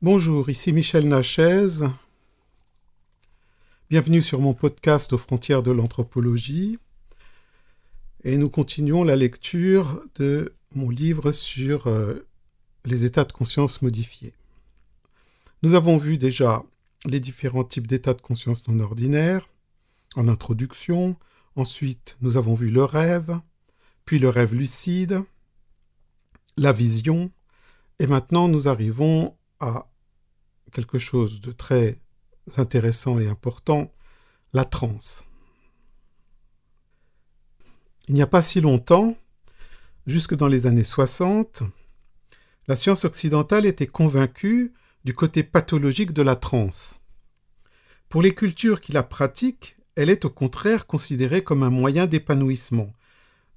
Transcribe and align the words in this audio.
Bonjour, 0.00 0.48
ici 0.48 0.72
Michel 0.72 1.08
Nachez. 1.08 1.80
Bienvenue 3.90 4.22
sur 4.22 4.40
mon 4.40 4.54
podcast 4.54 5.12
aux 5.12 5.18
frontières 5.18 5.64
de 5.64 5.72
l'anthropologie. 5.72 6.78
Et 8.22 8.36
nous 8.36 8.48
continuons 8.48 9.02
la 9.02 9.16
lecture 9.16 10.04
de 10.14 10.54
mon 10.72 10.88
livre 10.88 11.32
sur 11.32 11.88
euh, 11.88 12.24
les 12.84 13.06
états 13.06 13.24
de 13.24 13.32
conscience 13.32 13.82
modifiés. 13.82 14.34
Nous 15.64 15.74
avons 15.74 15.96
vu 15.96 16.16
déjà 16.16 16.62
les 17.04 17.18
différents 17.18 17.64
types 17.64 17.88
d'états 17.88 18.14
de 18.14 18.22
conscience 18.22 18.68
non 18.68 18.78
ordinaires 18.78 19.48
en 20.14 20.28
introduction. 20.28 21.16
Ensuite, 21.56 22.16
nous 22.20 22.36
avons 22.36 22.54
vu 22.54 22.70
le 22.70 22.84
rêve, 22.84 23.36
puis 24.04 24.20
le 24.20 24.28
rêve 24.28 24.54
lucide, 24.54 25.24
la 26.56 26.70
vision, 26.70 27.32
et 27.98 28.06
maintenant 28.06 28.46
nous 28.46 28.68
arrivons 28.68 29.34
à 29.60 29.90
quelque 30.72 30.98
chose 30.98 31.40
de 31.40 31.52
très 31.52 32.00
intéressant 32.56 33.18
et 33.18 33.28
important, 33.28 33.92
la 34.52 34.64
transe. 34.64 35.24
Il 38.08 38.14
n'y 38.14 38.22
a 38.22 38.26
pas 38.26 38.42
si 38.42 38.60
longtemps, 38.60 39.16
jusque 40.06 40.34
dans 40.34 40.48
les 40.48 40.66
années 40.66 40.84
60, 40.84 41.62
la 42.66 42.76
science 42.76 43.04
occidentale 43.04 43.66
était 43.66 43.86
convaincue 43.86 44.72
du 45.04 45.14
côté 45.14 45.42
pathologique 45.42 46.12
de 46.12 46.22
la 46.22 46.36
transe. 46.36 46.96
Pour 48.08 48.22
les 48.22 48.34
cultures 48.34 48.80
qui 48.80 48.92
la 48.92 49.02
pratiquent, 49.02 49.76
elle 49.94 50.10
est 50.10 50.24
au 50.24 50.30
contraire 50.30 50.86
considérée 50.86 51.42
comme 51.42 51.62
un 51.62 51.70
moyen 51.70 52.06
d'épanouissement, 52.06 52.92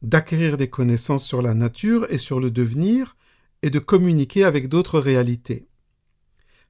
d'acquérir 0.02 0.58
des 0.58 0.70
connaissances 0.70 1.26
sur 1.26 1.42
la 1.42 1.54
nature 1.54 2.08
et 2.10 2.18
sur 2.18 2.40
le 2.40 2.52
devenir, 2.52 3.16
et 3.62 3.70
de 3.70 3.80
communiquer 3.80 4.44
avec 4.44 4.68
d'autres 4.68 5.00
réalités. 5.00 5.68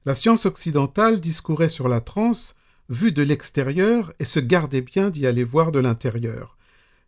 La 0.04 0.14
science 0.16 0.46
occidentale 0.46 1.20
discourait 1.20 1.68
sur 1.68 1.88
la 1.88 2.00
transe 2.00 2.56
vue 2.88 3.12
de 3.12 3.22
l'extérieur 3.22 4.12
et 4.18 4.24
se 4.24 4.40
gardait 4.40 4.80
bien 4.80 5.10
d'y 5.10 5.26
aller 5.26 5.44
voir 5.44 5.70
de 5.70 5.78
l'intérieur. 5.78 6.58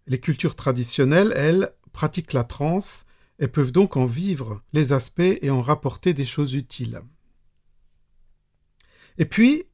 Les 0.07 0.21
cultures 0.21 0.55
traditionnelles, 0.55 1.33
elles, 1.37 1.73
pratiquent 1.93 2.33
la 2.33 2.45
transe 2.45 3.07
et 3.41 3.49
peuvent 3.49 3.73
donc 3.73 3.97
en 3.97 4.05
vivre 4.05 4.63
les 4.73 4.93
aspects 4.93 5.21
et 5.21 5.51
en 5.51 5.61
rapporter 5.61 6.15
des 6.15 6.25
choses 6.25 6.55
utiles. 6.55 7.01
Et 9.19 9.25
puis, 9.25 9.65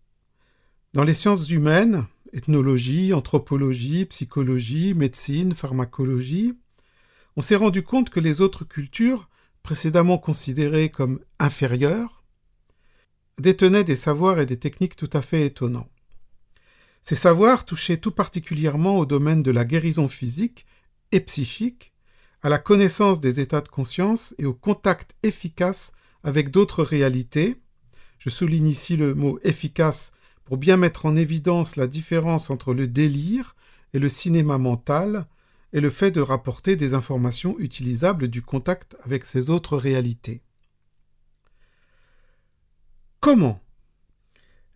dans 0.95 1.05
les 1.05 1.15
sciences 1.15 1.51
humaines, 1.51 2.07
ethnologie, 2.33 3.13
anthropologie, 3.13 4.07
psychologie, 4.07 4.95
médecine, 4.95 5.55
pharmacologie, 5.55 6.55
on 7.37 7.43
s'est 7.43 7.57
rendu 7.57 7.83
compte 7.83 8.11
que 8.11 8.21
les 8.21 8.41
autres 8.41 8.65
cultures 8.65 9.29
précédemment 9.63 10.19
considérés 10.19 10.91
comme 10.91 11.21
inférieurs, 11.39 12.20
détenaient 13.41 13.85
des 13.85 13.97
savoirs 13.97 14.41
et 14.41 14.47
des 14.47 14.59
techniques 14.59 14.97
tout 14.97 15.11
à 15.13 15.23
fait 15.23 15.47
étonnants. 15.47 15.89
Ces 17.03 17.15
savoirs 17.15 17.65
touchaient 17.65 17.97
tout 17.97 18.11
particulièrement 18.11 18.99
au 18.99 19.07
domaine 19.07 19.43
de 19.43 19.51
la 19.51 19.65
guérison 19.65 20.09
physique 20.09 20.67
et 21.13 21.21
psychique, 21.21 21.93
à 22.43 22.49
la 22.49 22.59
connaissance 22.59 23.21
des 23.21 23.41
états 23.41 23.61
de 23.61 23.69
conscience 23.69 24.35
et 24.39 24.47
au 24.47 24.55
contact 24.55 25.15
efficace 25.23 25.93
avec 26.25 26.51
d'autres 26.51 26.83
réalités. 26.83 27.57
Je 28.19 28.31
souligne 28.31 28.69
ici 28.69 28.97
le 28.97 29.15
mot 29.15 29.39
efficace 29.43 30.13
pour 30.45 30.57
bien 30.57 30.77
mettre 30.77 31.07
en 31.07 31.17
évidence 31.17 31.77
la 31.77 31.87
différence 31.87 32.51
entre 32.51 32.75
le 32.75 32.87
délire 32.87 33.57
et 33.95 33.99
le 33.99 34.09
cinéma 34.09 34.59
mental, 34.59 35.27
et 35.73 35.81
le 35.81 35.91
fait 35.91 36.11
de 36.11 36.21
rapporter 36.21 36.77
des 36.77 36.95
informations 36.95 37.57
utilisables 37.59 38.29
du 38.29 38.43
contact 38.43 38.97
avec 39.03 39.25
ces 39.25 39.51
autres 39.51 39.77
réalités. 39.77 40.43
Comment 43.21 43.61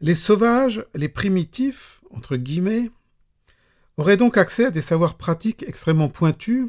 Les 0.02 0.14
sauvages, 0.14 0.84
les 0.94 1.08
primitifs, 1.08 2.02
entre 2.10 2.36
guillemets, 2.36 2.90
auraient 3.96 4.18
donc 4.18 4.36
accès 4.36 4.66
à 4.66 4.70
des 4.70 4.82
savoirs 4.82 5.16
pratiques 5.16 5.64
extrêmement 5.66 6.10
pointus? 6.10 6.68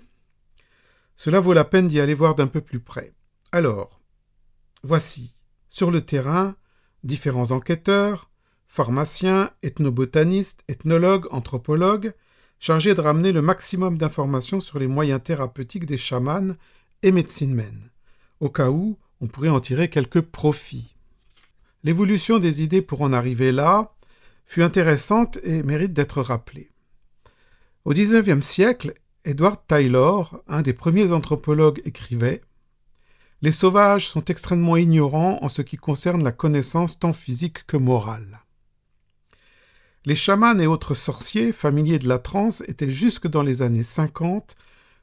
Cela 1.18 1.42
vaut 1.42 1.52
la 1.52 1.66
peine 1.66 1.90
d'y 1.90 2.00
aller 2.00 2.14
voir 2.14 2.34
d'un 2.34 2.48
peu 2.48 2.62
plus 2.62 2.80
près. 2.80 3.12
Alors, 3.52 4.00
voici, 4.84 5.36
sur 5.68 5.92
le 5.92 6.00
terrain, 6.00 6.56
différents 7.04 7.52
enquêteurs, 7.52 8.30
pharmaciens, 8.68 9.52
ethnobotanistes, 9.62 10.64
ethnologues, 10.70 11.28
anthropologues, 11.32 12.14
chargé 12.58 12.94
de 12.94 13.02
ramener 13.02 13.34
le 13.34 13.42
maximum 13.42 13.98
d'informations 13.98 14.62
sur 14.62 14.80
les 14.80 14.88
moyens 14.88 15.22
thérapeutiques 15.22 15.86
des 15.86 15.98
chamans 15.98 16.56
et 17.04 17.12
médecines 17.12 17.90
au 18.40 18.50
cas 18.50 18.70
où 18.70 18.98
on 19.20 19.28
pourrait 19.28 19.50
en 19.50 19.60
tirer 19.60 19.90
quelques 19.90 20.22
profits. 20.22 20.95
L'évolution 21.86 22.40
des 22.40 22.64
idées 22.64 22.82
pour 22.82 23.02
en 23.02 23.14
arriver 23.14 23.52
là 23.52 23.94
fut 24.48 24.64
intéressante 24.64 25.38
et 25.44 25.62
mérite 25.62 25.94
d'être 25.94 26.24
rappelée. 26.24 26.72
Au 27.86 27.92
XIXe 27.92 28.44
siècle, 28.44 28.96
Edward 29.24 29.62
Taylor, 29.68 30.42
un 30.48 30.64
des 30.64 30.74
premiers 30.74 31.12
anthropologues, 31.12 31.84
écrivait 31.86 32.42
Les 33.44 33.52
sauvages 33.52 34.08
sont 34.08 34.26
extrêmement 34.26 34.78
ignorants 34.78 35.38
en 35.44 35.48
ce 35.48 35.62
qui 35.62 35.78
concerne 35.78 36.24
la 36.24 36.32
connaissance 36.32 36.98
tant 36.98 37.14
physique 37.14 37.68
que 37.68 37.78
morale. 37.78 38.42
Les 40.06 40.16
chamans 40.16 40.58
et 40.58 40.66
autres 40.66 40.96
sorciers, 40.96 41.52
familiers 41.52 42.00
de 42.00 42.08
la 42.08 42.18
transe, 42.18 42.64
étaient 42.68 42.90
jusque 42.90 43.28
dans 43.28 43.44
les 43.44 43.62
années 43.62 43.84
50 43.84 44.56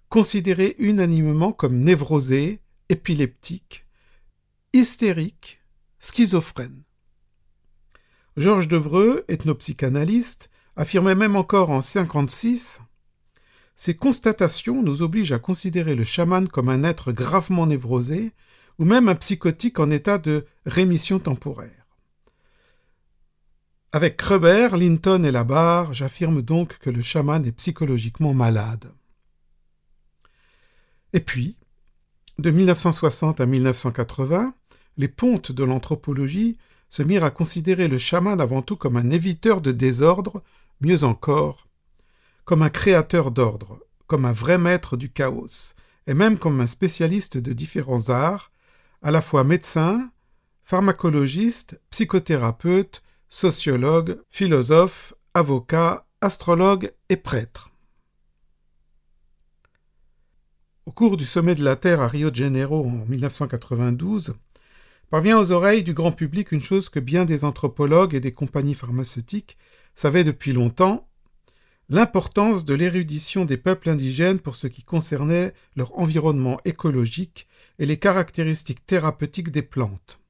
considérés 0.08 0.74
unanimement 0.80 1.52
comme 1.52 1.78
névrosés, 1.78 2.60
épileptiques, 2.88 3.86
hystériques, 4.72 5.61
schizophrènes. 6.02 6.82
Georges 8.36 8.68
Devreux, 8.68 9.24
ethnopsychanalyste, 9.28 10.50
affirmait 10.76 11.14
même 11.14 11.36
encore 11.36 11.70
en 11.70 11.80
56 11.80 12.80
Ces 13.76 13.94
constatations 13.94 14.82
nous 14.82 15.02
obligent 15.02 15.32
à 15.32 15.38
considérer 15.38 15.94
le 15.94 16.04
chaman 16.04 16.48
comme 16.48 16.68
un 16.68 16.82
être 16.82 17.12
gravement 17.12 17.66
névrosé 17.66 18.32
ou 18.78 18.84
même 18.84 19.08
un 19.08 19.14
psychotique 19.14 19.78
en 19.78 19.90
état 19.90 20.18
de 20.18 20.46
rémission 20.66 21.18
temporaire. 21.18 21.86
Avec 23.92 24.16
Kreber, 24.16 24.70
Linton 24.76 25.22
et 25.22 25.30
Labarre, 25.30 25.92
j'affirme 25.92 26.42
donc 26.42 26.78
que 26.78 26.90
le 26.90 27.02
chaman 27.02 27.44
est 27.44 27.52
psychologiquement 27.52 28.32
malade. 28.32 28.90
Et 31.12 31.20
puis, 31.20 31.56
de 32.38 32.50
1960 32.50 33.40
à 33.42 33.46
1980, 33.46 34.54
les 34.96 35.08
pontes 35.08 35.52
de 35.52 35.64
l'anthropologie 35.64 36.56
se 36.88 37.02
mirent 37.02 37.24
à 37.24 37.30
considérer 37.30 37.88
le 37.88 37.98
chaman 37.98 38.40
avant 38.40 38.62
tout 38.62 38.76
comme 38.76 38.96
un 38.96 39.10
éviteur 39.10 39.60
de 39.60 39.72
désordre, 39.72 40.42
mieux 40.80 41.04
encore, 41.04 41.66
comme 42.44 42.62
un 42.62 42.70
créateur 42.70 43.30
d'ordre, 43.30 43.80
comme 44.06 44.24
un 44.24 44.32
vrai 44.32 44.58
maître 44.58 44.96
du 44.96 45.10
chaos, 45.10 45.74
et 46.06 46.14
même 46.14 46.38
comme 46.38 46.60
un 46.60 46.66
spécialiste 46.66 47.38
de 47.38 47.52
différents 47.52 48.10
arts, 48.10 48.50
à 49.00 49.10
la 49.10 49.22
fois 49.22 49.44
médecin, 49.44 50.10
pharmacologiste, 50.64 51.80
psychothérapeute, 51.90 53.02
sociologue, 53.28 54.20
philosophe, 54.30 55.14
avocat, 55.34 56.06
astrologue 56.20 56.92
et 57.08 57.16
prêtre. 57.16 57.70
Au 60.84 60.92
cours 60.92 61.16
du 61.16 61.24
sommet 61.24 61.54
de 61.54 61.64
la 61.64 61.76
Terre 61.76 62.00
à 62.00 62.08
Rio 62.08 62.30
de 62.30 62.36
Janeiro 62.36 62.84
en 62.84 63.06
1992, 63.06 64.34
parvient 65.12 65.38
aux 65.38 65.52
oreilles 65.52 65.82
du 65.82 65.92
grand 65.92 66.12
public 66.12 66.52
une 66.52 66.62
chose 66.62 66.88
que 66.88 66.98
bien 66.98 67.26
des 67.26 67.44
anthropologues 67.44 68.14
et 68.14 68.20
des 68.20 68.32
compagnies 68.32 68.72
pharmaceutiques 68.72 69.58
savaient 69.94 70.24
depuis 70.24 70.54
longtemps, 70.54 71.06
l'importance 71.90 72.64
de 72.64 72.72
l'érudition 72.72 73.44
des 73.44 73.58
peuples 73.58 73.90
indigènes 73.90 74.40
pour 74.40 74.56
ce 74.56 74.68
qui 74.68 74.84
concernait 74.84 75.52
leur 75.76 75.98
environnement 75.98 76.58
écologique 76.64 77.46
et 77.78 77.84
les 77.84 77.98
caractéristiques 77.98 78.86
thérapeutiques 78.86 79.50
des 79.50 79.60
plantes. 79.60 80.22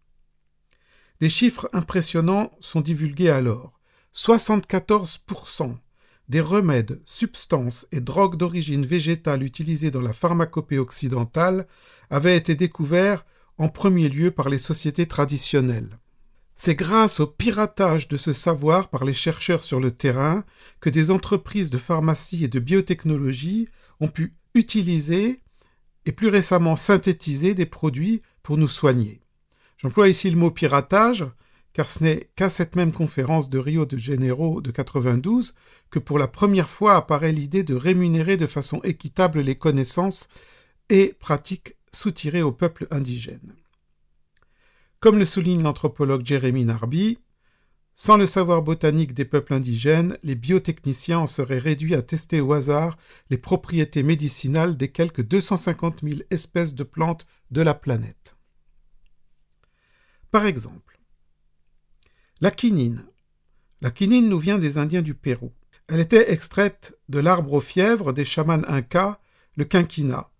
Des 1.20 1.28
chiffres 1.28 1.70
impressionnants 1.72 2.50
sont 2.58 2.80
divulgués 2.80 3.30
alors. 3.30 3.78
74% 4.16 5.76
des 6.28 6.40
remèdes, 6.40 7.00
substances 7.04 7.86
et 7.92 8.00
drogues 8.00 8.36
d'origine 8.36 8.84
végétale 8.84 9.44
utilisés 9.44 9.92
dans 9.92 10.00
la 10.00 10.12
pharmacopée 10.12 10.78
occidentale 10.78 11.68
avaient 12.10 12.36
été 12.36 12.56
découverts 12.56 13.24
en 13.58 13.68
premier 13.68 14.08
lieu 14.08 14.30
par 14.30 14.48
les 14.48 14.58
sociétés 14.58 15.06
traditionnelles. 15.06 15.98
C'est 16.54 16.74
grâce 16.74 17.20
au 17.20 17.26
piratage 17.26 18.08
de 18.08 18.16
ce 18.16 18.32
savoir 18.32 18.88
par 18.88 19.04
les 19.04 19.14
chercheurs 19.14 19.64
sur 19.64 19.80
le 19.80 19.90
terrain 19.90 20.44
que 20.80 20.90
des 20.90 21.10
entreprises 21.10 21.70
de 21.70 21.78
pharmacie 21.78 22.44
et 22.44 22.48
de 22.48 22.60
biotechnologie 22.60 23.68
ont 24.00 24.08
pu 24.08 24.34
utiliser 24.54 25.40
et 26.04 26.12
plus 26.12 26.28
récemment 26.28 26.76
synthétiser 26.76 27.54
des 27.54 27.66
produits 27.66 28.20
pour 28.42 28.58
nous 28.58 28.68
soigner. 28.68 29.20
J'emploie 29.78 30.08
ici 30.08 30.30
le 30.30 30.36
mot 30.36 30.50
piratage, 30.50 31.24
car 31.72 31.88
ce 31.88 32.04
n'est 32.04 32.30
qu'à 32.36 32.48
cette 32.48 32.76
même 32.76 32.92
conférence 32.92 33.48
de 33.48 33.58
Rio 33.58 33.86
de 33.86 33.96
Janeiro 33.96 34.60
de 34.60 34.70
92 34.70 35.54
que 35.90 35.98
pour 35.98 36.18
la 36.18 36.28
première 36.28 36.68
fois 36.68 36.96
apparaît 36.96 37.32
l'idée 37.32 37.64
de 37.64 37.74
rémunérer 37.74 38.36
de 38.36 38.46
façon 38.46 38.80
équitable 38.84 39.40
les 39.40 39.56
connaissances 39.56 40.28
et 40.90 41.16
pratiques 41.18 41.76
soutirées 41.94 42.42
au 42.42 42.52
peuple 42.52 42.86
indigène. 42.90 43.54
Comme 45.00 45.18
le 45.18 45.24
souligne 45.24 45.62
l'anthropologue 45.62 46.24
Jérémy 46.24 46.64
Narby, 46.64 47.18
sans 47.94 48.16
le 48.16 48.26
savoir 48.26 48.62
botanique 48.62 49.14
des 49.14 49.24
peuples 49.24 49.52
indigènes, 49.52 50.16
les 50.22 50.34
biotechniciens 50.34 51.20
en 51.20 51.26
seraient 51.26 51.58
réduits 51.58 51.94
à 51.94 52.02
tester 52.02 52.40
au 52.40 52.52
hasard 52.52 52.96
les 53.30 53.36
propriétés 53.36 54.02
médicinales 54.02 54.76
des 54.76 54.88
quelques 54.88 55.22
250 55.22 56.00
000 56.02 56.20
espèces 56.30 56.74
de 56.74 56.84
plantes 56.84 57.26
de 57.50 57.60
la 57.60 57.74
planète. 57.74 58.36
Par 60.30 60.46
exemple, 60.46 60.98
la 62.40 62.50
quinine. 62.50 63.04
La 63.82 63.90
quinine 63.90 64.28
nous 64.28 64.38
vient 64.38 64.58
des 64.58 64.78
Indiens 64.78 65.02
du 65.02 65.14
Pérou. 65.14 65.52
Elle 65.88 66.00
était 66.00 66.32
extraite 66.32 66.98
de 67.08 67.18
l'arbre 67.18 67.52
aux 67.52 67.60
fièvres 67.60 68.12
des 68.12 68.24
chamans 68.24 68.62
incas, 68.66 69.20
le 69.56 69.64
quinquina. 69.64 70.31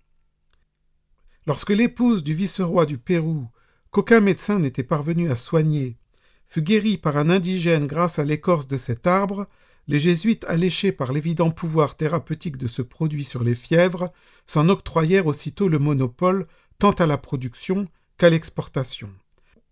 Lorsque 1.47 1.71
l'épouse 1.71 2.23
du 2.23 2.35
vice-roi 2.35 2.87
du 2.87 2.99
Pérou, 2.99 3.49
qu'aucun 3.91 4.21
médecin 4.21 4.61
n'était 4.61 4.85
parvenu 4.85 5.31
à 5.31 5.37
soigner, 5.37 5.99
fut 6.47 6.63
guérie 6.63 6.99
par 6.99 7.17
un 7.17 7.31
indigène 7.31 7.87
grâce 7.87 8.19
à 8.19 8.25
l'écorce 8.25 8.69
de 8.69 8.77
cet 8.77 9.07
arbre, 9.07 9.49
les 9.89 9.99
jésuites, 9.99 10.45
alléchés 10.45 10.93
par 10.93 11.13
l'évident 11.13 11.51
pouvoir 11.51 11.97
thérapeutique 11.97 12.57
de 12.57 12.69
ce 12.69 12.83
produit 12.83 13.25
sur 13.25 13.43
les 13.43 13.57
fièvres, 13.57 14.13
s'en 14.47 14.69
octroyèrent 14.69 15.27
aussitôt 15.27 15.69
le 15.69 15.81
monopole 15.81 16.47
tant 16.79 16.93
à 16.93 17.07
la 17.07 17.19
production 17.19 17.89
qu'à 18.19 18.31
l'exportation. 18.31 19.11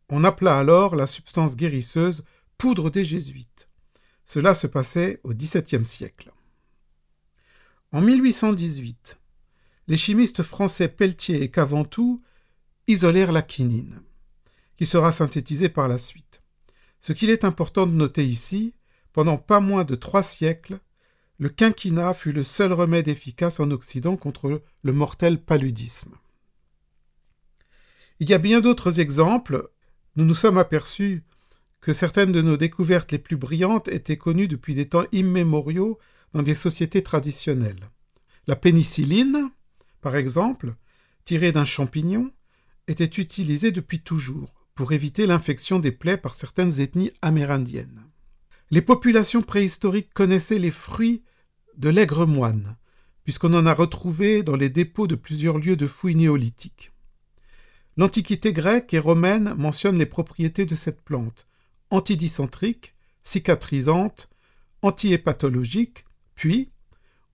On 0.08 0.24
appela 0.24 0.58
alors 0.58 0.96
la 0.96 1.06
substance 1.06 1.54
guérisseuse 1.54 2.24
poudre 2.58 2.90
des 2.90 3.04
jésuites. 3.04 3.68
Cela 4.24 4.54
se 4.54 4.66
passait 4.66 5.20
au 5.22 5.32
XVIIe 5.32 5.86
siècle. 5.86 6.32
En 7.92 8.00
1818, 8.00 9.19
les 9.90 9.96
chimistes 9.96 10.44
français 10.44 10.86
Pelletier 10.86 11.42
et 11.42 11.50
Caventou 11.50 12.22
isolèrent 12.86 13.32
la 13.32 13.42
quinine, 13.42 14.00
qui 14.76 14.86
sera 14.86 15.10
synthétisée 15.10 15.68
par 15.68 15.88
la 15.88 15.98
suite. 15.98 16.44
Ce 17.00 17.12
qu'il 17.12 17.28
est 17.28 17.42
important 17.42 17.88
de 17.88 17.92
noter 17.92 18.24
ici, 18.24 18.76
pendant 19.12 19.36
pas 19.36 19.58
moins 19.58 19.82
de 19.82 19.96
trois 19.96 20.22
siècles, 20.22 20.78
le 21.38 21.48
quinquina 21.48 22.14
fut 22.14 22.30
le 22.30 22.44
seul 22.44 22.72
remède 22.72 23.08
efficace 23.08 23.58
en 23.58 23.72
Occident 23.72 24.16
contre 24.16 24.62
le 24.84 24.92
mortel 24.92 25.42
paludisme. 25.42 26.14
Il 28.20 28.30
y 28.30 28.34
a 28.34 28.38
bien 28.38 28.60
d'autres 28.60 29.00
exemples 29.00 29.70
nous 30.14 30.24
nous 30.24 30.34
sommes 30.34 30.58
aperçus 30.58 31.24
que 31.80 31.92
certaines 31.92 32.30
de 32.30 32.42
nos 32.42 32.56
découvertes 32.56 33.10
les 33.10 33.18
plus 33.18 33.36
brillantes 33.36 33.88
étaient 33.88 34.16
connues 34.16 34.48
depuis 34.48 34.76
des 34.76 34.88
temps 34.88 35.06
immémoriaux 35.10 35.98
dans 36.32 36.44
des 36.44 36.54
sociétés 36.54 37.02
traditionnelles. 37.02 37.90
La 38.46 38.54
pénicilline, 38.54 39.50
par 40.00 40.16
exemple, 40.16 40.74
tirée 41.24 41.52
d'un 41.52 41.64
champignon, 41.64 42.32
était 42.88 43.04
utilisée 43.04 43.70
depuis 43.70 44.00
toujours 44.00 44.52
pour 44.74 44.92
éviter 44.92 45.26
l'infection 45.26 45.78
des 45.78 45.92
plaies 45.92 46.16
par 46.16 46.34
certaines 46.34 46.80
ethnies 46.80 47.12
amérindiennes. 47.22 48.04
Les 48.70 48.82
populations 48.82 49.42
préhistoriques 49.42 50.12
connaissaient 50.14 50.58
les 50.58 50.70
fruits 50.70 51.22
de 51.76 51.88
l'aigre 51.88 52.26
moine, 52.26 52.76
puisqu'on 53.24 53.54
en 53.54 53.66
a 53.66 53.74
retrouvé 53.74 54.42
dans 54.42 54.56
les 54.56 54.70
dépôts 54.70 55.06
de 55.06 55.14
plusieurs 55.14 55.58
lieux 55.58 55.76
de 55.76 55.86
fouilles 55.86 56.16
néolithiques. 56.16 56.92
L'Antiquité 57.96 58.52
grecque 58.52 58.94
et 58.94 58.98
romaine 58.98 59.54
mentionne 59.54 59.98
les 59.98 60.06
propriétés 60.06 60.64
de 60.64 60.74
cette 60.74 61.02
plante 61.02 61.46
antidysentrique, 61.90 62.94
cicatrisante, 63.22 64.30
anti-hépatologique, 64.82 66.04
puis, 66.34 66.70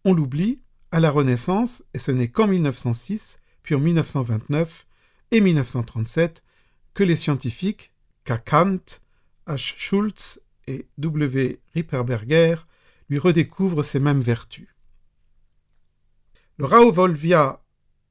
on 0.05 0.15
l'oublie, 0.15 0.61
à 0.93 1.01
la 1.01 1.11
Renaissance, 1.11 1.85
et 1.95 1.99
ce 1.99 2.13
n'est 2.13 2.29
qu'en 2.29 2.47
1906, 2.47 3.41
puis 3.63 3.75
en 3.75 3.81
1929 3.81 4.87
et 5.31 5.41
1937 5.41 6.43
que 6.95 7.05
les 7.05 7.17
scientifiques 7.17 7.93
K. 8.25 8.35
Kant, 8.45 9.01
H. 9.47 9.75
Schultz 9.77 10.41
et 10.67 10.87
W. 10.99 11.61
Ripperberger 11.75 12.57
lui 13.09 13.19
redécouvrent 13.19 13.85
ces 13.85 14.01
mêmes 14.01 14.21
vertus. 14.21 14.69
Le 16.59 16.65
Rauvolvia 16.65 17.63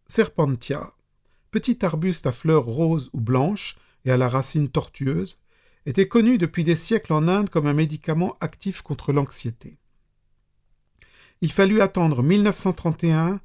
serpentia 0.08 0.96
petit 1.56 1.86
arbuste 1.86 2.28
à 2.28 2.34
fleurs 2.34 2.66
roses 2.66 3.10
ou 3.14 3.22
blanches 3.22 3.78
et 4.04 4.12
à 4.12 4.18
la 4.18 4.28
racine 4.28 4.68
tortueuse, 4.68 5.38
était 5.86 6.10
connu 6.10 6.38
depuis 6.38 6.66
des 6.66 6.76
siècles 6.76 7.14
en 7.14 7.30
Inde 7.30 7.50
comme 7.50 7.66
un 7.66 7.74
médicament 7.74 8.36
actif 8.42 8.82
contre 8.82 9.14
l'anxiété. 9.14 9.78
Il 11.46 11.52
fallut 11.52 11.80
attendre 11.80 12.24
1931 12.24 13.40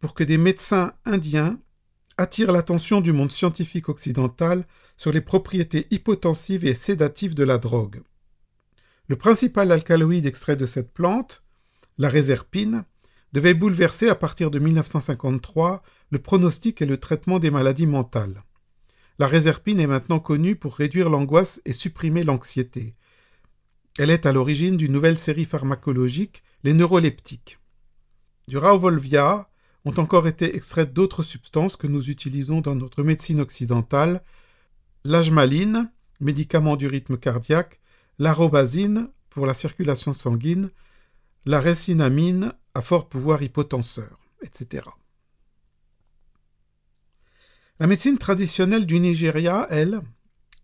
pour 0.00 0.14
que 0.14 0.24
des 0.24 0.38
médecins 0.38 0.94
indiens 1.04 1.60
attirent 2.16 2.50
l'attention 2.50 3.02
du 3.02 3.12
monde 3.12 3.30
scientifique 3.30 3.90
occidental 3.90 4.66
sur 4.96 5.12
les 5.12 5.20
propriétés 5.20 5.86
hypotensives 5.90 6.64
et 6.64 6.72
sédatives 6.72 7.34
de 7.34 7.44
la 7.44 7.58
drogue. 7.58 8.00
Le 9.06 9.16
principal 9.16 9.70
alcaloïde 9.70 10.24
extrait 10.24 10.56
de 10.56 10.64
cette 10.64 10.94
plante, 10.94 11.44
la 11.98 12.08
réserpine, 12.08 12.84
devait 13.34 13.52
bouleverser 13.52 14.08
à 14.08 14.14
partir 14.14 14.50
de 14.50 14.58
1953 14.58 15.82
le 16.08 16.18
pronostic 16.20 16.80
et 16.80 16.86
le 16.86 16.96
traitement 16.96 17.38
des 17.38 17.50
maladies 17.50 17.86
mentales. 17.86 18.44
La 19.18 19.26
réserpine 19.26 19.78
est 19.78 19.86
maintenant 19.86 20.20
connue 20.20 20.56
pour 20.56 20.76
réduire 20.76 21.10
l'angoisse 21.10 21.60
et 21.66 21.74
supprimer 21.74 22.24
l'anxiété. 22.24 22.94
Elle 23.98 24.08
est 24.08 24.24
à 24.24 24.32
l'origine 24.32 24.78
d'une 24.78 24.92
nouvelle 24.92 25.18
série 25.18 25.44
pharmacologique, 25.44 26.42
les 26.64 26.72
neuroleptiques. 26.72 27.58
Du 28.48 28.58
Rauvolvia 28.58 29.48
ont 29.84 29.94
encore 29.98 30.26
été 30.26 30.54
extraites 30.54 30.92
d'autres 30.92 31.22
substances 31.22 31.76
que 31.76 31.86
nous 31.86 32.10
utilisons 32.10 32.60
dans 32.60 32.74
notre 32.74 33.02
médecine 33.02 33.40
occidentale, 33.40 34.22
l'ajmaline, 35.04 35.90
médicament 36.20 36.76
du 36.76 36.86
rythme 36.86 37.16
cardiaque, 37.16 37.80
l'arobasine 38.18 39.08
pour 39.30 39.46
la 39.46 39.54
circulation 39.54 40.12
sanguine, 40.12 40.70
la 41.44 41.60
récinamine 41.60 42.52
à 42.74 42.82
fort 42.82 43.08
pouvoir 43.08 43.42
hypotenseur, 43.42 44.20
etc. 44.42 44.86
La 47.80 47.86
médecine 47.88 48.18
traditionnelle 48.18 48.86
du 48.86 49.00
Nigeria, 49.00 49.66
elle, 49.70 50.00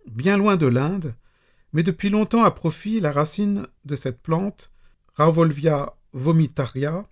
bien 0.06 0.36
loin 0.36 0.56
de 0.56 0.66
l'Inde, 0.66 1.14
met 1.72 1.82
depuis 1.82 2.10
longtemps 2.10 2.44
à 2.44 2.50
profit 2.50 3.00
la 3.00 3.10
racine 3.10 3.66
de 3.84 3.96
cette 3.96 4.22
plante, 4.22 4.70
Rauvolvia 5.18 5.96
vomitaria, 6.12 7.08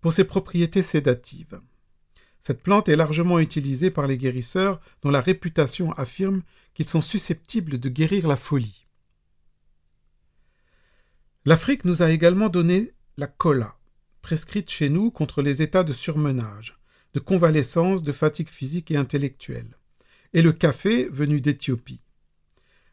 pour 0.00 0.12
ses 0.12 0.24
propriétés 0.24 0.82
sédatives. 0.82 1.60
Cette 2.40 2.62
plante 2.62 2.88
est 2.88 2.96
largement 2.96 3.38
utilisée 3.38 3.90
par 3.90 4.06
les 4.06 4.16
guérisseurs 4.16 4.80
dont 5.02 5.10
la 5.10 5.20
réputation 5.20 5.92
affirme 5.92 6.42
qu'ils 6.74 6.88
sont 6.88 7.02
susceptibles 7.02 7.78
de 7.78 7.88
guérir 7.90 8.26
la 8.26 8.36
folie. 8.36 8.86
L'Afrique 11.44 11.84
nous 11.84 12.02
a 12.02 12.10
également 12.10 12.48
donné 12.48 12.92
la 13.18 13.26
cola, 13.26 13.76
prescrite 14.22 14.70
chez 14.70 14.88
nous 14.88 15.10
contre 15.10 15.42
les 15.42 15.60
états 15.60 15.84
de 15.84 15.92
surmenage, 15.92 16.78
de 17.12 17.20
convalescence, 17.20 18.02
de 18.02 18.12
fatigue 18.12 18.48
physique 18.48 18.90
et 18.90 18.96
intellectuelle, 18.96 19.76
et 20.32 20.42
le 20.42 20.52
café 20.52 21.06
venu 21.10 21.40
d'Éthiopie. 21.40 22.00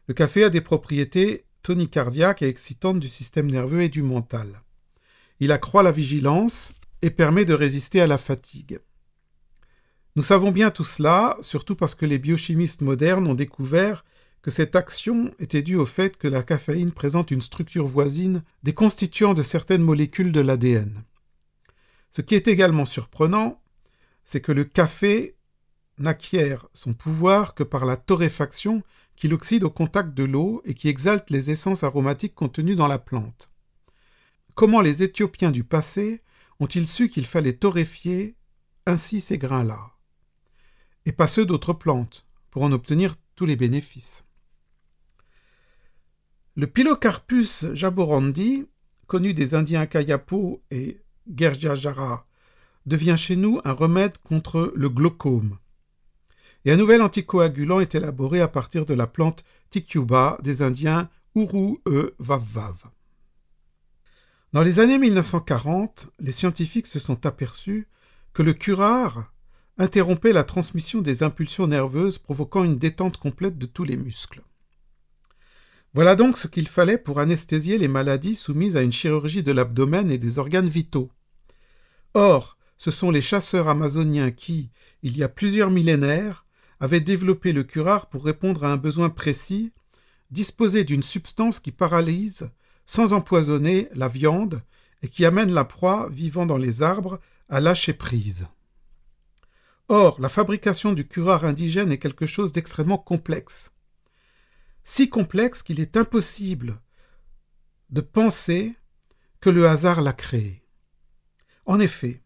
Le 0.06 0.14
café 0.14 0.44
a 0.44 0.50
des 0.50 0.60
propriétés 0.60 1.44
tonicardiaques 1.64 2.42
et 2.42 2.48
excitantes 2.48 3.00
du 3.00 3.08
système 3.08 3.50
nerveux 3.50 3.82
et 3.82 3.88
du 3.88 4.02
mental. 4.02 4.62
Il 5.40 5.50
accroît 5.50 5.82
la 5.82 5.90
vigilance 5.90 6.72
et 7.02 7.10
permet 7.10 7.44
de 7.44 7.54
résister 7.54 8.00
à 8.00 8.06
la 8.06 8.18
fatigue. 8.18 8.78
Nous 10.14 10.22
savons 10.22 10.52
bien 10.52 10.70
tout 10.70 10.84
cela, 10.84 11.36
surtout 11.40 11.74
parce 11.74 11.96
que 11.96 12.06
les 12.06 12.18
biochimistes 12.18 12.82
modernes 12.82 13.26
ont 13.26 13.34
découvert 13.34 14.04
que 14.42 14.50
cette 14.50 14.76
action 14.76 15.34
était 15.40 15.62
due 15.62 15.76
au 15.76 15.86
fait 15.86 16.16
que 16.16 16.28
la 16.28 16.42
caféine 16.42 16.92
présente 16.92 17.30
une 17.30 17.40
structure 17.40 17.86
voisine 17.86 18.44
des 18.62 18.74
constituants 18.74 19.34
de 19.34 19.42
certaines 19.42 19.82
molécules 19.82 20.32
de 20.32 20.40
l'ADN. 20.40 21.02
Ce 22.10 22.20
qui 22.20 22.36
est 22.36 22.46
également 22.46 22.84
surprenant, 22.84 23.60
c'est 24.24 24.40
que 24.42 24.52
le 24.52 24.64
café 24.64 25.34
n'acquiert 25.98 26.68
son 26.74 26.92
pouvoir 26.92 27.54
que 27.54 27.62
par 27.62 27.86
la 27.86 27.96
torréfaction 27.96 28.82
qui 29.16 29.28
l'oxyde 29.28 29.64
au 29.64 29.70
contact 29.70 30.14
de 30.14 30.24
l'eau 30.24 30.62
et 30.64 30.74
qui 30.74 30.88
exalte 30.88 31.30
les 31.30 31.50
essences 31.50 31.84
aromatiques 31.84 32.34
contenues 32.34 32.76
dans 32.76 32.88
la 32.88 32.98
plante. 32.98 33.50
Comment 34.54 34.80
les 34.80 35.02
Éthiopiens 35.02 35.50
du 35.50 35.64
passé 35.64 36.22
ont-ils 36.60 36.86
su 36.86 37.08
qu'il 37.08 37.26
fallait 37.26 37.54
torréfier 37.54 38.36
ainsi 38.86 39.20
ces 39.20 39.38
grains-là? 39.38 39.92
Et 41.06 41.12
pas 41.12 41.26
ceux 41.26 41.44
d'autres 41.44 41.72
plantes, 41.72 42.26
pour 42.50 42.62
en 42.62 42.72
obtenir 42.72 43.14
tous 43.34 43.46
les 43.46 43.56
bénéfices. 43.56 44.24
Le 46.56 46.68
Pilocarpus 46.68 47.66
jaborandi, 47.72 48.66
connu 49.08 49.32
des 49.34 49.54
Indiens 49.54 49.86
Kayapo 49.86 50.62
et 50.70 51.00
Gerjajara, 51.36 52.26
devient 52.86 53.16
chez 53.18 53.34
nous 53.34 53.60
un 53.64 53.72
remède 53.72 54.18
contre 54.18 54.72
le 54.76 54.88
glaucome. 54.88 55.58
Et 56.64 56.72
un 56.72 56.76
nouvel 56.76 57.02
anticoagulant 57.02 57.80
est 57.80 57.94
élaboré 57.94 58.40
à 58.40 58.48
partir 58.48 58.86
de 58.86 58.94
la 58.94 59.06
plante 59.06 59.44
Ticuba 59.70 60.38
des 60.42 60.62
Indiens 60.62 61.10
Uru 61.34 61.78
e 61.86 62.14
Vavvav. 62.18 62.76
Dans 64.52 64.62
les 64.62 64.80
années 64.80 64.98
1940, 64.98 66.08
les 66.20 66.32
scientifiques 66.32 66.86
se 66.86 66.98
sont 66.98 67.26
aperçus 67.26 67.88
que 68.32 68.42
le 68.42 68.54
curare 68.54 69.32
interrompait 69.78 70.32
la 70.32 70.44
transmission 70.44 71.00
des 71.00 71.22
impulsions 71.22 71.66
nerveuses 71.66 72.18
provoquant 72.18 72.64
une 72.64 72.78
détente 72.78 73.16
complète 73.16 73.58
de 73.58 73.66
tous 73.66 73.84
les 73.84 73.96
muscles. 73.96 74.42
Voilà 75.92 76.16
donc 76.16 76.36
ce 76.36 76.48
qu'il 76.48 76.68
fallait 76.68 76.98
pour 76.98 77.20
anesthésier 77.20 77.78
les 77.78 77.88
maladies 77.88 78.34
soumises 78.36 78.76
à 78.76 78.82
une 78.82 78.92
chirurgie 78.92 79.42
de 79.42 79.52
l'abdomen 79.52 80.10
et 80.10 80.18
des 80.18 80.38
organes 80.38 80.68
vitaux. 80.68 81.10
Or, 82.14 82.56
ce 82.78 82.90
sont 82.90 83.10
les 83.10 83.20
chasseurs 83.20 83.68
amazoniens 83.68 84.30
qui, 84.30 84.70
il 85.02 85.16
y 85.16 85.22
a 85.22 85.28
plusieurs 85.28 85.70
millénaires, 85.70 86.43
avaient 86.80 87.00
développé 87.00 87.52
le 87.52 87.64
curare 87.64 88.06
pour 88.06 88.24
répondre 88.24 88.64
à 88.64 88.72
un 88.72 88.76
besoin 88.76 89.10
précis, 89.10 89.72
disposer 90.30 90.84
d'une 90.84 91.02
substance 91.02 91.60
qui 91.60 91.72
paralyse, 91.72 92.50
sans 92.84 93.12
empoisonner, 93.12 93.88
la 93.94 94.08
viande 94.08 94.62
et 95.02 95.08
qui 95.08 95.24
amène 95.24 95.52
la 95.52 95.64
proie 95.64 96.08
vivant 96.10 96.46
dans 96.46 96.58
les 96.58 96.82
arbres 96.82 97.20
à 97.48 97.60
lâcher 97.60 97.92
prise. 97.92 98.46
Or, 99.88 100.20
la 100.20 100.28
fabrication 100.28 100.92
du 100.92 101.06
curare 101.06 101.44
indigène 101.44 101.92
est 101.92 101.98
quelque 101.98 102.26
chose 102.26 102.52
d'extrêmement 102.52 102.98
complexe. 102.98 103.72
Si 104.82 105.08
complexe 105.08 105.62
qu'il 105.62 105.80
est 105.80 105.96
impossible 105.96 106.80
de 107.90 108.00
penser 108.00 108.74
que 109.40 109.50
le 109.50 109.68
hasard 109.68 110.00
l'a 110.00 110.14
créé. 110.14 110.64
En 111.66 111.80
effet, 111.80 112.23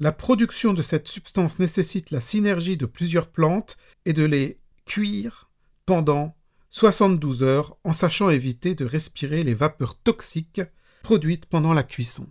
la 0.00 0.12
production 0.12 0.72
de 0.72 0.80
cette 0.80 1.08
substance 1.08 1.58
nécessite 1.58 2.10
la 2.10 2.22
synergie 2.22 2.78
de 2.78 2.86
plusieurs 2.86 3.28
plantes 3.28 3.76
et 4.06 4.14
de 4.14 4.24
les 4.24 4.58
cuire 4.86 5.50
pendant 5.84 6.34
72 6.70 7.42
heures 7.42 7.76
en 7.84 7.92
sachant 7.92 8.30
éviter 8.30 8.74
de 8.74 8.86
respirer 8.86 9.42
les 9.42 9.52
vapeurs 9.52 9.98
toxiques 9.98 10.62
produites 11.02 11.44
pendant 11.44 11.74
la 11.74 11.82
cuisson. 11.82 12.26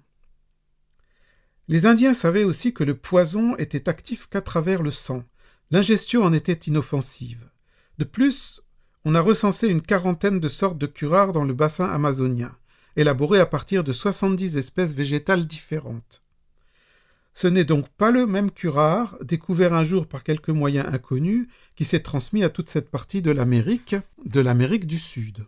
Les 1.67 1.85
Indiens 1.85 2.15
savaient 2.15 2.43
aussi 2.43 2.73
que 2.73 2.83
le 2.83 2.97
poison 2.97 3.55
était 3.57 3.87
actif 3.87 4.27
qu'à 4.27 4.41
travers 4.41 4.81
le 4.81 4.91
sang. 4.91 5.23
L'ingestion 5.69 6.23
en 6.23 6.33
était 6.33 6.53
inoffensive. 6.53 7.51
De 7.99 8.03
plus, 8.03 8.61
on 9.05 9.13
a 9.13 9.21
recensé 9.21 9.67
une 9.67 9.83
quarantaine 9.83 10.39
de 10.39 10.47
sortes 10.47 10.79
de 10.79 10.87
curares 10.87 11.33
dans 11.33 11.43
le 11.43 11.53
bassin 11.53 11.85
amazonien, 11.85 12.57
élaborés 12.95 13.39
à 13.39 13.45
partir 13.45 13.83
de 13.83 13.93
70 13.93 14.57
espèces 14.57 14.93
végétales 14.95 15.45
différentes. 15.45 16.23
Ce 17.33 17.47
n'est 17.47 17.65
donc 17.65 17.87
pas 17.89 18.11
le 18.11 18.25
même 18.25 18.51
curare, 18.51 19.17
découvert 19.21 19.73
un 19.73 19.83
jour 19.83 20.07
par 20.07 20.23
quelques 20.23 20.49
moyens 20.49 20.87
inconnus, 20.91 21.47
qui 21.75 21.85
s'est 21.85 22.01
transmis 22.01 22.43
à 22.43 22.49
toute 22.49 22.69
cette 22.69 22.89
partie 22.89 23.21
de 23.21 23.31
l'Amérique, 23.31 23.95
de 24.25 24.41
l'Amérique 24.41 24.87
du 24.87 24.99
Sud. 24.99 25.45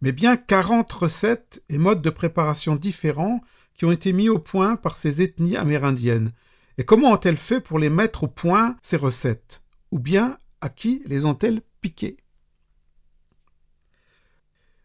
Mais 0.00 0.12
bien 0.12 0.36
quarante 0.36 0.92
recettes 0.92 1.62
et 1.68 1.78
modes 1.78 2.02
de 2.02 2.10
préparation 2.10 2.76
différents 2.76 3.40
qui 3.74 3.84
ont 3.84 3.92
été 3.92 4.12
mis 4.12 4.28
au 4.28 4.38
point 4.38 4.76
par 4.76 4.96
ces 4.96 5.22
ethnies 5.22 5.56
amérindiennes. 5.56 6.32
Et 6.76 6.84
comment 6.84 7.12
ont-elles 7.12 7.36
fait 7.36 7.60
pour 7.60 7.78
les 7.78 7.90
mettre 7.90 8.24
au 8.24 8.28
point, 8.28 8.76
ces 8.82 8.96
recettes? 8.96 9.64
Ou 9.90 9.98
bien 9.98 10.38
à 10.60 10.68
qui 10.68 11.02
les 11.06 11.24
ont-elles 11.24 11.62
piquées? 11.80 12.18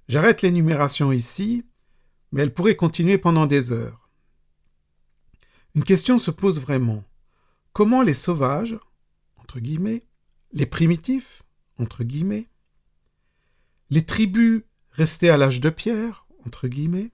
J'arrête 0.07 0.41
l'énumération 0.41 1.11
ici, 1.11 1.65
mais 2.31 2.41
elle 2.41 2.53
pourrait 2.53 2.75
continuer 2.75 3.17
pendant 3.17 3.45
des 3.45 3.71
heures. 3.71 4.02
Une 5.75 5.83
question 5.83 6.19
se 6.19 6.31
pose 6.31 6.59
vraiment. 6.59 7.03
Comment 7.73 8.03
les 8.03 8.13
sauvages, 8.13 8.77
entre 9.37 9.59
guillemets, 9.59 10.05
les 10.51 10.67
primitifs, 10.67 11.43
entre 11.79 12.03
guillemets, 12.03 12.47
les 13.89 14.05
tribus 14.05 14.63
restées 14.91 15.29
à 15.29 15.37
l'âge 15.37 15.59
de 15.59 15.69
pierre, 15.69 16.27
entre 16.45 16.67
guillemets, 16.67 17.11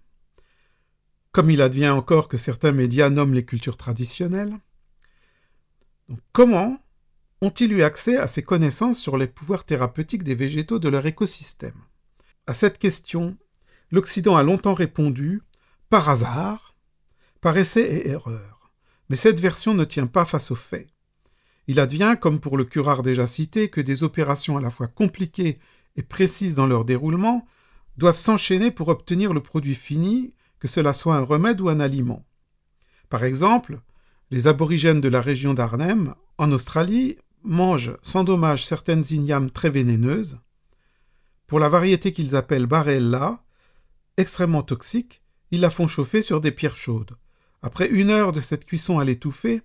comme 1.32 1.50
il 1.50 1.62
advient 1.62 1.90
encore 1.90 2.28
que 2.28 2.38
certains 2.38 2.72
médias 2.72 3.10
nomment 3.10 3.34
les 3.34 3.46
cultures 3.46 3.78
traditionnelles, 3.78 4.58
comment 6.34 6.82
ont-ils 7.42 7.72
eu 7.72 7.84
accès 7.84 8.18
à 8.18 8.28
ces 8.28 8.44
connaissances 8.44 9.00
sur 9.00 9.16
les 9.16 9.28
pouvoirs 9.28 9.66
thérapeutiques 9.66 10.24
des 10.24 10.36
végétaux 10.36 10.80
de 10.80 10.90
leur 10.90 11.06
écosystème? 11.06 11.82
À 12.48 12.54
cette 12.54 12.80
question, 12.80 13.38
l'Occident 13.92 14.36
a 14.36 14.44
longtemps 14.44 14.74
répondu 14.74 15.42
par 15.90 16.10
hasard, 16.10 16.69
par 17.42 17.58
essai 17.58 17.82
et 17.82 18.10
erreur. 18.10 18.72
Mais 19.10 19.16
cette 19.16 19.40
version 19.40 19.74
ne 19.74 19.86
tient 19.86 20.08
pas 20.08 20.26
face 20.26 20.52
aux 20.52 20.56
faits. 20.56 20.88
Il 21.68 21.80
advient, 21.80 22.16
comme 22.20 22.40
pour 22.40 22.58
le 22.58 22.66
curare 22.66 23.04
déjà 23.04 23.28
cité, 23.28 23.70
que 23.70 23.82
des 23.82 24.04
opérations 24.04 24.58
à 24.58 24.62
la 24.62 24.70
fois 24.70 24.88
compliquées 24.88 25.60
et 25.96 26.04
précises 26.04 26.56
dans 26.56 26.68
leur 26.68 26.86
déroulement 26.86 27.46
doivent 27.98 28.18
s'enchaîner 28.18 28.72
pour 28.72 28.88
obtenir 28.88 29.34
le 29.34 29.42
produit 29.42 29.76
fini, 29.76 30.34
que 30.60 30.68
cela 30.68 30.94
soit 30.94 31.16
un 31.16 31.22
remède 31.22 31.62
ou 31.62 31.70
un 31.70 31.80
aliment. 31.80 32.26
Par 33.10 33.24
exemple, 33.24 33.82
les 34.32 34.48
aborigènes 34.48 35.02
de 35.02 35.10
la 35.10 35.22
région 35.22 35.54
d'Arnhem, 35.54 36.16
en 36.38 36.52
Australie, 36.52 37.18
mangent 37.44 37.98
sans 38.02 38.24
dommage 38.24 38.66
certaines 38.66 39.06
ignames 39.10 39.50
très 39.50 39.70
vénéneuses. 39.70 40.40
Pour 41.48 41.60
la 41.60 41.70
variété 41.70 42.12
qu'ils 42.12 42.36
appellent 42.36 42.68
Barella, 42.68 43.44
extrêmement 44.18 44.62
toxique, 44.62 45.22
ils 45.52 45.62
la 45.62 45.70
font 45.70 45.88
chauffer 45.88 46.22
sur 46.22 46.42
des 46.42 46.52
pierres 46.52 46.78
chaudes. 46.78 47.18
Après 47.62 47.88
une 47.90 48.10
heure 48.10 48.32
de 48.32 48.40
cette 48.40 48.66
cuisson 48.66 49.00
à 49.00 49.06
l'étouffer, 49.06 49.62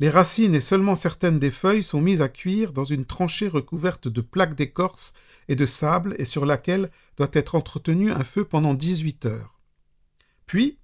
les 0.00 0.10
racines 0.10 0.54
et 0.54 0.60
seulement 0.60 0.96
certaines 0.96 1.38
des 1.38 1.50
feuilles 1.50 1.82
sont 1.82 2.00
mises 2.00 2.22
à 2.22 2.28
cuire 2.28 2.72
dans 2.72 2.84
une 2.84 3.04
tranchée 3.04 3.48
recouverte 3.48 4.08
de 4.08 4.22
plaques 4.22 4.54
d'écorce 4.54 5.14
et 5.48 5.56
de 5.56 5.66
sable 5.66 6.16
et 6.18 6.24
sur 6.24 6.46
laquelle 6.46 6.90
doit 7.16 7.28
être 7.34 7.54
entretenu 7.54 8.10
un 8.10 8.24
feu 8.24 8.44
pendant 8.44 8.74
18 8.74 9.26
heures. 9.26 9.60
Puis, 10.46 10.78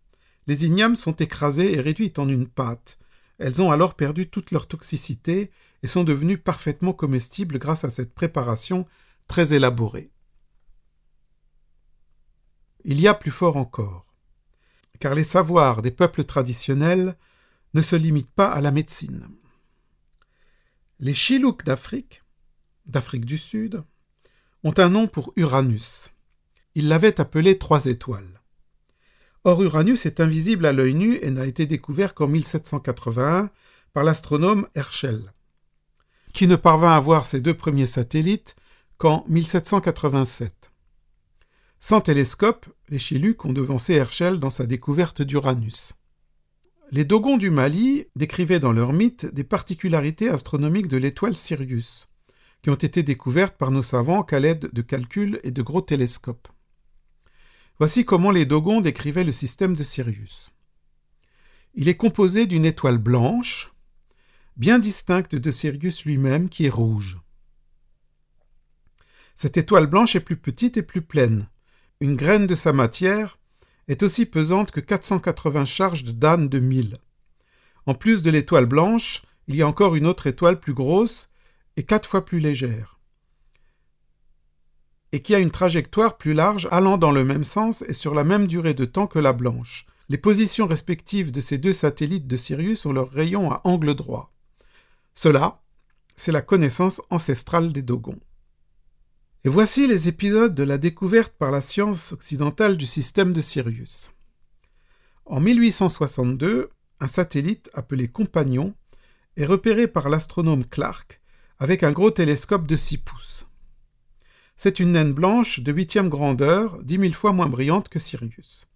les 0.46 0.64
ignames 0.64 0.96
sont 0.96 1.16
écrasées 1.16 1.74
et 1.74 1.80
réduites 1.80 2.18
en 2.18 2.28
une 2.28 2.46
pâte. 2.46 2.98
Elles 3.38 3.60
ont 3.60 3.72
alors 3.72 3.94
perdu 3.94 4.28
toute 4.28 4.50
leur 4.50 4.68
toxicité 4.68 5.50
et 5.82 5.88
sont 5.88 6.04
devenues 6.04 6.38
parfaitement 6.38 6.92
comestibles 6.92 7.58
grâce 7.58 7.84
à 7.84 7.90
cette 7.90 8.14
préparation 8.14 8.86
très 9.28 9.54
élaborée. 9.54 10.10
Il 12.84 13.00
y 13.00 13.08
a 13.08 13.14
plus 13.14 13.32
fort 13.32 13.56
encore 13.56 14.05
car 14.98 15.14
les 15.14 15.24
savoirs 15.24 15.82
des 15.82 15.90
peuples 15.90 16.24
traditionnels 16.24 17.16
ne 17.74 17.82
se 17.82 17.96
limitent 17.96 18.34
pas 18.34 18.48
à 18.48 18.60
la 18.60 18.70
médecine. 18.70 19.28
Les 20.98 21.14
Chilouks 21.14 21.64
d'Afrique, 21.64 22.22
d'Afrique 22.86 23.26
du 23.26 23.38
Sud, 23.38 23.82
ont 24.64 24.74
un 24.78 24.88
nom 24.88 25.06
pour 25.06 25.32
Uranus. 25.36 26.10
Ils 26.74 26.88
l'avaient 26.88 27.20
appelé 27.20 27.58
trois 27.58 27.86
étoiles. 27.86 28.40
Or 29.44 29.62
Uranus 29.62 30.06
est 30.06 30.20
invisible 30.20 30.66
à 30.66 30.72
l'œil 30.72 30.94
nu 30.94 31.18
et 31.22 31.30
n'a 31.30 31.46
été 31.46 31.66
découvert 31.66 32.14
qu'en 32.14 32.26
1781 32.26 33.50
par 33.92 34.04
l'astronome 34.04 34.68
Herschel, 34.74 35.32
qui 36.32 36.46
ne 36.48 36.56
parvint 36.56 36.96
à 36.96 37.00
voir 37.00 37.26
ses 37.26 37.40
deux 37.40 37.54
premiers 37.54 37.86
satellites 37.86 38.56
qu'en 38.98 39.24
1787. 39.28 40.72
Sans 41.78 42.00
télescope, 42.00 42.66
les 42.88 42.98
Chiluks 42.98 43.44
ont 43.44 43.52
devancé 43.52 43.94
Herschel 43.94 44.38
dans 44.38 44.50
sa 44.50 44.66
découverte 44.66 45.22
d'Uranus. 45.22 45.94
Les 46.92 47.04
Dogons 47.04 47.36
du 47.36 47.50
Mali 47.50 48.06
décrivaient 48.14 48.60
dans 48.60 48.72
leur 48.72 48.92
mythe 48.92 49.26
des 49.26 49.42
particularités 49.42 50.28
astronomiques 50.28 50.86
de 50.86 50.96
l'étoile 50.96 51.36
Sirius, 51.36 52.08
qui 52.62 52.70
ont 52.70 52.74
été 52.74 53.02
découvertes 53.02 53.56
par 53.56 53.72
nos 53.72 53.82
savants 53.82 54.22
qu'à 54.22 54.38
l'aide 54.38 54.70
de 54.72 54.82
calculs 54.82 55.40
et 55.42 55.50
de 55.50 55.62
gros 55.62 55.80
télescopes. 55.80 56.48
Voici 57.78 58.04
comment 58.04 58.30
les 58.30 58.46
Dogons 58.46 58.80
décrivaient 58.80 59.24
le 59.24 59.32
système 59.32 59.74
de 59.74 59.82
Sirius. 59.82 60.52
Il 61.74 61.88
est 61.88 61.96
composé 61.96 62.46
d'une 62.46 62.64
étoile 62.64 62.98
blanche, 62.98 63.72
bien 64.56 64.78
distincte 64.78 65.34
de 65.34 65.50
Sirius 65.50 66.04
lui-même 66.04 66.48
qui 66.48 66.66
est 66.66 66.70
rouge. 66.70 67.18
Cette 69.34 69.56
étoile 69.58 69.88
blanche 69.88 70.16
est 70.16 70.20
plus 70.20 70.36
petite 70.36 70.78
et 70.78 70.82
plus 70.82 71.02
pleine, 71.02 71.48
une 72.00 72.16
graine 72.16 72.46
de 72.46 72.54
sa 72.54 72.72
matière 72.72 73.38
est 73.88 74.02
aussi 74.02 74.26
pesante 74.26 74.70
que 74.70 74.80
480 74.80 75.64
charges 75.64 76.04
de 76.04 76.12
d'âne 76.12 76.48
de 76.48 76.58
mille. 76.58 76.98
En 77.86 77.94
plus 77.94 78.22
de 78.22 78.30
l'étoile 78.30 78.66
blanche, 78.66 79.22
il 79.48 79.56
y 79.56 79.62
a 79.62 79.68
encore 79.68 79.94
une 79.94 80.06
autre 80.06 80.26
étoile 80.26 80.60
plus 80.60 80.74
grosse 80.74 81.30
et 81.76 81.84
quatre 81.84 82.08
fois 82.08 82.24
plus 82.24 82.40
légère, 82.40 82.98
et 85.12 85.22
qui 85.22 85.34
a 85.34 85.38
une 85.38 85.50
trajectoire 85.50 86.16
plus 86.16 86.34
large 86.34 86.68
allant 86.70 86.98
dans 86.98 87.12
le 87.12 87.24
même 87.24 87.44
sens 87.44 87.82
et 87.82 87.92
sur 87.92 88.14
la 88.14 88.24
même 88.24 88.46
durée 88.46 88.74
de 88.74 88.84
temps 88.84 89.06
que 89.06 89.18
la 89.18 89.32
blanche. 89.32 89.86
Les 90.08 90.18
positions 90.18 90.66
respectives 90.66 91.32
de 91.32 91.40
ces 91.40 91.58
deux 91.58 91.72
satellites 91.72 92.26
de 92.26 92.36
Sirius 92.36 92.86
ont 92.86 92.92
leur 92.92 93.10
rayon 93.10 93.50
à 93.50 93.60
angle 93.64 93.94
droit. 93.94 94.32
Cela, 95.14 95.60
c'est 96.16 96.32
la 96.32 96.42
connaissance 96.42 97.02
ancestrale 97.10 97.72
des 97.72 97.82
Dogons. 97.82 98.20
Et 99.46 99.48
voici 99.48 99.86
les 99.86 100.08
épisodes 100.08 100.56
de 100.56 100.64
la 100.64 100.76
découverte 100.76 101.32
par 101.38 101.52
la 101.52 101.60
science 101.60 102.10
occidentale 102.10 102.76
du 102.76 102.84
système 102.84 103.32
de 103.32 103.40
Sirius. 103.40 104.10
En 105.24 105.38
1862, 105.38 106.68
un 106.98 107.06
satellite 107.06 107.70
appelé 107.72 108.08
Compagnon 108.08 108.74
est 109.36 109.46
repéré 109.46 109.86
par 109.86 110.08
l'astronome 110.08 110.64
Clark 110.64 111.20
avec 111.60 111.84
un 111.84 111.92
gros 111.92 112.10
télescope 112.10 112.66
de 112.66 112.74
6 112.74 112.98
pouces. 112.98 113.46
C'est 114.56 114.80
une 114.80 114.90
naine 114.90 115.12
blanche 115.12 115.60
de 115.60 115.72
huitième 115.72 116.08
grandeur, 116.08 116.82
dix 116.82 116.98
mille 116.98 117.14
fois 117.14 117.32
moins 117.32 117.46
brillante 117.46 117.88
que 117.88 118.00
Sirius, 118.00 118.66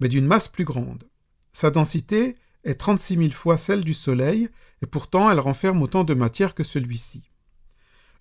mais 0.00 0.08
d'une 0.08 0.24
masse 0.24 0.48
plus 0.48 0.64
grande. 0.64 1.04
Sa 1.52 1.70
densité 1.70 2.34
est 2.64 2.76
36 2.76 3.18
000 3.18 3.30
fois 3.32 3.58
celle 3.58 3.84
du 3.84 3.92
Soleil, 3.92 4.48
et 4.80 4.86
pourtant 4.86 5.30
elle 5.30 5.40
renferme 5.40 5.82
autant 5.82 6.02
de 6.04 6.14
matière 6.14 6.54
que 6.54 6.64
celui-ci. 6.64 7.24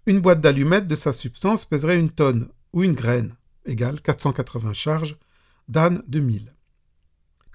Une 0.05 0.19
boîte 0.19 0.41
d'allumettes 0.41 0.87
de 0.87 0.95
sa 0.95 1.13
substance 1.13 1.63
pèserait 1.63 1.97
une 1.97 2.09
tonne, 2.09 2.49
ou 2.73 2.83
une 2.83 2.93
graine, 2.93 3.37
égale 3.65 4.01
480 4.01 4.73
charges, 4.73 5.17
d'âne 5.69 6.01
2000. 6.07 6.53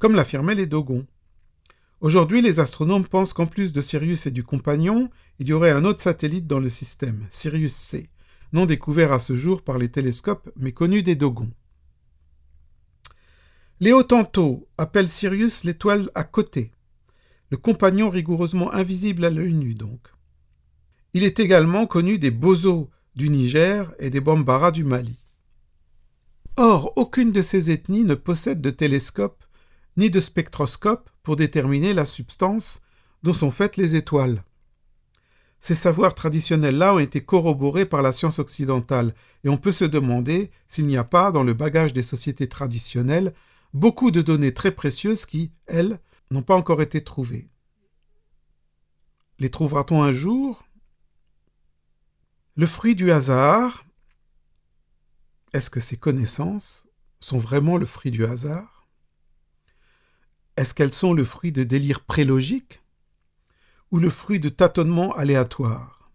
Comme 0.00 0.14
l'affirmaient 0.14 0.54
les 0.54 0.66
Dogons. 0.66 1.06
Aujourd'hui, 2.00 2.40
les 2.40 2.58
astronomes 2.58 3.06
pensent 3.06 3.34
qu'en 3.34 3.46
plus 3.46 3.74
de 3.74 3.82
Sirius 3.82 4.26
et 4.26 4.30
du 4.30 4.44
Compagnon, 4.44 5.10
il 5.38 5.48
y 5.48 5.52
aurait 5.52 5.72
un 5.72 5.84
autre 5.84 6.00
satellite 6.00 6.46
dans 6.46 6.60
le 6.60 6.70
système, 6.70 7.26
Sirius 7.28 7.74
C, 7.74 8.08
non 8.54 8.64
découvert 8.64 9.12
à 9.12 9.18
ce 9.18 9.36
jour 9.36 9.60
par 9.62 9.76
les 9.76 9.90
télescopes, 9.90 10.48
mais 10.56 10.72
connu 10.72 11.02
des 11.02 11.16
Dogons. 11.16 11.52
Léo 13.80 14.02
Tanto 14.04 14.66
appelle 14.78 15.10
Sirius 15.10 15.64
l'étoile 15.64 16.10
à 16.14 16.24
côté, 16.24 16.72
le 17.50 17.58
compagnon 17.58 18.08
rigoureusement 18.08 18.72
invisible 18.72 19.24
à 19.24 19.30
l'œil 19.30 19.52
nu 19.52 19.74
donc. 19.74 20.00
Il 21.18 21.24
est 21.24 21.40
également 21.40 21.88
connu 21.88 22.16
des 22.20 22.30
Bozos 22.30 22.88
du 23.16 23.28
Niger 23.28 23.92
et 23.98 24.08
des 24.08 24.20
Bambara 24.20 24.70
du 24.70 24.84
Mali. 24.84 25.18
Or, 26.56 26.92
aucune 26.94 27.32
de 27.32 27.42
ces 27.42 27.72
ethnies 27.72 28.04
ne 28.04 28.14
possède 28.14 28.60
de 28.60 28.70
télescope 28.70 29.44
ni 29.96 30.10
de 30.10 30.20
spectroscope 30.20 31.10
pour 31.24 31.34
déterminer 31.34 31.92
la 31.92 32.04
substance 32.04 32.82
dont 33.24 33.32
sont 33.32 33.50
faites 33.50 33.76
les 33.76 33.96
étoiles. 33.96 34.44
Ces 35.58 35.74
savoirs 35.74 36.14
traditionnels-là 36.14 36.94
ont 36.94 37.00
été 37.00 37.20
corroborés 37.20 37.86
par 37.86 38.02
la 38.02 38.12
science 38.12 38.38
occidentale, 38.38 39.12
et 39.42 39.48
on 39.48 39.56
peut 39.56 39.72
se 39.72 39.84
demander 39.84 40.52
s'il 40.68 40.86
n'y 40.86 40.96
a 40.96 41.02
pas, 41.02 41.32
dans 41.32 41.42
le 41.42 41.52
bagage 41.52 41.92
des 41.92 42.04
sociétés 42.04 42.46
traditionnelles, 42.46 43.34
beaucoup 43.74 44.12
de 44.12 44.22
données 44.22 44.54
très 44.54 44.70
précieuses 44.70 45.26
qui, 45.26 45.50
elles, 45.66 45.98
n'ont 46.30 46.42
pas 46.42 46.54
encore 46.54 46.80
été 46.80 47.02
trouvées. 47.02 47.48
Les 49.40 49.50
trouvera-t-on 49.50 50.00
un 50.00 50.12
jour? 50.12 50.67
Le 52.58 52.66
fruit 52.66 52.96
du 52.96 53.12
hasard, 53.12 53.84
est-ce 55.52 55.70
que 55.70 55.78
ces 55.78 55.96
connaissances 55.96 56.88
sont 57.20 57.38
vraiment 57.38 57.76
le 57.76 57.86
fruit 57.86 58.10
du 58.10 58.24
hasard? 58.24 58.88
Est-ce 60.56 60.74
qu'elles 60.74 60.92
sont 60.92 61.12
le 61.12 61.22
fruit 61.22 61.52
de 61.52 61.62
délires 61.62 62.00
prélogiques 62.00 62.82
ou 63.92 64.00
le 64.00 64.10
fruit 64.10 64.40
de 64.40 64.48
tâtonnements 64.48 65.14
aléatoires? 65.14 66.10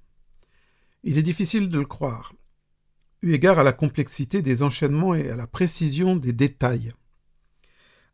Il 1.04 1.18
est 1.18 1.24
difficile 1.24 1.70
de 1.70 1.80
le 1.80 1.86
croire, 1.86 2.34
eu 3.22 3.32
égard 3.32 3.58
à 3.58 3.64
la 3.64 3.72
complexité 3.72 4.42
des 4.42 4.64
enchaînements 4.64 5.16
et 5.16 5.30
à 5.30 5.38
la 5.38 5.48
précision 5.48 6.18
des 6.18 6.34
détails. 6.34 6.92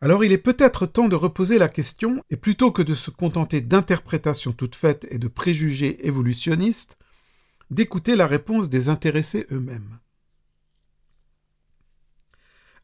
Alors 0.01 0.23
il 0.23 0.31
est 0.33 0.37
peut-être 0.37 0.85
temps 0.85 1.09
de 1.09 1.15
reposer 1.15 1.57
la 1.57 1.67
question, 1.67 2.23
et 2.29 2.37
plutôt 2.37 2.71
que 2.71 2.83
de 2.83 2.93
se 2.93 3.09
contenter 3.09 3.61
d'interprétations 3.61 4.51
toutes 4.51 4.75
faites 4.75 5.07
et 5.09 5.17
de 5.17 5.27
préjugés 5.27 6.05
évolutionnistes, 6.05 6.99
d'écouter 7.69 8.15
la 8.15 8.27
réponse 8.27 8.69
des 8.69 8.89
intéressés 8.89 9.45
eux-mêmes. 9.51 9.99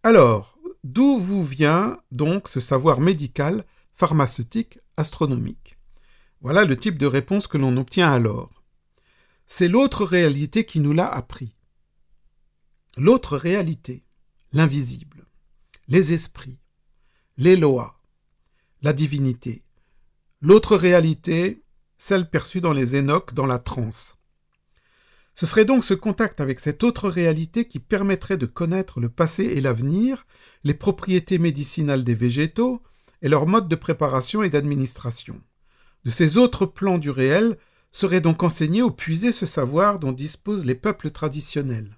Alors, 0.04 0.58
d'où 0.84 1.18
vous 1.18 1.44
vient 1.44 2.00
donc 2.12 2.48
ce 2.48 2.60
savoir 2.60 3.00
médical, 3.00 3.66
pharmaceutique, 3.94 4.80
astronomique? 4.98 5.78
Voilà 6.42 6.66
le 6.66 6.78
type 6.78 6.98
de 6.98 7.08
réponse 7.08 7.48
que 7.48 7.58
l'on 7.58 7.76
obtient 7.78 8.12
alors. 8.12 8.64
C'est 9.48 9.68
l'autre 9.68 10.06
réalité 10.06 10.66
qui 10.66 10.80
nous 10.80 10.94
l'a 10.94 11.08
appris. 11.08 11.54
L'autre 12.98 13.36
réalité, 13.36 14.04
l'invisible, 14.52 15.26
les 15.88 16.14
esprits, 16.14 16.60
les 17.38 17.56
lois, 17.56 18.00
la 18.82 18.94
divinité. 18.94 19.64
L'autre 20.40 20.76
réalité, 20.78 21.64
celle 21.98 22.30
perçue 22.30 22.62
dans 22.62 22.74
les 22.74 22.96
énoques 22.96 23.34
dans 23.34 23.48
la 23.48 23.60
transe. 23.60 24.18
Ce 25.36 25.46
serait 25.46 25.66
donc 25.66 25.84
ce 25.84 25.94
contact 25.94 26.40
avec 26.40 26.62
cette 26.62 26.82
autre 26.84 27.10
réalité 27.10 27.66
qui 27.66 27.80
permettrait 27.80 28.38
de 28.38 28.46
connaître 28.46 29.02
le 29.02 29.10
passé 29.10 29.44
et 29.44 29.60
l'avenir, 29.60 30.26
les 30.64 30.74
propriétés 30.74 31.40
médicinales 31.40 32.06
des 32.06 32.16
végétaux 32.16 32.82
et 33.22 33.28
leur 33.28 33.46
mode 33.46 33.68
de 33.68 33.76
préparation 33.76 34.44
et 34.44 34.50
d'administration. 34.50 35.42
De 36.06 36.10
ces 36.10 36.38
autres 36.38 36.66
plans 36.66 36.98
du 36.98 37.10
réel 37.10 37.58
serait 37.92 38.22
donc 38.22 38.44
enseigné 38.44 38.82
ou 38.82 38.92
puisé 38.92 39.34
ce 39.34 39.46
savoir 39.46 40.00
dont 40.00 40.14
disposent 40.14 40.66
les 40.66 40.76
peuples 40.76 41.12
traditionnels. 41.12 41.98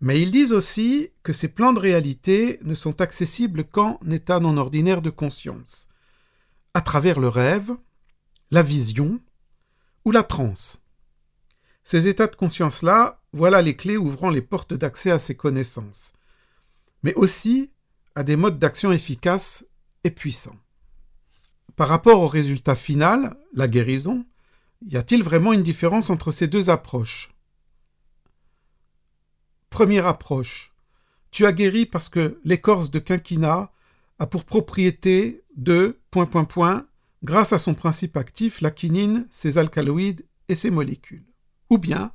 Mais 0.00 0.22
ils 0.22 0.30
disent 0.30 0.52
aussi 0.52 1.10
que 1.24 1.32
ces 1.32 1.48
plans 1.48 1.72
de 1.72 1.80
réalité 1.80 2.60
ne 2.62 2.74
sont 2.74 3.00
accessibles 3.00 3.64
qu'en 3.64 3.98
état 4.08 4.38
non 4.38 4.58
ordinaire 4.58 5.02
de 5.02 5.10
conscience, 5.10 5.88
à 6.72 6.82
travers 6.82 7.18
le 7.18 7.28
rêve, 7.28 7.72
la 8.52 8.62
vision 8.62 9.20
ou 10.04 10.12
la 10.12 10.22
transe. 10.22 10.80
Ces 11.90 12.06
états 12.06 12.26
de 12.26 12.36
conscience-là, 12.36 13.18
voilà 13.32 13.62
les 13.62 13.74
clés 13.74 13.96
ouvrant 13.96 14.28
les 14.28 14.42
portes 14.42 14.74
d'accès 14.74 15.10
à 15.10 15.18
ces 15.18 15.34
connaissances, 15.34 16.12
mais 17.02 17.14
aussi 17.14 17.72
à 18.14 18.24
des 18.24 18.36
modes 18.36 18.58
d'action 18.58 18.92
efficaces 18.92 19.64
et 20.04 20.10
puissants. 20.10 20.58
Par 21.76 21.88
rapport 21.88 22.20
au 22.20 22.26
résultat 22.26 22.74
final, 22.74 23.38
la 23.54 23.68
guérison, 23.68 24.26
y 24.86 24.98
a-t-il 24.98 25.22
vraiment 25.22 25.54
une 25.54 25.62
différence 25.62 26.10
entre 26.10 26.30
ces 26.30 26.46
deux 26.46 26.68
approches? 26.68 27.34
Première 29.70 30.04
approche. 30.04 30.74
Tu 31.30 31.46
as 31.46 31.52
guéri 31.52 31.86
parce 31.86 32.10
que 32.10 32.38
l'écorce 32.44 32.90
de 32.90 32.98
quinquina 32.98 33.72
a 34.18 34.26
pour 34.26 34.44
propriété 34.44 35.42
de 35.56 35.98
point 36.10 36.26
point 36.26 36.86
grâce 37.24 37.54
à 37.54 37.58
son 37.58 37.72
principe 37.72 38.18
actif, 38.18 38.60
la 38.60 38.70
quinine, 38.70 39.26
ses 39.30 39.56
alcaloïdes 39.56 40.26
et 40.50 40.54
ses 40.54 40.70
molécules. 40.70 41.24
Ou 41.70 41.78
bien, 41.78 42.12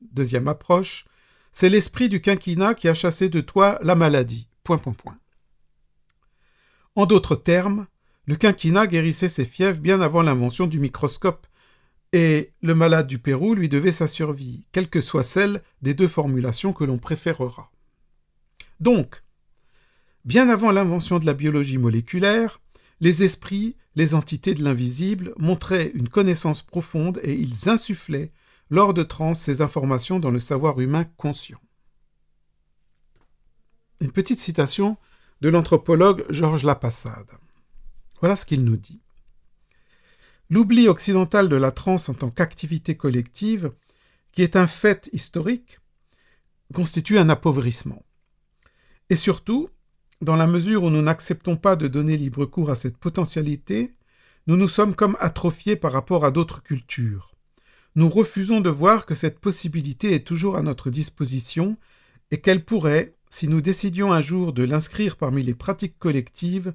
deuxième 0.00 0.48
approche, 0.48 1.04
c'est 1.52 1.68
l'esprit 1.68 2.08
du 2.08 2.20
quinquina 2.20 2.74
qui 2.74 2.88
a 2.88 2.94
chassé 2.94 3.28
de 3.28 3.40
toi 3.40 3.78
la 3.82 3.94
maladie. 3.94 4.48
En 6.94 7.06
d'autres 7.06 7.36
termes, 7.36 7.86
le 8.26 8.36
quinquina 8.36 8.86
guérissait 8.86 9.28
ses 9.28 9.44
fièvres 9.44 9.80
bien 9.80 10.00
avant 10.00 10.22
l'invention 10.22 10.66
du 10.66 10.78
microscope, 10.78 11.46
et 12.12 12.52
le 12.62 12.74
malade 12.74 13.06
du 13.06 13.18
Pérou 13.18 13.54
lui 13.54 13.68
devait 13.68 13.92
sa 13.92 14.06
survie, 14.06 14.64
quelle 14.72 14.88
que 14.88 15.00
soit 15.00 15.22
celle 15.22 15.62
des 15.82 15.94
deux 15.94 16.08
formulations 16.08 16.72
que 16.72 16.84
l'on 16.84 16.98
préférera. 16.98 17.70
Donc, 18.80 19.22
bien 20.24 20.48
avant 20.48 20.72
l'invention 20.72 21.18
de 21.18 21.26
la 21.26 21.34
biologie 21.34 21.78
moléculaire, 21.78 22.60
les 23.00 23.22
esprits, 23.22 23.76
les 23.94 24.14
entités 24.14 24.54
de 24.54 24.62
l'invisible 24.62 25.32
montraient 25.38 25.90
une 25.94 26.08
connaissance 26.08 26.62
profonde 26.62 27.20
et 27.22 27.34
ils 27.34 27.68
insufflaient, 27.68 28.32
lors 28.68 28.94
de 28.94 29.02
trans, 29.02 29.34
ces 29.34 29.62
informations 29.62 30.20
dans 30.20 30.30
le 30.30 30.38
savoir 30.38 30.80
humain 30.80 31.04
conscient. 31.16 31.60
Une 34.00 34.12
petite 34.12 34.38
citation 34.38 34.96
de 35.40 35.48
l'anthropologue 35.48 36.24
Georges 36.30 36.64
Lapassade. 36.64 37.32
Voilà 38.20 38.36
ce 38.36 38.46
qu'il 38.46 38.64
nous 38.64 38.76
dit. 38.76 39.00
L'oubli 40.50 40.88
occidental 40.88 41.48
de 41.48 41.56
la 41.56 41.70
transe 41.70 42.08
en 42.08 42.14
tant 42.14 42.30
qu'activité 42.30 42.96
collective, 42.96 43.72
qui 44.32 44.42
est 44.42 44.56
un 44.56 44.66
fait 44.66 45.08
historique, 45.12 45.80
constitue 46.74 47.18
un 47.18 47.28
appauvrissement. 47.28 48.04
Et 49.08 49.16
surtout, 49.16 49.70
dans 50.20 50.36
la 50.36 50.46
mesure 50.46 50.84
où 50.84 50.90
nous 50.90 51.02
n'acceptons 51.02 51.56
pas 51.56 51.76
de 51.76 51.88
donner 51.88 52.16
libre 52.16 52.44
cours 52.44 52.70
à 52.70 52.74
cette 52.74 52.98
potentialité, 52.98 53.94
nous 54.46 54.56
nous 54.56 54.68
sommes 54.68 54.94
comme 54.94 55.16
atrophiés 55.20 55.76
par 55.76 55.92
rapport 55.92 56.24
à 56.24 56.30
d'autres 56.30 56.62
cultures. 56.62 57.32
Nous 57.96 58.08
refusons 58.08 58.60
de 58.60 58.70
voir 58.70 59.06
que 59.06 59.14
cette 59.14 59.40
possibilité 59.40 60.14
est 60.14 60.26
toujours 60.26 60.56
à 60.56 60.62
notre 60.62 60.90
disposition 60.90 61.76
et 62.30 62.40
qu'elle 62.40 62.64
pourrait, 62.64 63.14
si 63.30 63.48
nous 63.48 63.60
décidions 63.60 64.12
un 64.12 64.20
jour 64.20 64.52
de 64.52 64.62
l'inscrire 64.62 65.16
parmi 65.16 65.42
les 65.42 65.54
pratiques 65.54 65.98
collectives, 65.98 66.74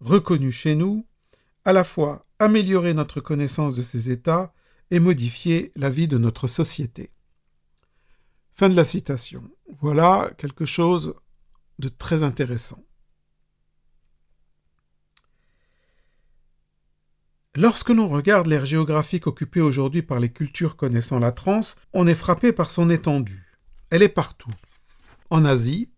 reconnues 0.00 0.52
chez 0.52 0.74
nous, 0.74 1.04
à 1.64 1.72
la 1.72 1.84
fois 1.84 2.26
améliorer 2.38 2.94
notre 2.94 3.20
connaissance 3.20 3.74
de 3.74 3.82
ces 3.82 4.10
états 4.10 4.52
et 4.90 5.00
modifier 5.00 5.72
la 5.76 5.90
vie 5.90 6.08
de 6.08 6.18
notre 6.18 6.46
société. 6.46 7.10
Fin 8.52 8.68
de 8.68 8.76
la 8.76 8.84
citation. 8.84 9.42
Voilà 9.80 10.30
quelque 10.38 10.64
chose 10.64 11.14
de 11.78 11.88
très 11.88 12.22
intéressant. 12.22 12.82
Lorsque 17.56 17.88
l'on 17.88 18.08
regarde 18.08 18.46
l'ère 18.46 18.66
géographique 18.66 19.26
occupée 19.26 19.60
aujourd'hui 19.60 20.02
par 20.02 20.20
les 20.20 20.30
cultures 20.30 20.76
connaissant 20.76 21.18
la 21.18 21.32
transe, 21.32 21.76
on 21.92 22.06
est 22.06 22.14
frappé 22.14 22.52
par 22.52 22.70
son 22.70 22.88
étendue. 22.88 23.58
Elle 23.90 24.02
est 24.02 24.08
partout. 24.08 24.52
En 25.30 25.44
Asie, 25.44 25.90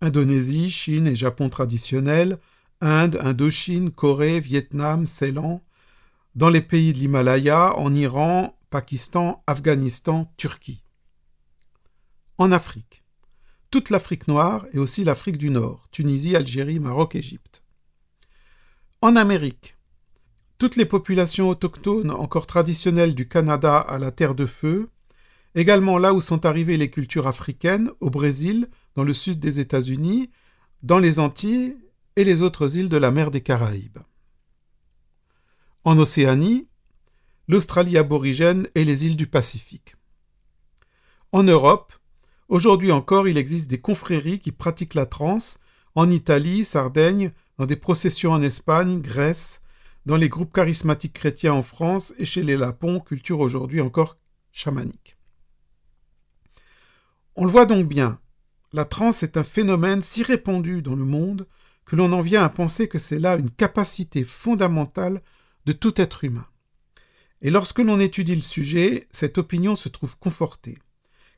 Indonésie, 0.00 0.70
Chine 0.70 1.06
et 1.06 1.16
Japon 1.16 1.48
traditionnels, 1.48 2.38
Inde, 2.80 3.18
Indochine, 3.22 3.90
Corée, 3.90 4.40
Vietnam, 4.40 5.06
Ceylan, 5.06 5.62
dans 6.34 6.50
les 6.50 6.60
pays 6.60 6.92
de 6.92 6.98
l'Himalaya, 6.98 7.76
en 7.76 7.94
Iran, 7.94 8.58
Pakistan, 8.70 9.42
Afghanistan, 9.46 10.32
Turquie. 10.36 10.82
En 12.38 12.52
Afrique, 12.52 13.03
toute 13.74 13.90
l'Afrique 13.90 14.28
noire 14.28 14.68
et 14.72 14.78
aussi 14.78 15.02
l'Afrique 15.02 15.36
du 15.36 15.50
Nord, 15.50 15.88
Tunisie, 15.90 16.36
Algérie, 16.36 16.78
Maroc, 16.78 17.16
Égypte. 17.16 17.64
En 19.02 19.16
Amérique, 19.16 19.76
toutes 20.58 20.76
les 20.76 20.84
populations 20.84 21.48
autochtones 21.48 22.12
encore 22.12 22.46
traditionnelles 22.46 23.16
du 23.16 23.26
Canada 23.26 23.78
à 23.78 23.98
la 23.98 24.12
Terre 24.12 24.36
de 24.36 24.46
Feu, 24.46 24.90
également 25.56 25.98
là 25.98 26.14
où 26.14 26.20
sont 26.20 26.46
arrivées 26.46 26.76
les 26.76 26.88
cultures 26.88 27.26
africaines, 27.26 27.90
au 27.98 28.10
Brésil, 28.10 28.68
dans 28.94 29.02
le 29.02 29.12
sud 29.12 29.40
des 29.40 29.58
États-Unis, 29.58 30.30
dans 30.84 31.00
les 31.00 31.18
Antilles 31.18 31.76
et 32.14 32.22
les 32.22 32.42
autres 32.42 32.76
îles 32.76 32.88
de 32.88 32.96
la 32.96 33.10
mer 33.10 33.32
des 33.32 33.40
Caraïbes. 33.40 33.98
En 35.82 35.98
Océanie, 35.98 36.68
l'Australie 37.48 37.98
aborigène 37.98 38.68
et 38.76 38.84
les 38.84 39.04
îles 39.04 39.16
du 39.16 39.26
Pacifique. 39.26 39.96
En 41.32 41.42
Europe, 41.42 41.92
aujourd'hui 42.54 42.92
encore, 42.92 43.26
il 43.26 43.36
existe 43.36 43.68
des 43.68 43.80
confréries 43.80 44.38
qui 44.38 44.52
pratiquent 44.52 44.94
la 44.94 45.06
transe 45.06 45.58
en 45.96 46.08
Italie, 46.08 46.62
Sardaigne, 46.62 47.32
dans 47.58 47.66
des 47.66 47.76
processions 47.76 48.30
en 48.30 48.42
Espagne, 48.42 49.00
Grèce, 49.00 49.60
dans 50.06 50.16
les 50.16 50.28
groupes 50.28 50.52
charismatiques 50.52 51.14
chrétiens 51.14 51.52
en 51.52 51.64
France 51.64 52.14
et 52.16 52.24
chez 52.24 52.42
les 52.42 52.56
Lapons, 52.56 53.00
culture 53.00 53.40
aujourd'hui 53.40 53.80
encore 53.80 54.18
chamanique. 54.52 55.16
On 57.34 57.44
le 57.44 57.50
voit 57.50 57.66
donc 57.66 57.88
bien, 57.88 58.20
la 58.72 58.84
transe 58.84 59.24
est 59.24 59.36
un 59.36 59.42
phénomène 59.42 60.02
si 60.02 60.22
répandu 60.22 60.80
dans 60.80 60.94
le 60.94 61.04
monde 61.04 61.48
que 61.84 61.96
l'on 61.96 62.12
en 62.12 62.20
vient 62.20 62.44
à 62.44 62.48
penser 62.48 62.86
que 62.86 63.00
c'est 63.00 63.18
là 63.18 63.34
une 63.34 63.50
capacité 63.50 64.22
fondamentale 64.22 65.22
de 65.66 65.72
tout 65.72 66.00
être 66.00 66.22
humain. 66.22 66.46
Et 67.42 67.50
lorsque 67.50 67.80
l'on 67.80 67.98
étudie 67.98 68.36
le 68.36 68.42
sujet, 68.42 69.08
cette 69.10 69.38
opinion 69.38 69.74
se 69.74 69.88
trouve 69.88 70.16
confortée. 70.18 70.78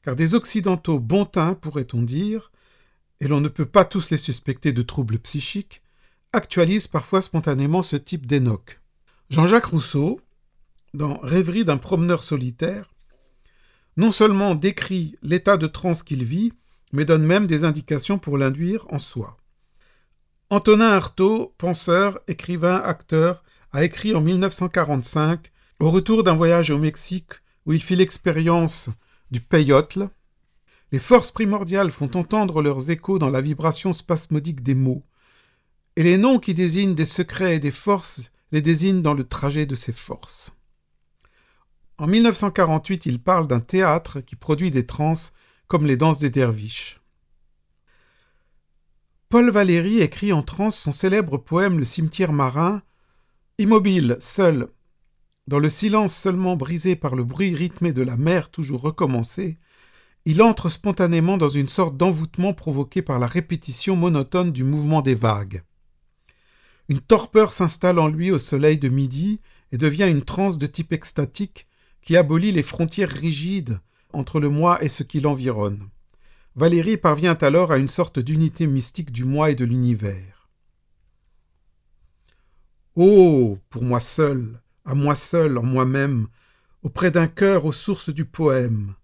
Car 0.07 0.15
des 0.15 0.37
Occidentaux 0.37 1.01
bontins, 1.01 1.55
pourrait-on 1.55 2.01
dire, 2.01 2.53
et 3.19 3.27
l'on 3.27 3.41
ne 3.41 3.49
peut 3.49 3.67
pas 3.67 3.85
tous 3.85 4.11
les 4.11 4.17
suspecter 4.17 4.73
de 4.73 4.83
troubles 4.83 5.19
psychiques, 5.19 5.83
actualisent 6.33 6.87
parfois 6.87 7.21
spontanément 7.21 7.83
ce 7.83 7.97
type 7.97 8.25
d'énoque. 8.25 8.81
Jean-Jacques 9.31 9.67
Rousseau, 9.67 10.21
dans 10.95 11.19
Rêverie 11.25 11.65
d'un 11.65 11.77
promeneur 11.77 12.23
solitaire, 12.23 12.95
non 13.97 14.13
seulement 14.13 14.55
décrit 14.55 15.17
l'état 15.23 15.57
de 15.57 15.67
transe 15.67 16.05
qu'il 16.05 16.23
vit, 16.23 16.53
mais 16.93 17.05
donne 17.05 17.25
même 17.25 17.47
des 17.47 17.65
indications 17.65 18.21
pour 18.21 18.39
l'induire 18.39 18.87
en 18.91 19.01
soi. 19.01 19.37
Antonin 20.51 20.91
Artaud, 20.91 21.53
penseur, 21.59 22.21
écrivain, 22.29 22.77
acteur, 22.77 23.43
a 23.73 23.83
écrit 23.83 24.15
en 24.15 24.21
1945, 24.21 25.51
au 25.81 25.91
retour 25.91 26.23
d'un 26.23 26.37
voyage 26.37 26.71
au 26.71 26.79
Mexique 26.79 27.33
où 27.67 27.73
il 27.73 27.83
fit 27.83 27.97
l'expérience 27.97 28.89
du 29.31 29.41
peyotle, 29.41 30.11
les 30.93 30.99
forces 30.99 31.31
primordiales 31.31 31.91
font 31.91 32.11
entendre 32.17 32.63
leurs 32.63 32.91
échos 32.91 33.19
dans 33.19 33.31
la 33.31 33.41
vibration 33.41 33.93
spasmodique 33.93 34.63
des 34.63 34.75
mots, 34.75 35.05
et 35.97 36.03
les 36.03 36.19
noms 36.19 36.39
qui 36.39 36.55
désignent 36.55 36.95
des 36.95 37.05
secrets 37.05 37.57
et 37.57 37.61
des 37.61 37.71
forces 37.71 38.31
les 38.53 38.63
désignent 38.63 39.03
dans 39.03 39.15
le 39.15 39.25
trajet 39.25 39.67
de 39.67 39.75
ces 39.75 39.93
forces. 39.93 40.57
En 41.99 42.07
1948, 42.07 43.07
il 43.07 43.21
parle 43.21 43.49
d'un 43.49 43.61
théâtre 43.61 44.21
qui 44.21 44.37
produit 44.37 44.71
des 44.71 44.87
transes 44.87 45.33
comme 45.67 45.87
les 45.87 45.97
danses 45.97 46.19
des 46.19 46.31
derviches. 46.31 47.01
Paul 49.29 49.51
Valéry 49.51 50.01
écrit 50.01 50.33
en 50.33 50.43
transe 50.43 50.77
son 50.77 50.93
célèbre 50.93 51.39
poème 51.39 51.79
Le 51.79 51.85
cimetière 51.85 52.33
marin. 52.33 52.83
Immobile, 53.59 54.17
seul, 54.21 54.69
dans 55.47 55.59
le 55.59 55.69
silence 55.69 56.15
seulement 56.15 56.57
brisé 56.57 56.97
par 56.97 57.15
le 57.15 57.23
bruit 57.23 57.55
rythmé 57.55 57.93
de 57.93 58.03
la 58.03 58.17
mer 58.17 58.51
toujours 58.51 58.81
recommencée, 58.81 59.59
il 60.25 60.43
entre 60.43 60.69
spontanément 60.69 61.37
dans 61.39 61.49
une 61.49 61.69
sorte 61.69 61.97
d'envoûtement 61.97 62.53
provoqué 62.53 63.01
par 63.01 63.21
la 63.21 63.29
répétition 63.29 63.95
monotone 63.95 64.51
du 64.51 64.65
mouvement 64.65 65.01
des 65.01 65.15
vagues. 65.15 65.63
Une 66.89 67.01
torpeur 67.01 67.53
s'installe 67.53 68.01
en 68.01 68.09
lui 68.09 68.33
au 68.33 68.39
soleil 68.39 68.79
de 68.79 68.89
midi 68.89 69.41
et 69.71 69.79
devient 69.79 70.09
une 70.09 70.23
transe 70.23 70.59
de 70.59 70.67
type 70.67 70.93
extatique 70.93 71.67
qui 72.01 72.17
abolit 72.17 72.53
les 72.53 72.65
frontières 72.65 73.11
rigides 73.11 73.79
entre 74.13 74.41
le 74.41 74.49
moi 74.49 74.83
et 74.83 74.89
ce 74.89 75.05
qui 75.05 75.21
l'environne. 75.21 75.89
Valérie 76.57 76.97
parvient 76.97 77.37
alors 77.41 77.71
à 77.71 77.79
une 77.79 77.89
sorte 77.89 78.19
d'unité 78.19 78.67
mystique 78.67 79.13
du 79.13 79.25
moi 79.25 79.51
et 79.51 79.55
de 79.55 79.65
l'univers. 79.65 80.49
Oh, 82.97 83.59
pour 83.69 83.83
moi 83.83 84.01
seul, 84.01 84.61
à 84.87 84.95
moi 84.95 85.17
seul, 85.17 85.59
en 85.59 85.65
moi-même, 85.65 86.29
auprès 86.83 87.11
d'un 87.11 87.27
cœur 87.27 87.65
aux 87.65 87.73
sources 87.73 88.11
du 88.11 88.25
poème, 88.25 88.95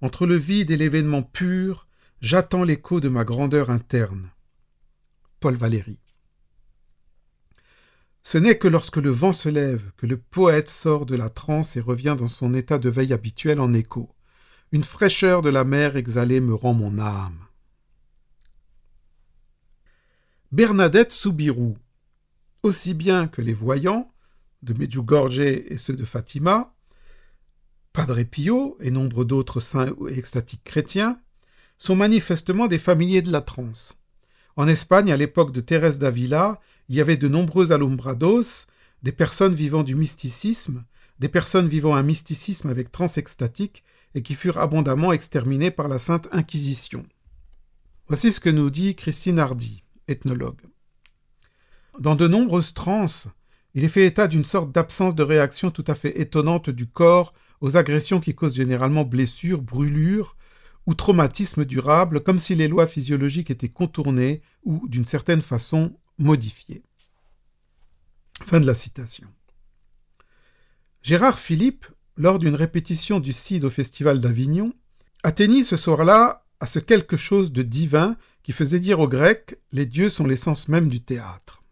entre 0.00 0.26
le 0.26 0.36
vide 0.36 0.70
et 0.70 0.76
l'événement 0.76 1.22
pur, 1.22 1.88
j'attends 2.20 2.62
l'écho 2.62 3.00
de 3.00 3.08
ma 3.08 3.24
grandeur 3.24 3.68
interne. 3.68 4.30
Paul 5.40 5.56
Valéry. 5.56 5.98
Ce 8.22 8.38
n'est 8.38 8.58
que 8.58 8.68
lorsque 8.68 8.96
le 8.96 9.10
vent 9.10 9.32
se 9.32 9.48
lève 9.48 9.90
que 9.96 10.06
le 10.06 10.16
poète 10.16 10.68
sort 10.68 11.06
de 11.06 11.16
la 11.16 11.28
transe 11.28 11.76
et 11.76 11.80
revient 11.80 12.16
dans 12.18 12.28
son 12.28 12.54
état 12.54 12.78
de 12.78 12.88
veille 12.88 13.12
habituel 13.12 13.60
en 13.60 13.72
écho. 13.72 14.10
Une 14.72 14.84
fraîcheur 14.84 15.42
de 15.42 15.48
la 15.48 15.64
mer 15.64 15.96
exhalée 15.96 16.40
me 16.40 16.54
rend 16.54 16.74
mon 16.74 16.98
âme. 16.98 17.38
Bernadette 20.52 21.12
Soubirou, 21.12 21.76
aussi 22.62 22.94
bien 22.94 23.28
que 23.28 23.42
les 23.42 23.54
voyants, 23.54 24.10
de 24.66 24.74
Medjugorje 24.74 25.40
et 25.40 25.78
ceux 25.78 25.94
de 25.96 26.04
Fatima, 26.04 26.74
Padre 27.92 28.22
Pio 28.24 28.76
et 28.80 28.90
nombre 28.90 29.24
d'autres 29.24 29.60
saints 29.60 29.94
extatiques 30.10 30.64
chrétiens, 30.64 31.18
sont 31.78 31.96
manifestement 31.96 32.66
des 32.66 32.78
familiers 32.78 33.22
de 33.22 33.30
la 33.30 33.40
transe. 33.40 33.94
En 34.56 34.66
Espagne, 34.66 35.12
à 35.12 35.16
l'époque 35.16 35.52
de 35.52 35.60
Thérèse 35.60 35.98
d'Avila, 35.98 36.60
il 36.88 36.96
y 36.96 37.00
avait 37.00 37.16
de 37.16 37.28
nombreux 37.28 37.72
alumbrados, 37.72 38.66
des 39.02 39.12
personnes 39.12 39.54
vivant 39.54 39.82
du 39.82 39.94
mysticisme, 39.94 40.84
des 41.20 41.28
personnes 41.28 41.68
vivant 41.68 41.94
un 41.94 42.02
mysticisme 42.02 42.68
avec 42.68 42.90
transe 42.90 43.18
extatique 43.18 43.84
et 44.14 44.22
qui 44.22 44.34
furent 44.34 44.58
abondamment 44.58 45.12
exterminés 45.12 45.70
par 45.70 45.88
la 45.88 45.98
Sainte 45.98 46.28
Inquisition. 46.32 47.04
Voici 48.08 48.32
ce 48.32 48.40
que 48.40 48.50
nous 48.50 48.70
dit 48.70 48.94
Christine 48.94 49.38
Hardy, 49.38 49.82
ethnologue. 50.08 50.60
Dans 51.98 52.16
de 52.16 52.26
nombreuses 52.26 52.74
transes, 52.74 53.28
il 53.76 53.84
est 53.84 53.88
fait 53.88 54.06
état 54.06 54.26
d'une 54.26 54.44
sorte 54.44 54.72
d'absence 54.72 55.14
de 55.14 55.22
réaction 55.22 55.70
tout 55.70 55.84
à 55.86 55.94
fait 55.94 56.18
étonnante 56.20 56.68
du 56.68 56.88
corps 56.88 57.32
aux 57.60 57.76
agressions 57.76 58.18
qui 58.18 58.34
causent 58.34 58.56
généralement 58.56 59.04
blessures, 59.04 59.62
brûlures 59.62 60.36
ou 60.86 60.94
traumatismes 60.94 61.64
durables, 61.64 62.22
comme 62.22 62.40
si 62.40 62.56
les 62.56 62.66
lois 62.66 62.88
physiologiques 62.88 63.50
étaient 63.50 63.68
contournées 63.68 64.42
ou, 64.64 64.88
d'une 64.88 65.04
certaine 65.04 65.42
façon, 65.42 65.96
modifiées. 66.18 66.82
Fin 68.44 68.58
de 68.58 68.66
la 68.66 68.74
citation. 68.74 69.28
Gérard 71.02 71.38
Philippe 71.38 71.86
lors 72.16 72.38
d'une 72.38 72.54
répétition 72.54 73.20
du 73.20 73.32
Cid 73.32 73.64
au 73.64 73.70
Festival 73.70 74.20
d'Avignon, 74.20 74.72
atteignit 75.22 75.64
ce 75.64 75.76
soir-là 75.76 76.44
à 76.60 76.66
ce 76.66 76.78
quelque 76.78 77.16
chose 77.16 77.52
de 77.52 77.62
divin 77.62 78.16
qui 78.42 78.52
faisait 78.52 78.80
dire 78.80 79.00
aux 79.00 79.08
Grecs 79.08 79.56
Les 79.72 79.86
dieux 79.86 80.08
sont 80.08 80.26
l'essence 80.26 80.68
même 80.68 80.88
du 80.88 81.00
théâtre. 81.00 81.62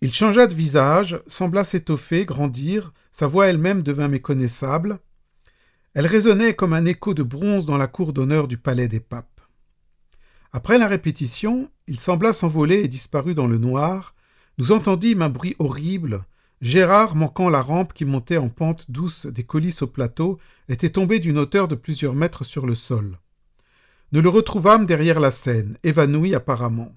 Il 0.00 0.12
changea 0.12 0.46
de 0.46 0.54
visage, 0.54 1.20
sembla 1.26 1.64
s'étoffer, 1.64 2.24
grandir, 2.24 2.92
sa 3.10 3.26
voix 3.26 3.46
elle-même 3.46 3.82
devint 3.82 4.08
méconnaissable. 4.08 4.98
Elle 5.94 6.06
résonnait 6.06 6.54
comme 6.54 6.72
un 6.72 6.84
écho 6.84 7.14
de 7.14 7.22
bronze 7.22 7.66
dans 7.66 7.76
la 7.76 7.86
cour 7.86 8.12
d'honneur 8.12 8.48
du 8.48 8.58
palais 8.58 8.88
des 8.88 9.00
papes. 9.00 9.40
Après 10.52 10.78
la 10.78 10.88
répétition, 10.88 11.70
il 11.86 11.98
sembla 11.98 12.32
s'envoler 12.32 12.82
et 12.82 12.88
disparut 12.88 13.34
dans 13.34 13.46
le 13.46 13.58
noir. 13.58 14.14
Nous 14.58 14.72
entendîmes 14.72 15.22
un 15.22 15.28
bruit 15.28 15.56
horrible, 15.58 16.24
Gérard, 16.60 17.14
manquant 17.14 17.50
la 17.50 17.60
rampe 17.60 17.92
qui 17.92 18.04
montait 18.04 18.38
en 18.38 18.48
pente 18.48 18.90
douce 18.90 19.26
des 19.26 19.44
colisses 19.44 19.82
au 19.82 19.86
plateau, 19.86 20.38
était 20.68 20.88
tombé 20.88 21.18
d'une 21.18 21.38
hauteur 21.38 21.68
de 21.68 21.74
plusieurs 21.74 22.14
mètres 22.14 22.44
sur 22.44 22.64
le 22.64 22.74
sol. 22.74 23.18
Nous 24.12 24.22
le 24.22 24.28
retrouvâmes 24.28 24.86
derrière 24.86 25.20
la 25.20 25.30
scène, 25.30 25.76
évanoui 25.82 26.34
apparemment, 26.34 26.96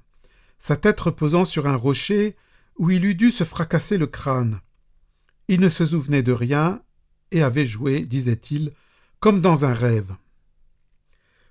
sa 0.60 0.76
tête 0.76 1.00
reposant 1.00 1.46
sur 1.46 1.68
un 1.68 1.76
rocher 1.76 2.36
où 2.78 2.92
il 2.92 3.06
eût 3.06 3.16
dû 3.16 3.32
se 3.32 3.44
fracasser 3.44 3.98
le 3.98 4.08
crâne. 4.08 4.62
Il 5.48 5.60
ne 5.62 5.70
se 5.70 5.86
souvenait 5.86 6.24
de 6.24 6.32
rien 6.32 6.82
et 7.32 7.44
avait 7.44 7.66
joué, 7.66 8.02
disait-il, 8.02 8.74
comme 9.20 9.42
dans 9.42 9.66
un 9.66 9.74
rêve. 9.74 10.16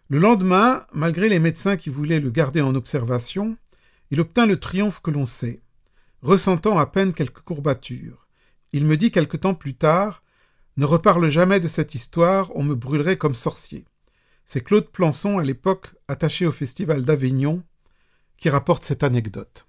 Le 0.08 0.18
lendemain, 0.18 0.86
malgré 0.92 1.28
les 1.28 1.38
médecins 1.38 1.76
qui 1.76 1.90
voulaient 1.90 2.20
le 2.20 2.30
garder 2.30 2.60
en 2.60 2.74
observation, 2.74 3.56
il 4.10 4.20
obtint 4.20 4.46
le 4.46 4.60
triomphe 4.60 5.00
que 5.00 5.10
l'on 5.10 5.26
sait 5.26 5.60
ressentant 6.22 6.78
à 6.78 6.86
peine 6.86 7.12
quelques 7.12 7.40
courbatures. 7.40 8.26
Il 8.72 8.84
me 8.84 8.96
dit 8.96 9.10
quelque 9.10 9.36
temps 9.36 9.54
plus 9.54 9.74
tard 9.74 10.22
Ne 10.76 10.84
reparle 10.84 11.28
jamais 11.28 11.60
de 11.60 11.68
cette 11.68 11.94
histoire, 11.94 12.54
on 12.56 12.64
me 12.64 12.74
brûlerait 12.74 13.16
comme 13.16 13.34
sorcier. 13.34 13.84
C'est 14.44 14.60
Claude 14.60 14.88
Plançon, 14.88 15.38
à 15.38 15.44
l'époque 15.44 15.94
attaché 16.08 16.46
au 16.46 16.52
festival 16.52 17.04
d'Avignon, 17.04 17.62
qui 18.36 18.50
rapporte 18.50 18.82
cette 18.82 19.04
anecdote. 19.04 19.66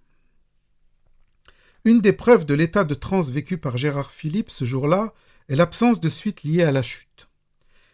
Une 1.85 2.01
des 2.01 2.13
preuves 2.13 2.45
de 2.45 2.53
l'état 2.53 2.83
de 2.83 2.93
transe 2.93 3.31
vécu 3.31 3.57
par 3.57 3.77
Gérard 3.77 4.11
Philippe 4.11 4.49
ce 4.49 4.65
jour-là 4.65 5.13
est 5.49 5.55
l'absence 5.55 6.01
de 6.01 6.09
suite 6.09 6.43
liée 6.43 6.63
à 6.63 6.71
la 6.71 6.81
chute. 6.81 7.27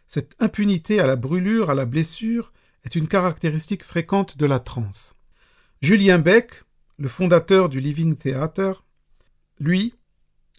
Cette 0.07 0.35
impunité 0.39 0.99
à 0.99 1.07
la 1.07 1.15
brûlure, 1.15 1.69
à 1.69 1.75
la 1.75 1.85
blessure, 1.85 2.53
est 2.83 2.95
une 2.95 3.07
caractéristique 3.07 3.83
fréquente 3.83 4.37
de 4.37 4.45
la 4.45 4.59
transe. 4.59 5.15
Julien 5.81 6.19
Beck, 6.19 6.63
le 6.97 7.07
fondateur 7.07 7.69
du 7.69 7.79
Living 7.79 8.15
Theater, 8.15 8.83
lui, 9.59 9.93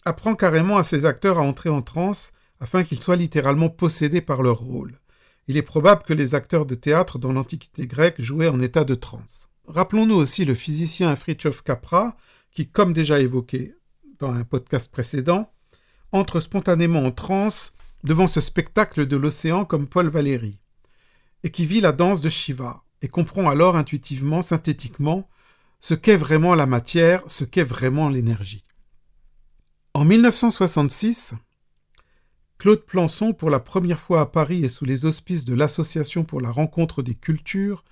apprend 0.05 0.35
carrément 0.35 0.77
à 0.77 0.83
ses 0.83 1.05
acteurs 1.05 1.39
à 1.39 1.41
entrer 1.41 1.69
en 1.69 1.81
transe 1.81 2.33
afin 2.59 2.83
qu'ils 2.83 3.01
soient 3.01 3.15
littéralement 3.15 3.69
possédés 3.69 4.21
par 4.21 4.41
leur 4.41 4.59
rôle. 4.59 4.99
Il 5.47 5.57
est 5.57 5.61
probable 5.61 6.03
que 6.03 6.13
les 6.13 6.35
acteurs 6.35 6.65
de 6.65 6.75
théâtre 6.75 7.19
dans 7.19 7.31
l'Antiquité 7.31 7.85
grecque 7.87 8.21
jouaient 8.21 8.47
en 8.47 8.59
état 8.59 8.83
de 8.83 8.95
transe. 8.95 9.49
Rappelons-nous 9.67 10.15
aussi 10.15 10.45
le 10.45 10.55
physicien 10.55 11.15
Fritjof 11.15 11.61
Capra, 11.63 12.17
qui, 12.55 12.67
comme 12.67 12.93
déjà 12.93 13.19
évoqué 13.19 13.75
dans 14.17 14.31
un 14.31 14.45
podcast 14.45 14.89
précédent, 14.89 15.51
entre 16.13 16.39
spontanément 16.39 17.03
en 17.03 17.11
transe 17.11 17.73
devant 18.05 18.27
ce 18.27 18.39
spectacle 18.39 19.05
de 19.05 19.17
l'océan 19.17 19.65
comme 19.65 19.87
Paul 19.87 20.07
Valéry, 20.07 20.57
et 21.43 21.51
qui 21.51 21.65
vit 21.65 21.81
la 21.81 21.91
danse 21.91 22.21
de 22.21 22.29
Shiva, 22.29 22.83
et 23.01 23.09
comprend 23.09 23.49
alors 23.49 23.75
intuitivement, 23.75 24.41
synthétiquement, 24.41 25.27
ce 25.81 25.95
qu'est 25.95 26.15
vraiment 26.15 26.55
la 26.55 26.65
matière, 26.65 27.21
ce 27.27 27.43
qu'est 27.43 27.65
vraiment 27.65 28.07
l'énergie. 28.07 28.63
En 29.93 30.05
1966, 30.05 31.33
Claude 32.57 32.85
Plançon, 32.85 33.33
pour 33.33 33.49
la 33.49 33.59
première 33.59 33.99
fois 33.99 34.21
à 34.21 34.25
Paris 34.27 34.63
et 34.63 34.69
sous 34.69 34.85
les 34.85 35.05
auspices 35.05 35.43
de 35.43 35.53
l'Association 35.53 36.23
pour 36.23 36.39
la 36.39 36.51
rencontre 36.51 37.03
des 37.03 37.15
cultures, 37.15 37.83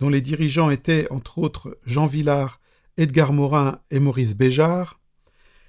dont 0.00 0.08
les 0.08 0.22
dirigeants 0.22 0.70
étaient 0.70 1.06
entre 1.10 1.38
autres 1.38 1.78
Jean 1.84 2.06
Villard, 2.06 2.60
Edgar 2.98 3.32
Morin 3.32 3.78
et 3.92 4.00
Maurice 4.00 4.34
Béjart, 4.34 4.98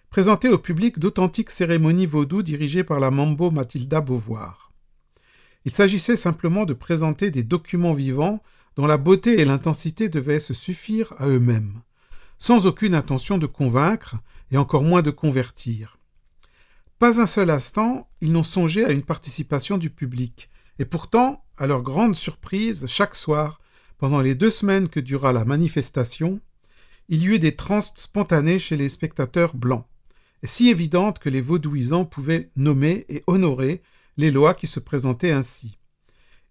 présentait 0.10 0.50
au 0.50 0.58
public 0.58 0.98
d'authentiques 0.98 1.52
cérémonies 1.52 2.08
vaudou 2.08 2.42
dirigées 2.42 2.84
par 2.84 3.00
la 3.00 3.12
mambo 3.12 3.52
Mathilda 3.52 4.02
Beauvoir. 4.02 4.72
Il 5.63 5.72
s'agissait 5.72 6.15
simplement 6.15 6.65
de 6.65 6.74
présenter 6.74 7.30
des 7.30 7.44
documents 7.44 7.94
vivants 7.94 8.42
dont 8.76 8.88
la 8.88 8.98
beauté 8.98 9.39
et 9.39 9.46
l'intensité 9.46 10.10
devaient 10.10 10.39
se 10.39 10.56
suffire 10.56 11.13
à 11.20 11.28
eux-mêmes, 11.28 11.82
sans 12.39 12.65
aucune 12.65 12.96
intention 12.96 13.38
de 13.38 13.46
convaincre 13.46 14.15
et 14.50 14.58
encore 14.58 14.84
moins 14.84 15.04
de 15.04 15.12
convertir. 15.12 16.00
Pas 16.98 17.22
un 17.22 17.28
seul 17.28 17.52
instant, 17.52 18.10
ils 18.22 18.32
n'ont 18.32 18.42
songé 18.42 18.86
à 18.86 18.92
une 18.92 19.04
participation 19.04 19.78
du 19.78 19.92
public, 19.92 20.50
et 20.80 20.86
pourtant, 20.86 21.46
à 21.58 21.68
leur 21.68 21.84
grande 21.84 22.15
surprise, 22.15 22.88
chaque 22.88 23.15
soir, 23.15 23.62
pendant 24.00 24.22
les 24.22 24.34
deux 24.34 24.50
semaines 24.50 24.89
que 24.89 25.00
dura 25.00 25.32
la 25.32 25.46
manifestation, 25.46 26.42
il 27.10 27.24
y 27.24 27.26
eut 27.26 27.39
des 27.39 27.56
transes 27.56 27.91
spontanées 27.95 28.60
chez 28.60 28.78
les 28.78 28.88
spectateurs 28.88 29.56
blancs, 29.56 29.86
si 30.43 30.69
évidentes 30.69 31.17
que 31.17 31.30
les 31.30 31.41
vaudouisants 31.41 32.06
pouvaient 32.06 32.52
nommer 32.56 33.06
et 33.10 33.24
honorer 33.26 33.82
les 34.15 34.30
lois 34.30 34.54
qui 34.54 34.67
se 34.67 34.80
présentaient 34.80 35.32
ainsi. 35.32 35.80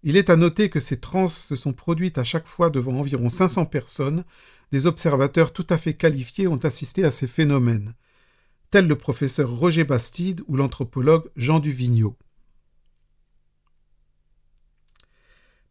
Il 0.03 0.17
est 0.17 0.29
à 0.29 0.35
noter 0.35 0.69
que 0.69 0.81
ces 0.81 0.99
transes 0.99 1.37
se 1.37 1.55
sont 1.55 1.73
produites 1.73 2.17
à 2.17 2.25
chaque 2.25 2.47
fois 2.47 2.69
devant 2.69 2.99
environ 2.99 3.29
500 3.29 3.65
personnes, 3.65 4.25
des 4.71 4.85
observateurs 4.85 5.53
tout 5.53 5.65
à 5.69 5.77
fait 5.77 5.93
qualifiés 5.93 6.47
ont 6.47 6.57
assisté 6.57 7.05
à 7.05 7.11
ces 7.11 7.27
phénomènes, 7.27 7.93
tel 8.69 8.85
le 8.85 8.97
professeur 8.97 9.49
Roger 9.49 9.85
Bastide 9.85 10.41
ou 10.47 10.57
l'anthropologue 10.57 11.29
Jean 11.37 11.59
Duvigneau. 11.59 12.17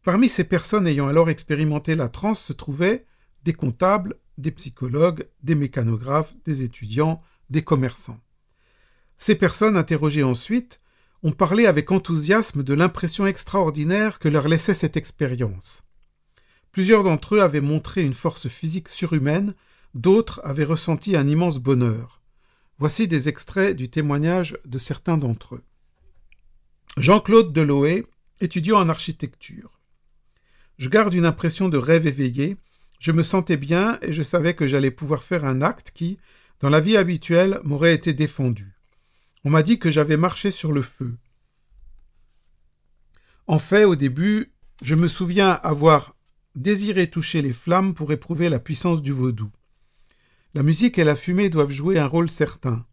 Parmi 0.03 0.29
ces 0.29 0.45
personnes 0.45 0.87
ayant 0.87 1.07
alors 1.07 1.29
expérimenté 1.29 1.93
la 1.95 2.09
transe 2.09 2.39
se 2.39 2.53
trouvaient 2.53 3.05
des 3.43 3.53
comptables, 3.53 4.15
des 4.39 4.51
psychologues, 4.51 5.27
des 5.43 5.55
mécanographes, 5.55 6.35
des 6.45 6.63
étudiants, 6.63 7.21
des 7.49 7.63
commerçants. 7.63 8.19
Ces 9.17 9.35
personnes 9.35 9.77
interrogées 9.77 10.23
ensuite 10.23 10.81
ont 11.23 11.31
parlé 11.31 11.65
avec 11.65 11.91
enthousiasme 11.91 12.63
de 12.63 12.73
l'impression 12.73 13.27
extraordinaire 13.27 14.19
que 14.19 14.29
leur 14.29 14.47
laissait 14.47 14.73
cette 14.73 14.97
expérience. 14.97 15.83
Plusieurs 16.71 17.03
d'entre 17.03 17.35
eux 17.35 17.41
avaient 17.41 17.61
montré 17.61 18.01
une 18.01 18.13
force 18.13 18.47
physique 18.47 18.87
surhumaine, 18.87 19.55
d'autres 19.93 20.39
avaient 20.43 20.63
ressenti 20.63 21.15
un 21.17 21.27
immense 21.27 21.57
bonheur. 21.57 22.21
Voici 22.77 23.07
des 23.07 23.27
extraits 23.27 23.75
du 23.75 23.89
témoignage 23.89 24.57
de 24.65 24.77
certains 24.77 25.17
d'entre 25.17 25.55
eux. 25.55 25.63
Jean-Claude 26.95 27.51
Deloé, 27.51 28.05
étudiant 28.39 28.77
en 28.77 28.87
architecture. 28.87 29.79
Je 30.77 30.87
garde 30.87 31.13
une 31.13 31.25
impression 31.25 31.67
de 31.67 31.77
rêve 31.77 32.07
éveillé. 32.07 32.55
Je 32.99 33.13
me 33.13 33.23
sentais 33.23 33.57
bien 33.57 33.97
et 34.01 34.11
je 34.11 34.23
savais 34.23 34.53
que 34.53 34.67
j'allais 34.67 34.91
pouvoir 34.91 35.23
faire 35.23 35.45
un 35.45 35.61
acte 35.61 35.91
qui, 35.91 36.19
dans 36.59 36.69
la 36.69 36.81
vie 36.81 36.97
habituelle, 36.97 37.61
m'aurait 37.63 37.95
été 37.95 38.13
défendu. 38.13 38.73
On 39.45 39.49
m'a 39.49 39.63
dit 39.63 39.79
que 39.79 39.89
j'avais 39.89 40.17
marché 40.17 40.51
sur 40.51 40.73
le 40.73 40.81
feu. 40.81 41.17
En 43.47 43.57
fait, 43.57 43.85
au 43.85 43.95
début, 43.95 44.51
je 44.81 44.95
me 44.95 45.07
souviens 45.07 45.51
avoir 45.63 46.15
désiré 46.55 47.09
toucher 47.09 47.41
les 47.41 47.53
flammes 47.53 47.93
pour 47.93 48.11
éprouver 48.11 48.49
la 48.49 48.59
puissance 48.59 49.01
du 49.01 49.13
vaudou. 49.13 49.49
La 50.53 50.63
musique 50.63 50.99
et 50.99 51.05
la 51.05 51.15
fumée 51.15 51.49
doivent 51.49 51.71
jouer 51.71 51.99
un 51.99 52.05
rôle 52.05 52.29
certain. 52.29 52.85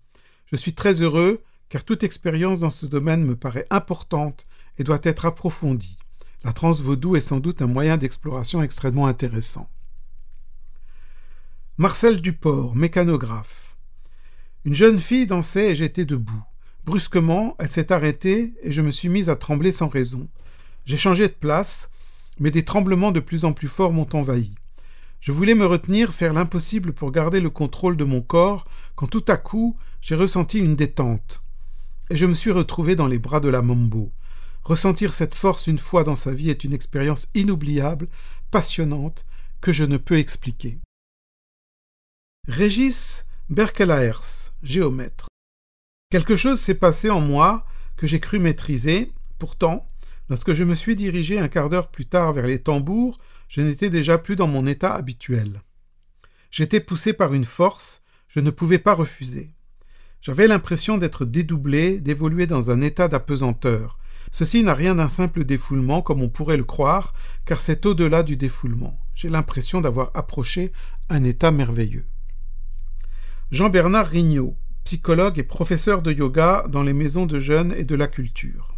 Je 0.47 0.57
suis 0.57 0.75
très 0.75 1.03
heureux, 1.03 1.43
car 1.69 1.83
toute 1.83 2.05
expérience 2.05 2.61
dans 2.61 2.71
ce 2.71 2.87
domaine 2.87 3.25
me 3.25 3.35
paraît 3.35 3.67
importante 3.71 4.47
et 4.79 4.85
doit 4.85 5.01
être 5.03 5.27
approfondie. 5.27 5.99
La 6.45 6.53
transe 6.53 6.81
vaudou 6.81 7.17
est 7.17 7.21
sans 7.21 7.41
doute 7.41 7.61
un 7.61 7.67
moyen 7.67 7.97
d'exploration 7.97 8.63
extrêmement 8.63 9.09
intéressant. 9.09 9.69
Marcel 11.79 12.23
Duport, 12.23 12.75
mécanographe. 12.75 13.77
Une 14.65 14.73
jeune 14.73 14.99
fille 14.99 15.27
dansait 15.27 15.73
et 15.73 15.75
j'étais 15.75 16.07
debout. 16.07 16.43
Brusquement, 16.87 17.55
elle 17.59 17.71
s'est 17.71 17.93
arrêtée 17.93 18.55
et 18.63 18.73
je 18.73 18.81
me 18.81 18.91
suis 18.91 19.11
mise 19.11 19.29
à 19.29 19.37
trembler 19.37 19.73
sans 19.73 19.89
raison. 19.89 20.27
J'ai 20.87 20.97
changé 20.97 21.29
de 21.29 21.35
place, 21.35 21.91
mais 22.41 22.51
des 22.51 22.65
tremblements 22.65 23.13
de 23.13 23.21
plus 23.21 23.45
en 23.45 23.53
plus 23.53 23.69
forts 23.69 23.93
m'ont 23.93 24.09
envahi. 24.15 24.55
Je 25.21 25.33
voulais 25.33 25.55
me 25.55 25.67
retenir, 25.67 26.15
faire 26.15 26.33
l'impossible 26.33 26.95
pour 26.95 27.13
garder 27.13 27.41
le 27.41 27.51
contrôle 27.51 27.99
de 27.99 28.05
mon 28.05 28.23
corps, 28.23 28.65
quand 28.95 29.09
tout 29.09 29.27
à 29.29 29.37
coup 29.37 29.77
j'ai 30.01 30.15
ressenti 30.15 30.59
une 30.59 30.77
détente. 30.77 31.43
Et 32.09 32.17
je 32.17 32.25
me 32.25 32.33
suis 32.33 32.53
retrouvé 32.53 32.97
dans 32.97 33.07
les 33.07 33.19
bras 33.19 33.41
de 33.41 33.51
la 33.51 33.61
Mambo. 33.61 34.13
Ressentir 34.63 35.13
cette 35.13 35.35
force 35.35 35.67
une 35.67 35.79
fois 35.79 36.05
dans 36.05 36.17
sa 36.17 36.33
vie 36.33 36.49
est 36.49 36.65
une 36.65 36.73
expérience 36.73 37.29
inoubliable, 37.35 38.09
passionnante, 38.51 39.27
que 39.61 39.73
je 39.73 39.85
ne 39.85 39.99
peux 39.99 40.19
expliquer. 40.19 40.81
Régis 42.49 43.25
Berkelaers, 43.51 44.53
géomètre. 44.63 45.27
Quelque 46.11 46.37
chose 46.37 46.61
s'est 46.61 46.77
passé 46.77 47.11
en 47.11 47.21
moi 47.21 47.67
que 47.97 48.07
j'ai 48.07 48.21
cru 48.21 48.39
maîtriser, 48.39 49.11
pourtant, 49.41 49.85
lorsque 50.29 50.53
je 50.53 50.63
me 50.63 50.77
suis 50.77 50.95
dirigé 50.95 51.41
un 51.41 51.49
quart 51.49 51.71
d'heure 51.71 51.91
plus 51.91 52.07
tard 52.07 52.33
vers 52.35 52.47
les 52.47 52.61
tambours, 52.61 53.19
je 53.49 53.63
n'étais 53.63 53.91
déjà 53.91 54.17
plus 54.17 54.37
dans 54.37 54.47
mon 54.47 54.65
état 54.65 54.95
habituel. 54.95 55.61
J'étais 56.53 56.79
poussé 56.79 57.13
par 57.13 57.35
une 57.35 57.45
force, 57.45 58.01
je 58.29 58.39
ne 58.39 58.51
pouvais 58.51 58.79
pas 58.79 58.95
refuser. 58.95 59.51
J'avais 60.23 60.47
l'impression 60.47 60.99
d'être 60.99 61.25
dédoublé, 61.25 61.99
d'évoluer 61.99 62.47
dans 62.47 62.71
un 62.71 62.81
état 62.81 63.09
d'apesanteur. 63.09 63.99
Ceci 64.31 64.63
n'a 64.63 64.75
rien 64.75 64.95
d'un 64.95 65.09
simple 65.09 65.45
défoulement 65.45 66.01
comme 66.01 66.23
on 66.23 66.29
pourrait 66.29 66.57
le 66.57 66.63
croire, 66.63 67.13
car 67.45 67.61
c'est 67.61 67.87
au-delà 67.87 68.23
du 68.23 68.37
défoulement. 68.37 68.97
J'ai 69.17 69.31
l'impression 69.31 69.81
d'avoir 69.81 70.13
approché 70.15 70.71
un 71.09 71.25
état 71.25 71.51
merveilleux. 71.51 72.07
Jean-Bernard 73.53 74.09
Rignot, 74.09 74.57
psychologue 74.83 75.39
et 75.39 75.45
professeur 75.45 76.03
de 76.03 76.13
yoga 76.13 76.65
dans 76.69 76.83
les 76.83 76.93
maisons 76.93 77.27
de 77.27 77.39
jeunes 77.39 77.73
et 77.77 77.85
de 77.85 77.95
la 77.95 78.09
culture. 78.09 78.75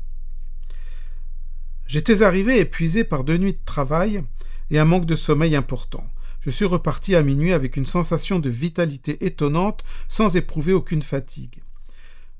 J'étais 1.87 2.21
arrivé 2.21 2.59
épuisé 2.59 3.03
par 3.03 3.25
deux 3.25 3.39
nuits 3.39 3.55
de 3.55 3.65
travail 3.65 4.23
et 4.71 4.79
un 4.79 4.85
manque 4.85 5.07
de 5.07 5.15
sommeil 5.15 5.57
important. 5.57 6.07
Je 6.41 6.51
suis 6.51 6.67
reparti 6.67 7.15
à 7.15 7.23
minuit 7.23 7.55
avec 7.55 7.79
une 7.79 7.87
sensation 7.87 8.41
de 8.41 8.51
vitalité 8.51 9.25
étonnante 9.25 9.85
sans 10.07 10.37
éprouver 10.37 10.75
aucune 10.75 11.03
fatigue. 11.03 11.63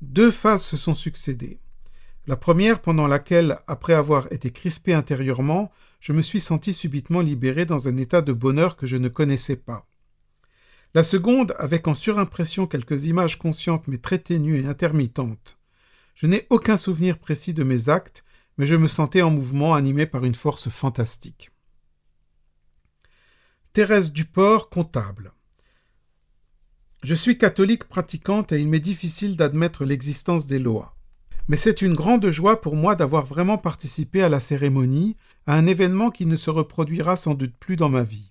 Deux 0.03 0.29
phases 0.29 0.63
se 0.63 0.77
sont 0.77 0.93
succédées. 0.93 1.57
La 2.27 2.35
première 2.35 2.79
pendant 2.79 3.07
laquelle, 3.07 3.57
après 3.65 3.93
avoir 3.93 4.31
été 4.31 4.51
crispé 4.51 4.93
intérieurement, 4.93 5.71
je 5.99 6.13
me 6.13 6.21
suis 6.21 6.39
senti 6.39 6.73
subitement 6.73 7.21
libéré 7.21 7.65
dans 7.65 7.87
un 7.87 7.97
état 7.97 8.21
de 8.21 8.33
bonheur 8.33 8.75
que 8.75 8.85
je 8.85 8.97
ne 8.97 9.07
connaissais 9.07 9.55
pas. 9.55 9.87
La 10.95 11.03
seconde 11.03 11.53
avec 11.59 11.87
en 11.87 11.93
surimpression 11.93 12.65
quelques 12.65 13.05
images 13.05 13.37
conscientes 13.37 13.87
mais 13.87 13.99
très 13.99 14.17
ténues 14.17 14.59
et 14.59 14.65
intermittentes. 14.65 15.59
Je 16.15 16.25
n'ai 16.25 16.47
aucun 16.49 16.77
souvenir 16.77 17.19
précis 17.19 17.53
de 17.53 17.63
mes 17.63 17.89
actes, 17.89 18.23
mais 18.57 18.65
je 18.65 18.75
me 18.75 18.87
sentais 18.87 19.21
en 19.21 19.29
mouvement 19.29 19.75
animé 19.75 20.07
par 20.07 20.25
une 20.25 20.35
force 20.35 20.69
fantastique. 20.69 21.51
Thérèse 23.73 24.11
Duport, 24.11 24.69
comptable. 24.69 25.31
Je 27.03 27.13
suis 27.15 27.37
catholique 27.37 27.85
pratiquante 27.85 28.51
et 28.51 28.59
il 28.59 28.67
m'est 28.67 28.79
difficile 28.79 29.37
d'admettre 29.37 29.85
l'existence 29.85 30.47
des 30.47 30.59
lois. 30.59 30.97
Mais 31.47 31.55
c'est 31.55 31.83
une 31.83 31.93
grande 31.93 32.29
joie 32.29 32.61
pour 32.61 32.75
moi 32.75 32.95
d'avoir 32.95 33.25
vraiment 33.25 33.57
participé 33.57 34.23
à 34.23 34.29
la 34.29 34.39
cérémonie, 34.39 35.15
à 35.45 35.53
un 35.53 35.67
événement 35.67 36.09
qui 36.09 36.25
ne 36.25 36.35
se 36.35 36.49
reproduira 36.49 37.15
sans 37.15 37.35
doute 37.35 37.55
plus 37.57 37.75
dans 37.75 37.89
ma 37.89 38.03
vie. 38.03 38.28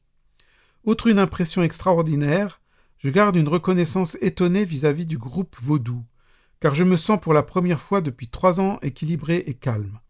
Outre 0.84 1.08
une 1.08 1.18
impression 1.18 1.62
extraordinaire, 1.62 2.60
je 2.98 3.10
garde 3.10 3.36
une 3.36 3.48
reconnaissance 3.48 4.16
étonnée 4.20 4.64
vis-à-vis 4.64 5.04
-vis 5.04 5.08
du 5.08 5.18
groupe 5.18 5.56
Vaudou, 5.60 6.04
car 6.60 6.74
je 6.74 6.84
me 6.84 6.96
sens 6.96 7.20
pour 7.20 7.34
la 7.34 7.42
première 7.42 7.80
fois 7.80 8.00
depuis 8.00 8.28
trois 8.28 8.60
ans 8.60 8.78
équilibré 8.82 9.44
et 9.46 9.54
calme. 9.54 10.00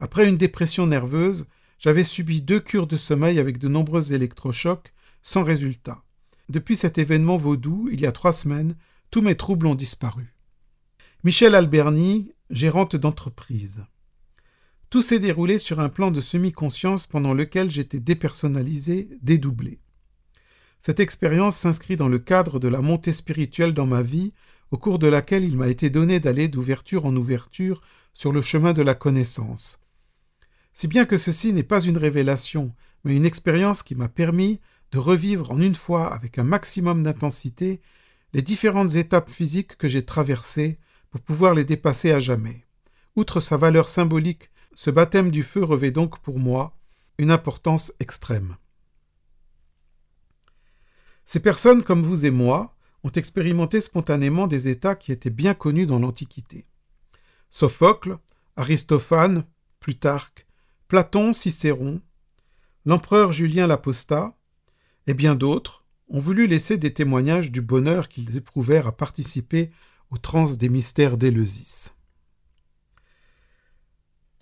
Après 0.00 0.28
une 0.28 0.36
dépression 0.36 0.86
nerveuse, 0.86 1.46
j'avais 1.78 2.04
subi 2.04 2.42
deux 2.42 2.60
cures 2.60 2.86
de 2.86 2.96
sommeil 2.96 3.38
avec 3.38 3.58
de 3.58 3.68
nombreux 3.68 4.12
électrochocs, 4.12 4.92
sans 5.22 5.44
résultat. 5.44 6.02
depuis 6.48 6.76
cet 6.76 6.96
événement 6.96 7.36
vaudou, 7.36 7.90
il 7.92 8.00
y 8.00 8.06
a 8.06 8.12
trois 8.12 8.32
semaines, 8.32 8.74
tous 9.10 9.20
mes 9.20 9.34
troubles 9.34 9.66
ont 9.66 9.74
disparu. 9.74 10.34
Michel 11.22 11.54
Alberni, 11.54 12.32
gérante 12.48 12.96
d'entreprise. 12.96 13.84
Tout 14.88 15.02
s'est 15.02 15.18
déroulé 15.18 15.58
sur 15.58 15.80
un 15.80 15.90
plan 15.90 16.10
de 16.10 16.22
semi-conscience 16.22 17.06
pendant 17.06 17.34
lequel 17.34 17.70
j'étais 17.70 18.00
dépersonnalisé, 18.00 19.10
dédoublé. 19.20 19.80
Cette 20.80 21.00
expérience 21.00 21.56
s'inscrit 21.56 21.96
dans 21.96 22.08
le 22.08 22.18
cadre 22.18 22.58
de 22.58 22.68
la 22.68 22.80
montée 22.80 23.12
spirituelle 23.12 23.74
dans 23.74 23.86
ma 23.86 24.02
vie, 24.02 24.32
au 24.70 24.76
cours 24.76 24.98
de 24.98 25.06
laquelle 25.06 25.44
il 25.44 25.56
m'a 25.56 25.68
été 25.68 25.90
donné 25.90 26.20
d'aller 26.20 26.48
d'ouverture 26.48 27.06
en 27.06 27.16
ouverture 27.16 27.80
sur 28.14 28.32
le 28.32 28.42
chemin 28.42 28.72
de 28.72 28.82
la 28.82 28.94
connaissance. 28.94 29.80
Si 30.72 30.86
bien 30.86 31.04
que 31.04 31.16
ceci 31.16 31.52
n'est 31.52 31.62
pas 31.62 31.80
une 31.80 31.98
révélation, 31.98 32.72
mais 33.04 33.16
une 33.16 33.26
expérience 33.26 33.82
qui 33.82 33.94
m'a 33.94 34.08
permis 34.08 34.60
de 34.92 34.98
revivre 34.98 35.50
en 35.50 35.60
une 35.60 35.74
fois 35.74 36.12
avec 36.12 36.38
un 36.38 36.44
maximum 36.44 37.02
d'intensité 37.02 37.80
les 38.32 38.42
différentes 38.42 38.94
étapes 38.94 39.30
physiques 39.30 39.76
que 39.76 39.88
j'ai 39.88 40.04
traversées 40.04 40.78
pour 41.10 41.20
pouvoir 41.20 41.54
les 41.54 41.64
dépasser 41.64 42.12
à 42.12 42.18
jamais. 42.18 42.66
Outre 43.16 43.40
sa 43.40 43.56
valeur 43.56 43.88
symbolique 43.88 44.50
ce 44.74 44.90
baptême 44.90 45.32
du 45.32 45.42
feu 45.42 45.64
revêt 45.64 45.90
donc 45.90 46.20
pour 46.20 46.38
moi 46.38 46.76
une 47.18 47.32
importance 47.32 47.92
extrême. 47.98 48.54
Ces 51.28 51.40
personnes, 51.40 51.82
comme 51.82 52.02
vous 52.02 52.24
et 52.24 52.30
moi, 52.30 52.74
ont 53.04 53.10
expérimenté 53.10 53.82
spontanément 53.82 54.46
des 54.46 54.68
états 54.68 54.94
qui 54.94 55.12
étaient 55.12 55.28
bien 55.28 55.52
connus 55.52 55.84
dans 55.84 55.98
l'Antiquité. 55.98 56.64
Sophocle, 57.50 58.16
Aristophane, 58.56 59.44
Plutarque, 59.78 60.46
Platon, 60.88 61.34
Cicéron, 61.34 62.00
l'empereur 62.86 63.32
Julien 63.32 63.66
l'Apostat, 63.66 64.38
et 65.06 65.12
bien 65.12 65.34
d'autres 65.34 65.84
ont 66.08 66.18
voulu 66.18 66.46
laisser 66.46 66.78
des 66.78 66.94
témoignages 66.94 67.52
du 67.52 67.60
bonheur 67.60 68.08
qu'ils 68.08 68.38
éprouvèrent 68.38 68.86
à 68.86 68.96
participer 68.96 69.70
aux 70.10 70.16
trans 70.16 70.50
des 70.54 70.70
mystères 70.70 71.18
d'Éleusis. 71.18 71.92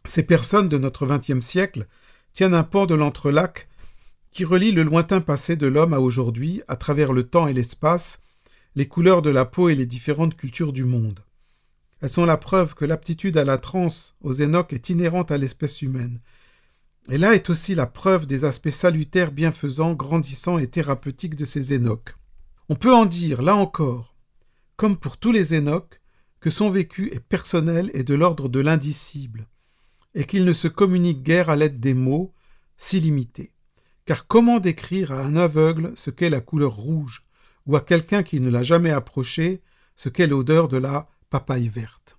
Ces 0.05 0.22
personnes 0.22 0.68
de 0.68 0.79
notre 0.79 1.05
XXe 1.05 1.44
siècle 1.44 1.88
tiennent 2.33 2.55
un 2.55 2.62
port 2.62 2.87
de 2.87 2.94
l'entrelac 2.94 3.66
qui 4.37 4.44
relie 4.44 4.70
le 4.70 4.83
lointain 4.83 5.22
passé 5.22 5.57
de 5.57 5.66
l'homme 5.66 5.94
à 5.94 5.99
aujourd'hui, 5.99 6.61
à 6.68 6.77
travers 6.77 7.14
le 7.14 7.22
temps 7.22 7.49
et 7.49 7.55
l'espace, 7.55 8.20
les 8.75 8.87
couleurs 8.87 9.22
de 9.22 9.31
la 9.31 9.46
peau 9.46 9.70
et 9.70 9.75
les 9.75 9.87
différentes 9.87 10.37
cultures 10.37 10.75
du 10.75 10.85
monde. 10.85 11.20
Elles 12.03 12.11
sont 12.11 12.27
la 12.27 12.37
preuve 12.37 12.75
que 12.75 12.85
l'aptitude 12.85 13.38
à 13.38 13.46
la 13.46 13.57
transe 13.57 14.14
aux 14.20 14.35
énoques 14.35 14.75
est 14.75 14.90
inhérente 14.90 15.31
à 15.31 15.38
l'espèce 15.38 15.81
humaine. 15.81 16.20
Et 17.09 17.16
là 17.16 17.35
est 17.35 17.49
aussi 17.49 17.75
la 17.75 17.87
preuve 17.87 18.27
des 18.27 18.44
aspects 18.44 18.68
salutaires, 18.68 19.33
bienfaisants, 19.33 19.94
grandissants 19.94 20.59
et 20.59 20.66
thérapeutiques 20.66 21.37
de 21.37 21.46
ces 21.46 21.72
énoques. 21.72 22.14
On 22.68 22.75
peut 22.75 22.94
en 22.94 23.07
dire, 23.07 23.40
là 23.40 23.57
encore, 23.57 24.14
comme 24.77 24.99
pour 24.99 25.16
tous 25.16 25.33
les 25.33 25.55
énoques, 25.55 26.03
que 26.40 26.51
son 26.51 26.68
vécu 26.68 27.11
est 27.14 27.20
personnel 27.20 27.90
et 27.94 28.05
de 28.05 28.12
l'ordre 28.12 28.51
de 28.51 28.61
l'indicible, 28.61 29.49
et 30.14 30.27
qu'il 30.27 30.44
ne 30.44 30.53
se 30.53 30.68
communique 30.68 31.22
guère 31.22 31.49
à 31.49 31.57
l'aide 31.57 31.81
des 31.81 31.94
mots, 31.94 32.35
si 32.77 33.01
limités. 33.01 33.55
Car 34.07 34.29
comment 34.29 34.61
décrire 34.61 35.11
à 35.11 35.23
un 35.23 35.37
aveugle 35.37 35.92
ce 35.97 36.11
qu'est 36.11 36.31
la 36.31 36.40
couleur 36.40 36.73
rouge, 36.73 37.23
ou 37.66 37.75
à 37.75 37.81
quelqu'un 37.81 38.23
qui 38.23 38.40
ne 38.40 38.49
l'a 38.49 38.62
jamais 38.62 38.92
approché 38.92 39.62
ce 39.97 40.09
qu'est 40.09 40.29
l'odeur 40.29 40.69
de 40.69 40.77
la 40.77 41.09
papaye 41.29 41.69
verte? 41.69 42.16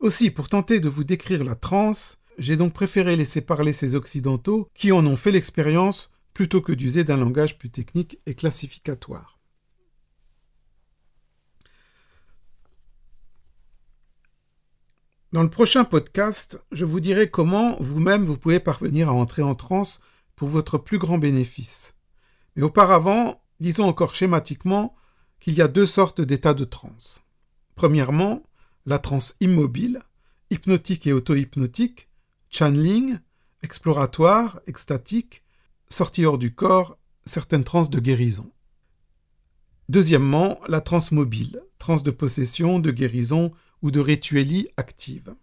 Aussi, 0.00 0.30
pour 0.30 0.50
tenter 0.50 0.80
de 0.80 0.88
vous 0.90 1.02
décrire 1.02 1.44
la 1.44 1.54
transe, 1.54 2.18
j'ai 2.36 2.56
donc 2.56 2.74
préféré 2.74 3.16
laisser 3.16 3.40
parler 3.40 3.72
ces 3.72 3.94
occidentaux 3.94 4.68
qui 4.74 4.92
en 4.92 5.06
ont 5.06 5.16
fait 5.16 5.30
l'expérience 5.30 6.10
plutôt 6.34 6.60
que 6.60 6.72
d'user 6.72 7.04
d'un 7.04 7.16
langage 7.16 7.56
plus 7.56 7.70
technique 7.70 8.18
et 8.26 8.34
classificatoire. 8.34 9.38
Dans 15.32 15.42
le 15.42 15.50
prochain 15.50 15.84
podcast, 15.84 16.62
je 16.70 16.84
vous 16.84 17.00
dirai 17.00 17.30
comment 17.30 17.76
vous-même 17.80 18.24
vous 18.24 18.36
pouvez 18.36 18.60
parvenir 18.60 19.08
à 19.08 19.12
entrer 19.12 19.42
en 19.42 19.54
transe 19.54 20.00
pour 20.36 20.48
votre 20.48 20.78
plus 20.78 20.98
grand 20.98 21.18
bénéfice. 21.18 21.94
Mais 22.56 22.62
auparavant, 22.62 23.42
disons 23.60 23.84
encore 23.84 24.14
schématiquement 24.14 24.94
qu'il 25.40 25.54
y 25.54 25.62
a 25.62 25.68
deux 25.68 25.86
sortes 25.86 26.20
d'états 26.20 26.54
de 26.54 26.64
transe. 26.64 27.22
Premièrement, 27.74 28.42
la 28.86 28.98
transe 28.98 29.36
immobile, 29.40 30.00
hypnotique 30.50 31.06
et 31.06 31.12
auto-hypnotique, 31.12 32.08
channeling, 32.50 33.18
exploratoire, 33.62 34.60
extatique, 34.66 35.42
sortie 35.88 36.24
hors 36.24 36.38
du 36.38 36.54
corps, 36.54 36.98
certaines 37.24 37.64
transes 37.64 37.90
de 37.90 38.00
guérison. 38.00 38.50
Deuxièmement, 39.88 40.60
la 40.68 40.80
transe 40.80 41.12
mobile, 41.12 41.60
transe 41.78 42.02
de 42.02 42.10
possession, 42.10 42.78
de 42.78 42.90
guérison 42.90 43.50
ou 43.82 43.90
de 43.90 44.00
rituelie 44.00 44.68
active. 44.76 45.34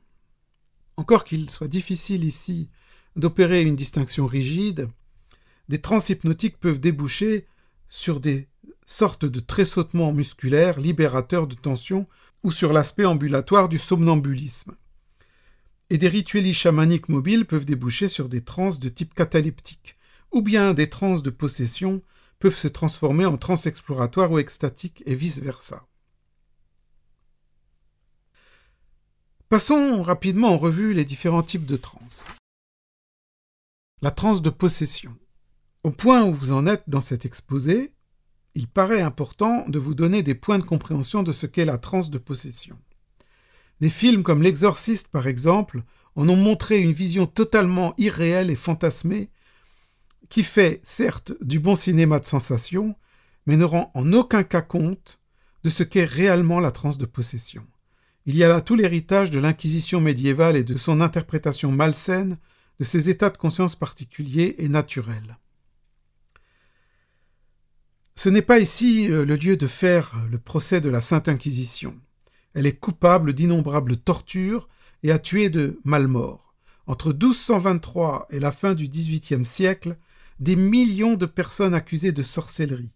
Encore 0.98 1.24
qu'il 1.24 1.50
soit 1.50 1.68
difficile 1.68 2.24
ici 2.24 2.70
d'opérer 3.16 3.62
une 3.62 3.76
distinction 3.76 4.26
rigide, 4.26 4.90
des 5.70 5.82
transhypnotiques 5.82 6.60
peuvent 6.60 6.80
déboucher 6.80 7.46
sur 7.88 8.20
des 8.20 8.48
sortes 8.86 9.26
de 9.26 9.40
tressautements 9.40 10.12
musculaires 10.12 10.80
libérateurs 10.80 11.48
de 11.48 11.56
tension 11.56 12.08
ou 12.44 12.52
sur 12.52 12.74
l'aspect 12.74 13.06
ambulatoire 13.06 13.70
du 13.70 13.78
somnambulisme. 13.78 14.76
Et 15.90 15.98
des 15.98 16.08
rituels 16.08 16.54
chamaniques 16.54 17.10
mobiles 17.10 17.46
peuvent 17.46 17.66
déboucher 17.66 18.08
sur 18.08 18.30
des 18.30 18.42
transes 18.42 18.80
de 18.80 18.90
type 18.90 19.14
cataleptique, 19.14 19.98
ou 20.32 20.42
bien 20.42 20.74
des 20.74 20.90
transes 20.90 21.24
de 21.24 21.30
possession 21.30 22.02
peuvent 22.40 22.58
se 22.58 22.68
transformer 22.68 23.26
en 23.26 23.38
transes 23.38 23.68
exploratoires 23.68 24.32
ou 24.32 24.40
extatiques 24.40 25.04
et 25.06 25.16
vice-versa. 25.16 25.86
Passons 29.50 30.02
rapidement 30.02 30.54
en 30.54 30.58
revue 30.58 30.94
les 30.94 31.04
différents 31.06 31.44
types 31.44 31.66
de 31.66 31.76
transes. 31.76 32.26
La 34.04 34.10
transe 34.10 34.42
de 34.42 34.50
possession. 34.50 35.16
Au 35.84 35.92
point 35.92 36.24
où 36.24 36.34
vous 36.34 36.52
en 36.52 36.66
êtes 36.66 36.86
dans 36.88 37.02
cet 37.02 37.24
exposé, 37.24 37.94
il 38.56 38.68
paraît 38.68 39.02
important 39.02 39.64
de 39.68 39.78
vous 39.78 39.94
donner 39.94 40.24
des 40.24 40.34
points 40.34 40.58
de 40.58 40.64
compréhension 40.64 41.22
de 41.22 41.32
ce 41.32 41.46
qu'est 41.46 41.66
la 41.66 41.78
transe 41.78 42.10
de 42.10 42.18
possession. 42.18 42.80
Des 43.80 43.90
films 43.90 44.24
comme 44.24 44.42
L'Exorciste, 44.42 45.10
par 45.10 45.28
exemple, 45.28 45.84
en 46.16 46.28
ont 46.28 46.36
montré 46.36 46.80
une 46.80 46.94
vision 46.94 47.28
totalement 47.28 47.94
irréelle 48.00 48.50
et 48.50 48.56
fantasmée, 48.56 49.30
qui 50.30 50.42
fait, 50.42 50.80
certes, 50.82 51.34
du 51.42 51.60
bon 51.60 51.76
cinéma 51.76 52.20
de 52.20 52.26
sensation, 52.26 52.96
mais 53.46 53.56
ne 53.56 53.66
rend 53.66 53.92
en 53.94 54.14
aucun 54.14 54.42
cas 54.42 54.62
compte 54.62 55.20
de 55.64 55.70
ce 55.70 55.84
qu'est 55.84 56.06
réellement 56.06 56.60
la 56.60 56.72
transe 56.72 56.98
de 56.98 57.06
possession. 57.06 57.68
Il 58.26 58.36
y 58.36 58.44
a 58.44 58.48
là 58.48 58.62
tout 58.62 58.76
l'héritage 58.76 59.30
de 59.30 59.40
l'Inquisition 59.40 60.02
médiévale 60.02 60.56
et 60.56 60.64
de 60.64 60.76
son 60.76 61.02
interprétation 61.02 61.72
malsaine 61.72 62.40
de 62.82 62.84
ces 62.84 63.12
états 63.12 63.30
de 63.30 63.38
conscience 63.38 63.76
particuliers 63.76 64.56
et 64.58 64.68
naturels. 64.68 65.38
Ce 68.16 68.28
n'est 68.28 68.42
pas 68.42 68.58
ici 68.58 69.08
euh, 69.08 69.24
le 69.24 69.36
lieu 69.36 69.56
de 69.56 69.68
faire 69.68 70.16
le 70.32 70.40
procès 70.40 70.82
de 70.82 70.90
la 70.90 71.00
Sainte 71.00 71.30
Inquisition. 71.30 71.96
Elle 72.56 72.66
est 72.66 72.80
coupable 72.80 73.34
d'innombrables 73.34 73.98
tortures 73.98 74.68
et 75.04 75.12
a 75.12 75.20
tué 75.20 75.52
de 75.52 75.80
malmort. 75.84 76.56
Entre 76.88 77.14
1223 77.14 78.30
et 78.32 78.40
la 78.40 78.52
fin 78.52 78.74
du 78.74 78.88
XVIIIe 78.88 79.46
siècle, 79.46 79.96
des 80.40 80.56
millions 80.56 81.14
de 81.14 81.28
personnes 81.28 81.76
accusées 81.76 82.14
de 82.14 82.24
sorcellerie. 82.24 82.94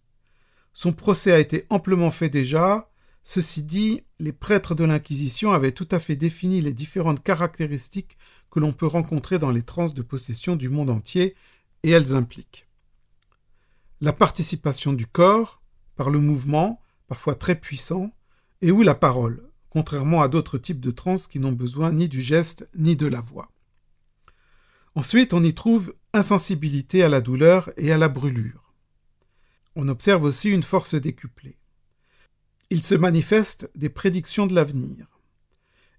Son 0.72 0.92
procès 0.92 1.30
a 1.30 1.38
été 1.38 1.64
amplement 1.70 2.10
fait 2.10 2.28
déjà, 2.28 2.90
Ceci 3.28 3.64
dit, 3.64 4.04
les 4.20 4.30
prêtres 4.30 4.76
de 4.76 4.84
l'Inquisition 4.84 5.50
avaient 5.50 5.72
tout 5.72 5.88
à 5.90 5.98
fait 5.98 6.14
défini 6.14 6.60
les 6.60 6.72
différentes 6.72 7.24
caractéristiques 7.24 8.18
que 8.56 8.60
l'on 8.60 8.72
peut 8.72 8.86
rencontrer 8.86 9.38
dans 9.38 9.50
les 9.50 9.60
transes 9.60 9.92
de 9.92 10.00
possession 10.00 10.56
du 10.56 10.70
monde 10.70 10.88
entier, 10.88 11.36
et 11.82 11.90
elles 11.90 12.14
impliquent 12.14 12.66
la 14.00 14.14
participation 14.14 14.94
du 14.94 15.06
corps, 15.06 15.60
par 15.94 16.08
le 16.08 16.20
mouvement, 16.20 16.80
parfois 17.06 17.34
très 17.34 17.54
puissant, 17.54 18.14
et 18.62 18.70
ou 18.70 18.80
la 18.80 18.94
parole, 18.94 19.46
contrairement 19.68 20.22
à 20.22 20.28
d'autres 20.28 20.56
types 20.56 20.80
de 20.80 20.90
transes 20.90 21.26
qui 21.26 21.38
n'ont 21.38 21.52
besoin 21.52 21.92
ni 21.92 22.08
du 22.08 22.22
geste 22.22 22.66
ni 22.74 22.96
de 22.96 23.06
la 23.06 23.20
voix. 23.20 23.52
Ensuite, 24.94 25.34
on 25.34 25.44
y 25.44 25.52
trouve 25.52 25.94
insensibilité 26.14 27.02
à 27.02 27.10
la 27.10 27.20
douleur 27.20 27.70
et 27.76 27.92
à 27.92 27.98
la 27.98 28.08
brûlure. 28.08 28.72
On 29.74 29.86
observe 29.88 30.24
aussi 30.24 30.48
une 30.48 30.62
force 30.62 30.94
décuplée. 30.94 31.58
Il 32.70 32.82
se 32.82 32.94
manifeste 32.94 33.70
des 33.74 33.90
prédictions 33.90 34.46
de 34.46 34.54
l'avenir, 34.54 35.15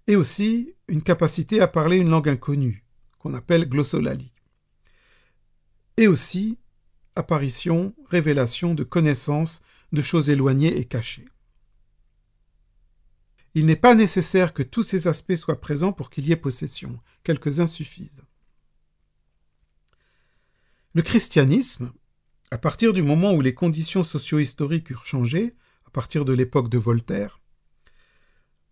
et 0.07 0.15
aussi 0.15 0.73
une 0.87 1.01
capacité 1.01 1.61
à 1.61 1.67
parler 1.67 1.97
une 1.97 2.09
langue 2.09 2.29
inconnue, 2.29 2.83
qu'on 3.19 3.33
appelle 3.33 3.67
glossolalie, 3.67 4.33
et 5.97 6.07
aussi 6.07 6.57
apparition, 7.15 7.93
révélation 8.09 8.73
de 8.73 8.83
connaissances 8.83 9.61
de 9.91 10.01
choses 10.01 10.29
éloignées 10.29 10.77
et 10.77 10.85
cachées. 10.85 11.27
Il 13.53 13.65
n'est 13.65 13.75
pas 13.75 13.95
nécessaire 13.95 14.53
que 14.53 14.63
tous 14.63 14.83
ces 14.83 15.07
aspects 15.07 15.35
soient 15.35 15.59
présents 15.59 15.93
pour 15.93 16.09
qu'il 16.09 16.27
y 16.27 16.31
ait 16.31 16.35
possession, 16.35 16.99
quelques-uns 17.23 17.67
suffisent. 17.67 18.23
Le 20.93 21.01
christianisme 21.01 21.91
à 22.49 22.57
partir 22.57 22.93
du 22.93 23.01
moment 23.01 23.33
où 23.33 23.41
les 23.41 23.53
conditions 23.53 24.03
socio-historiques 24.03 24.89
eurent 24.91 25.05
changé, 25.05 25.55
à 25.85 25.89
partir 25.89 26.23
de 26.23 26.31
l'époque 26.31 26.69
de 26.69 26.77
Voltaire, 26.77 27.36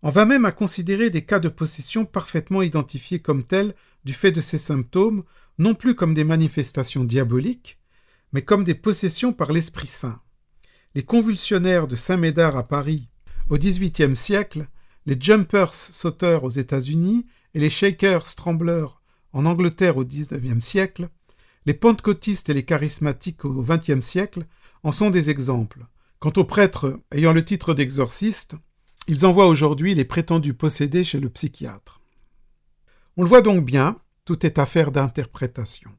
on 0.06 0.10
va 0.10 0.24
même 0.24 0.44
à 0.44 0.52
considérer 0.52 1.10
des 1.10 1.24
cas 1.24 1.40
de 1.40 1.48
possession 1.48 2.04
parfaitement 2.04 2.62
identifiés 2.62 3.18
comme 3.18 3.42
tels 3.42 3.74
du 4.04 4.12
fait 4.12 4.30
de 4.30 4.40
ces 4.40 4.56
symptômes, 4.56 5.24
non 5.58 5.74
plus 5.74 5.96
comme 5.96 6.14
des 6.14 6.22
manifestations 6.22 7.02
diaboliques, 7.02 7.80
mais 8.32 8.42
comme 8.42 8.62
des 8.62 8.76
possessions 8.76 9.32
par 9.32 9.50
l'Esprit 9.50 9.88
Saint. 9.88 10.20
Les 10.94 11.02
convulsionnaires 11.02 11.88
de 11.88 11.96
Saint-Médard 11.96 12.56
à 12.56 12.68
Paris 12.68 13.08
au 13.48 13.58
XVIIIe 13.58 14.14
siècle, 14.14 14.68
les 15.06 15.20
jumpers 15.20 15.74
sauteurs 15.74 16.44
aux 16.44 16.50
États-Unis 16.50 17.26
et 17.54 17.58
les 17.58 17.68
shakers 17.68 18.36
trembleurs 18.36 19.02
en 19.32 19.44
Angleterre 19.44 19.96
au 19.96 20.04
XIXe 20.04 20.64
siècle, 20.64 21.08
les 21.64 21.74
pentecôtistes 21.74 22.48
et 22.48 22.54
les 22.54 22.64
charismatiques 22.64 23.44
au 23.44 23.60
XXe 23.60 24.06
siècle 24.06 24.46
en 24.84 24.92
sont 24.92 25.10
des 25.10 25.30
exemples. 25.30 25.80
Quant 26.20 26.32
aux 26.36 26.44
prêtres 26.44 27.00
ayant 27.10 27.32
le 27.32 27.44
titre 27.44 27.74
d'exorciste, 27.74 28.54
ils 29.08 29.26
envoient 29.26 29.46
aujourd'hui 29.46 29.94
les 29.94 30.04
prétendus 30.04 30.54
possédés 30.54 31.04
chez 31.04 31.20
le 31.20 31.28
psychiatre. 31.28 32.00
On 33.16 33.22
le 33.22 33.28
voit 33.28 33.42
donc 33.42 33.64
bien, 33.64 34.00
tout 34.24 34.44
est 34.44 34.58
affaire 34.58 34.92
d'interprétation. 34.92 35.90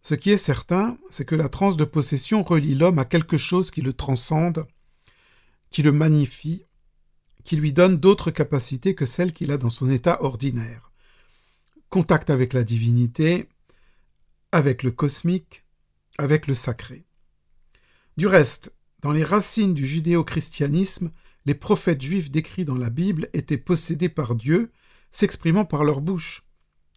Ce 0.00 0.14
qui 0.14 0.30
est 0.30 0.38
certain, 0.38 0.98
c'est 1.10 1.24
que 1.24 1.34
la 1.34 1.48
transe 1.48 1.76
de 1.76 1.84
possession 1.84 2.42
relie 2.42 2.74
l'homme 2.74 2.98
à 2.98 3.04
quelque 3.04 3.36
chose 3.36 3.70
qui 3.70 3.82
le 3.82 3.92
transcende, 3.92 4.66
qui 5.70 5.82
le 5.82 5.92
magnifie, 5.92 6.64
qui 7.44 7.56
lui 7.56 7.72
donne 7.72 7.98
d'autres 7.98 8.30
capacités 8.30 8.94
que 8.94 9.06
celles 9.06 9.32
qu'il 9.32 9.52
a 9.52 9.58
dans 9.58 9.70
son 9.70 9.90
état 9.90 10.22
ordinaire. 10.22 10.92
Contact 11.90 12.30
avec 12.30 12.52
la 12.52 12.64
divinité, 12.64 13.48
avec 14.52 14.82
le 14.82 14.90
cosmique, 14.90 15.64
avec 16.16 16.46
le 16.46 16.54
sacré. 16.54 17.04
Du 18.16 18.26
reste, 18.26 18.74
dans 19.00 19.12
les 19.12 19.24
racines 19.24 19.74
du 19.74 19.86
judéo-christianisme, 19.86 21.10
les 21.46 21.54
prophètes 21.54 22.02
juifs 22.02 22.30
décrits 22.30 22.64
dans 22.64 22.76
la 22.76 22.90
Bible 22.90 23.28
étaient 23.32 23.58
possédés 23.58 24.08
par 24.08 24.34
Dieu, 24.34 24.70
s'exprimant 25.10 25.64
par 25.64 25.84
leur 25.84 26.00
bouche, 26.00 26.44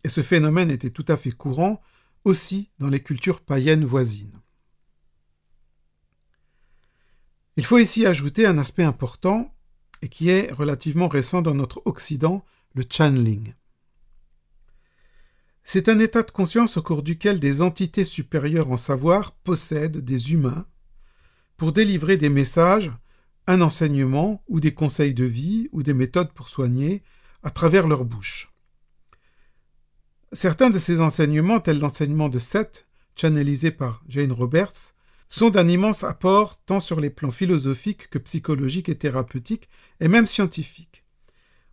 et 0.04 0.10
ce 0.10 0.22
phénomène 0.22 0.72
était 0.72 0.89
tout 0.89 1.06
à 1.08 1.18
fait 1.18 1.32
courant 1.32 1.82
aussi 2.26 2.70
dans 2.80 2.89
les 2.89 3.02
cultures 3.02 3.42
païennes 3.42 3.86
voisines. 3.86 4.39
Il 7.58 7.66
faut 7.66 7.78
ici 7.78 8.06
ajouter 8.06 8.46
un 8.46 8.58
aspect 8.58 8.84
important 8.84 9.54
et 10.02 10.10
qui 10.10 10.30
est 10.30 10.52
relativement 10.52 11.08
récent 11.08 11.42
dans 11.42 11.54
notre 11.54 11.82
Occident, 11.86 12.44
le 12.74 12.84
channeling. 12.89 13.54
C'est 15.64 15.89
un 15.89 16.00
état 16.00 16.24
de 16.24 16.32
conscience 16.32 16.78
au 16.78 16.82
cours 16.82 17.04
duquel 17.04 17.39
des 17.39 17.62
entités 17.62 18.04
supérieures 18.04 18.72
en 18.72 18.78
savoir 18.78 19.32
possèdent 19.32 20.00
des 20.00 20.34
humains 20.34 20.66
pour 21.56 21.72
délivrer 21.72 22.18
des 22.18 22.30
messages, 22.30 22.92
un 23.48 23.62
enseignement 23.62 24.44
ou 24.48 24.60
des 24.60 24.74
conseils 24.74 25.14
de 25.14 25.26
vie 25.26 25.68
ou 25.72 25.84
des 25.84 25.94
méthodes 25.94 26.32
pour 26.34 26.48
soigner 26.48 27.04
à 27.44 27.50
travers 27.50 27.88
leur 27.88 28.06
bouche. 28.06 28.52
Certains 30.32 30.70
de 30.70 30.80
ces 30.80 31.02
enseignements, 31.02 31.60
tels 31.60 31.80
l'enseignement 31.80 32.30
de 32.30 32.39
Seth, 32.39 32.88
channelisé 33.16 33.72
par 33.72 34.04
Jane 34.08 34.32
Roberts, 34.32 34.94
sont 35.28 35.50
d'un 35.50 35.68
immense 35.68 36.04
apport 36.04 36.60
tant 36.66 36.80
sur 36.80 37.00
les 37.00 37.10
plans 37.10 37.32
philosophiques 37.32 38.10
que 38.10 38.18
psychologiques 38.18 38.89
et 38.89 38.98
thérapeutiques, 38.98 39.70
et 40.00 40.08
même 40.08 40.28
scientifiques. 40.28 41.04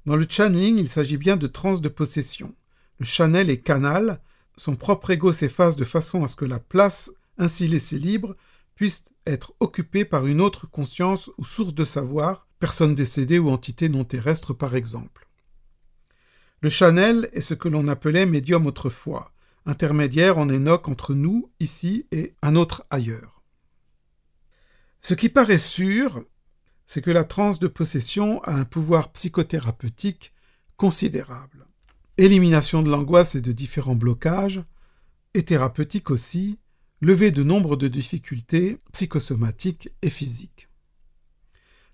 Dans 0.07 0.17
le 0.17 0.27
channeling, 0.29 0.79
il 0.79 0.89
s'agit 0.89 1.19
bien 1.19 1.37
de 1.37 1.47
trans 1.47 1.79
de 1.79 1.89
possession. 1.89 2.55
Le 2.99 3.05
channel 3.05 3.51
est 3.51 3.61
canal, 3.61 4.21
son 4.57 4.75
propre 4.75 5.11
ego 5.11 5.33
s'efface 5.33 5.77
de 5.77 5.85
façon 5.85 6.25
à 6.25 6.29
ce 6.29 6.37
que 6.37 6.45
la 6.45 6.59
place 6.59 7.13
ainsi 7.37 7.69
laissée 7.69 7.99
libre 7.99 8.37
puisse 8.79 9.07
être 9.27 9.55
occupée 9.59 10.05
par 10.05 10.29
une 10.29 10.41
autre 10.41 10.71
conscience 10.71 11.33
ou 11.37 11.45
source 11.45 11.75
de 11.75 11.85
savoir, 11.85 12.47
personne 12.61 12.95
décédée 12.95 13.41
ou 13.41 13.51
entité 13.51 13.89
non 13.89 14.05
terrestre 14.05 14.55
par 14.55 14.77
exemple. 14.77 15.27
Le 16.61 16.71
channel 16.71 17.29
est 17.33 17.41
ce 17.41 17.55
que 17.55 17.67
l'on 17.67 17.89
appelait 17.89 18.25
médium 18.25 18.67
autrefois, 18.67 19.33
intermédiaire 19.67 20.39
en 20.39 20.49
énoque 20.49 20.87
entre 20.87 21.15
nous, 21.15 21.51
ici, 21.59 22.07
et 22.13 22.37
un 22.41 22.55
autre 22.55 22.85
ailleurs. 22.89 23.43
Ce 25.03 25.15
qui 25.15 25.29
paraît 25.29 25.59
sûr, 25.59 26.23
c'est 26.87 27.03
que 27.03 27.11
la 27.11 27.25
transe 27.25 27.59
de 27.59 27.67
possession 27.67 28.41
a 28.45 28.53
un 28.53 28.65
pouvoir 28.65 29.11
psychothérapeutique 29.11 30.33
considérable 30.77 31.67
élimination 32.17 32.83
de 32.83 32.91
l'angoisse 32.91 33.35
et 33.35 33.41
de 33.41 33.51
différents 33.51 33.97
blocages, 33.97 34.63
et 35.35 35.43
thérapeutique 35.43 36.11
aussi, 36.11 36.61
lever 37.01 37.31
de 37.31 37.43
nombre 37.43 37.77
de 37.77 37.89
difficultés 37.89 38.79
psychosomatiques 38.93 39.91
et 40.03 40.11
physiques. 40.11 40.69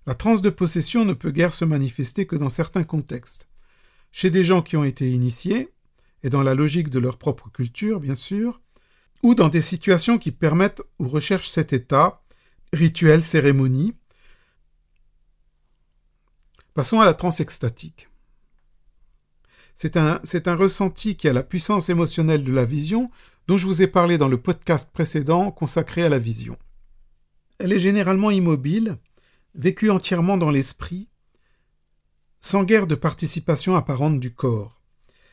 La 0.07 0.15
transe 0.15 0.41
de 0.41 0.49
possession 0.49 1.05
ne 1.05 1.13
peut 1.13 1.31
guère 1.31 1.53
se 1.53 1.65
manifester 1.65 2.25
que 2.25 2.35
dans 2.35 2.49
certains 2.49 2.83
contextes, 2.83 3.49
chez 4.11 4.29
des 4.29 4.43
gens 4.43 4.61
qui 4.61 4.77
ont 4.77 4.83
été 4.83 5.11
initiés, 5.11 5.69
et 6.23 6.29
dans 6.29 6.43
la 6.43 6.55
logique 6.55 6.89
de 6.89 6.99
leur 6.99 7.17
propre 7.17 7.49
culture, 7.49 7.99
bien 7.99 8.15
sûr, 8.15 8.61
ou 9.23 9.35
dans 9.35 9.49
des 9.49 9.61
situations 9.61 10.17
qui 10.17 10.31
permettent 10.31 10.81
ou 10.99 11.07
recherchent 11.07 11.49
cet 11.49 11.73
état, 11.73 12.23
rituel, 12.73 13.23
cérémonie. 13.23 13.93
Passons 16.73 16.99
à 16.99 17.05
la 17.05 17.13
transe 17.13 17.39
extatique. 17.39 18.09
C'est 19.77 19.97
un, 19.97 20.55
ressenti 20.55 21.17
qui 21.17 21.27
a 21.27 21.33
la 21.33 21.43
puissance 21.43 21.89
émotionnelle 21.89 22.45
de 22.45 22.53
la 22.53 22.63
vision 22.63 23.11
dont 23.47 23.57
je 23.57 23.67
vous 23.67 23.81
ai 23.81 23.87
parlé 23.87 24.17
dans 24.17 24.29
le 24.29 24.41
podcast 24.41 24.89
précédent 24.93 25.51
consacré 25.51 26.03
à 26.03 26.09
la 26.09 26.17
vision. 26.17 26.57
Elle 27.59 27.73
est 27.73 27.79
généralement 27.79 28.31
immobile, 28.31 28.97
vécue 29.53 29.89
entièrement 29.89 30.37
dans 30.37 30.49
l'esprit, 30.49 31.09
sans 32.39 32.63
guère 32.63 32.87
de 32.87 32.95
participation 32.95 33.75
apparente 33.75 34.21
du 34.21 34.33
corps. 34.33 34.81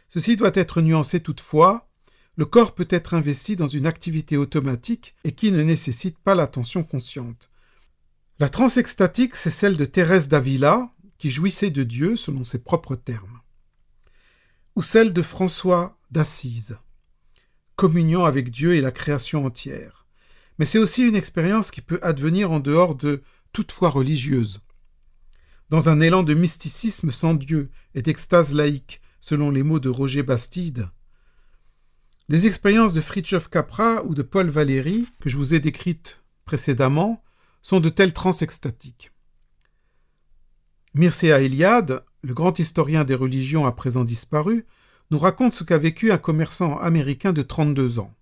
Ceci 0.08 0.34
doit 0.34 0.50
être 0.54 0.82
nuancé 0.82 1.20
toutefois, 1.20 1.88
le 2.36 2.44
corps 2.44 2.74
peut 2.74 2.88
être 2.90 3.14
investi 3.14 3.54
dans 3.54 3.68
une 3.68 3.86
activité 3.86 4.36
automatique 4.36 5.14
et 5.22 5.32
qui 5.32 5.52
ne 5.52 5.62
nécessite 5.62 6.18
pas 6.18 6.34
l'attention 6.34 6.82
consciente. 6.82 7.48
La 8.40 8.48
transe 8.48 8.76
extatique, 8.76 9.36
c'est 9.36 9.50
celle 9.50 9.76
de 9.76 9.84
Thérèse 9.84 10.28
d'Avila, 10.28 10.90
qui 11.18 11.30
jouissait 11.30 11.70
de 11.70 11.84
Dieu 11.84 12.16
selon 12.16 12.42
ses 12.42 12.58
propres 12.58 12.96
termes 12.96 13.41
ou 14.76 14.82
celle 14.82 15.12
de 15.12 15.22
François 15.22 15.98
d'Assise. 16.10 16.78
Communion 17.76 18.24
avec 18.24 18.50
Dieu 18.50 18.74
et 18.74 18.80
la 18.80 18.92
création 18.92 19.44
entière. 19.44 20.06
Mais 20.58 20.66
c'est 20.66 20.78
aussi 20.78 21.06
une 21.06 21.16
expérience 21.16 21.70
qui 21.70 21.80
peut 21.80 22.00
advenir 22.02 22.52
en 22.52 22.60
dehors 22.60 22.94
de 22.94 23.22
toute 23.52 23.72
foi 23.72 23.90
religieuse. 23.90 24.60
Dans 25.70 25.88
un 25.88 26.00
élan 26.00 26.22
de 26.22 26.34
mysticisme 26.34 27.10
sans 27.10 27.34
Dieu 27.34 27.70
et 27.94 28.02
d'extase 28.02 28.54
laïque, 28.54 29.00
selon 29.20 29.50
les 29.50 29.62
mots 29.62 29.80
de 29.80 29.88
Roger 29.88 30.22
Bastide, 30.22 30.88
les 32.28 32.46
expériences 32.46 32.92
de 32.92 33.00
Fritjof 33.00 33.48
Capra 33.48 34.04
ou 34.04 34.14
de 34.14 34.22
Paul 34.22 34.48
Valéry, 34.48 35.06
que 35.20 35.28
je 35.28 35.36
vous 35.36 35.54
ai 35.54 35.60
décrites 35.60 36.22
précédemment, 36.44 37.22
sont 37.62 37.80
de 37.80 37.88
telles 37.88 38.12
trans 38.12 38.32
extatiques. 38.32 39.12
Mircea 40.94 41.40
Eliade, 41.40 42.04
le 42.22 42.34
grand 42.34 42.58
historien 42.58 43.04
des 43.04 43.14
religions 43.14 43.66
à 43.66 43.72
présent 43.72 44.04
disparu, 44.04 44.64
nous 45.10 45.18
raconte 45.18 45.52
ce 45.52 45.64
qu'a 45.64 45.78
vécu 45.78 46.12
un 46.12 46.18
commerçant 46.18 46.78
américain 46.78 47.32
de 47.32 47.42
32 47.42 47.98
ans. 47.98 48.14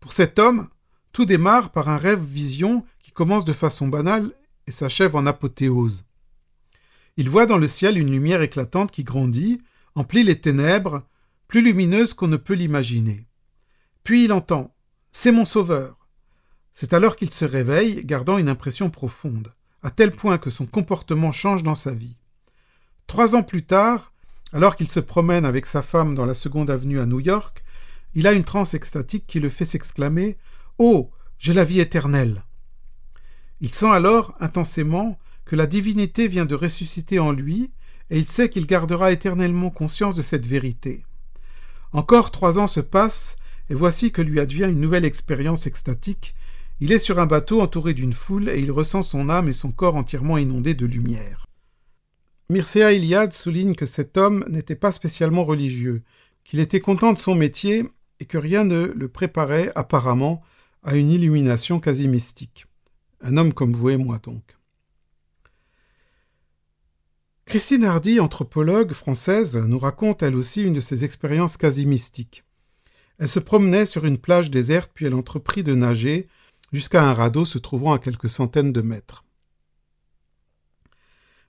Pour 0.00 0.12
cet 0.12 0.38
homme, 0.38 0.68
tout 1.12 1.24
démarre 1.24 1.70
par 1.70 1.88
un 1.88 1.98
rêve-vision 1.98 2.84
qui 3.00 3.12
commence 3.12 3.44
de 3.44 3.52
façon 3.52 3.88
banale 3.88 4.32
et 4.66 4.72
s'achève 4.72 5.16
en 5.16 5.26
apothéose. 5.26 6.04
Il 7.16 7.30
voit 7.30 7.46
dans 7.46 7.58
le 7.58 7.68
ciel 7.68 7.96
une 7.96 8.10
lumière 8.10 8.42
éclatante 8.42 8.90
qui 8.90 9.04
grandit, 9.04 9.58
emplit 9.94 10.22
les 10.22 10.40
ténèbres, 10.40 11.02
plus 11.48 11.62
lumineuse 11.62 12.12
qu'on 12.12 12.28
ne 12.28 12.36
peut 12.36 12.54
l'imaginer. 12.54 13.26
Puis 14.04 14.24
il 14.24 14.32
entend 14.32 14.74
C'est 15.12 15.32
mon 15.32 15.44
sauveur. 15.44 16.08
C'est 16.72 16.92
alors 16.92 17.16
qu'il 17.16 17.32
se 17.32 17.44
réveille, 17.44 18.04
gardant 18.04 18.36
une 18.36 18.48
impression 18.50 18.90
profonde, 18.90 19.54
à 19.82 19.90
tel 19.90 20.10
point 20.14 20.36
que 20.36 20.50
son 20.50 20.66
comportement 20.66 21.32
change 21.32 21.62
dans 21.62 21.74
sa 21.74 21.94
vie. 21.94 22.18
Trois 23.06 23.36
ans 23.36 23.42
plus 23.42 23.62
tard, 23.62 24.12
alors 24.52 24.74
qu'il 24.76 24.88
se 24.88 25.00
promène 25.00 25.44
avec 25.44 25.66
sa 25.66 25.82
femme 25.82 26.14
dans 26.14 26.26
la 26.26 26.34
seconde 26.34 26.70
avenue 26.70 27.00
à 27.00 27.06
New 27.06 27.20
York, 27.20 27.62
il 28.14 28.26
a 28.26 28.32
une 28.32 28.44
transe 28.44 28.74
extatique 28.74 29.26
qui 29.26 29.38
le 29.38 29.48
fait 29.48 29.64
s'exclamer 29.64 30.36
Oh, 30.78 31.10
j'ai 31.38 31.54
la 31.54 31.64
vie 31.64 31.80
éternelle. 31.80 32.42
Il 33.60 33.72
sent 33.72 33.90
alors 33.90 34.34
intensément 34.40 35.18
que 35.44 35.56
la 35.56 35.66
divinité 35.66 36.28
vient 36.28 36.46
de 36.46 36.54
ressusciter 36.54 37.18
en 37.18 37.32
lui, 37.32 37.70
et 38.10 38.18
il 38.18 38.26
sait 38.26 38.48
qu'il 38.48 38.66
gardera 38.66 39.12
éternellement 39.12 39.70
conscience 39.70 40.16
de 40.16 40.22
cette 40.22 40.46
vérité. 40.46 41.04
Encore 41.92 42.30
trois 42.30 42.58
ans 42.58 42.66
se 42.66 42.80
passent, 42.80 43.36
et 43.70 43.74
voici 43.74 44.12
que 44.12 44.22
lui 44.22 44.40
advient 44.40 44.68
une 44.68 44.80
nouvelle 44.80 45.04
expérience 45.04 45.66
extatique. 45.66 46.34
Il 46.80 46.92
est 46.92 46.98
sur 46.98 47.18
un 47.18 47.26
bateau 47.26 47.60
entouré 47.60 47.94
d'une 47.94 48.12
foule, 48.12 48.48
et 48.48 48.58
il 48.58 48.72
ressent 48.72 49.02
son 49.02 49.28
âme 49.30 49.48
et 49.48 49.52
son 49.52 49.70
corps 49.70 49.96
entièrement 49.96 50.38
inondés 50.38 50.74
de 50.74 50.86
lumière. 50.86 51.45
Mircea 52.48 52.92
Eliade 52.92 53.32
souligne 53.32 53.74
que 53.74 53.86
cet 53.86 54.16
homme 54.16 54.44
n'était 54.48 54.76
pas 54.76 54.92
spécialement 54.92 55.44
religieux, 55.44 56.02
qu'il 56.44 56.60
était 56.60 56.80
content 56.80 57.12
de 57.12 57.18
son 57.18 57.34
métier 57.34 57.84
et 58.20 58.24
que 58.24 58.38
rien 58.38 58.62
ne 58.64 58.86
le 58.86 59.08
préparait 59.08 59.72
apparemment 59.74 60.42
à 60.84 60.94
une 60.94 61.10
illumination 61.10 61.80
quasi 61.80 62.06
mystique. 62.06 62.66
Un 63.20 63.36
homme 63.36 63.52
comme 63.52 63.72
vous 63.72 63.90
et 63.90 63.96
moi 63.96 64.18
donc. 64.18 64.56
Christine 67.46 67.84
Hardy, 67.84 68.20
anthropologue 68.20 68.92
française, 68.92 69.56
nous 69.56 69.78
raconte 69.78 70.22
elle 70.22 70.36
aussi 70.36 70.62
une 70.62 70.72
de 70.72 70.80
ses 70.80 71.04
expériences 71.04 71.56
quasi 71.56 71.84
mystiques. 71.84 72.44
Elle 73.18 73.28
se 73.28 73.40
promenait 73.40 73.86
sur 73.86 74.04
une 74.04 74.18
plage 74.18 74.50
déserte 74.50 74.92
puis 74.94 75.06
elle 75.06 75.14
entreprit 75.14 75.64
de 75.64 75.74
nager 75.74 76.26
jusqu'à 76.72 77.08
un 77.08 77.14
radeau 77.14 77.44
se 77.44 77.58
trouvant 77.58 77.92
à 77.92 77.98
quelques 77.98 78.28
centaines 78.28 78.72
de 78.72 78.82
mètres. 78.82 79.24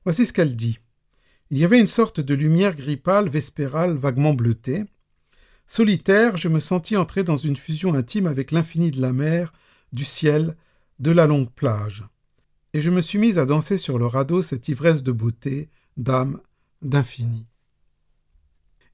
Voici 0.06 0.26
ce 0.26 0.34
qu'elle 0.34 0.56
dit. 0.56 0.80
Il 1.50 1.58
y 1.58 1.64
avait 1.64 1.80
une 1.80 1.88
sorte 1.88 2.20
de 2.20 2.34
lumière 2.34 2.76
gris 2.76 2.98
pâle 2.98 3.30
vespérale 3.30 3.96
vaguement 3.96 4.34
bleutée. 4.34 4.84
Solitaire, 5.66 6.36
je 6.36 6.50
me 6.50 6.60
sentis 6.60 6.98
entrer 6.98 7.24
dans 7.24 7.38
une 7.38 7.56
fusion 7.56 7.94
intime 7.94 8.28
avec 8.28 8.52
l'infini 8.52 8.92
de 8.92 9.00
la 9.00 9.14
mer, 9.14 9.54
du 9.94 10.04
ciel, 10.04 10.58
de 11.00 11.12
la 11.12 11.26
longue 11.26 11.50
plage. 11.50 12.04
Et 12.74 12.82
je 12.82 12.90
me 12.90 13.00
suis 13.00 13.18
mise 13.18 13.38
à 13.38 13.46
danser 13.46 13.78
sur 13.78 13.98
le 13.98 14.08
radeau 14.08 14.42
cette 14.42 14.68
ivresse 14.68 15.04
de 15.04 15.12
beauté, 15.14 15.70
d'âme, 15.96 16.42
d'infini. 16.82 17.48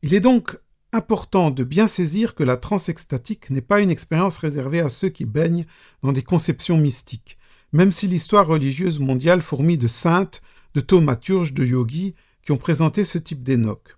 Il 0.03 0.13
est 0.13 0.19
donc 0.19 0.59
important 0.91 1.49
de 1.49 1.63
bien 1.63 1.87
saisir 1.87 2.35
que 2.35 2.43
la 2.43 2.57
transe 2.57 2.87
extatique 2.87 3.49
n'est 3.49 3.61
pas 3.61 3.79
une 3.79 3.89
expérience 3.89 4.37
réservée 4.37 4.79
à 4.79 4.89
ceux 4.89 5.09
qui 5.09 5.25
baignent 5.25 5.65
dans 6.03 6.11
des 6.11 6.21
conceptions 6.21 6.77
mystiques, 6.77 7.39
même 7.71 7.91
si 7.91 8.07
l'histoire 8.07 8.45
religieuse 8.45 8.99
mondiale 8.99 9.41
fourmille 9.41 9.79
de 9.79 9.87
saintes, 9.87 10.43
de 10.75 10.81
thaumaturges, 10.81 11.53
de 11.53 11.65
yogis 11.65 12.13
qui 12.43 12.51
ont 12.51 12.57
présenté 12.57 13.03
ce 13.03 13.17
type 13.17 13.43
d'énoque. 13.43 13.97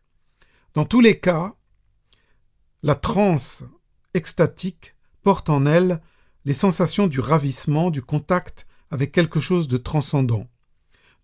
Dans 0.73 0.85
tous 0.85 1.01
les 1.01 1.19
cas, 1.19 1.55
la 2.83 2.95
transe 2.95 3.63
extatique 4.13 4.95
porte 5.23 5.49
en 5.49 5.65
elle 5.65 6.01
les 6.45 6.53
sensations 6.53 7.07
du 7.07 7.19
ravissement, 7.19 7.89
du 7.89 8.01
contact 8.01 8.67
avec 8.91 9.11
quelque 9.11 9.39
chose 9.39 9.67
de 9.67 9.77
transcendant, 9.77 10.47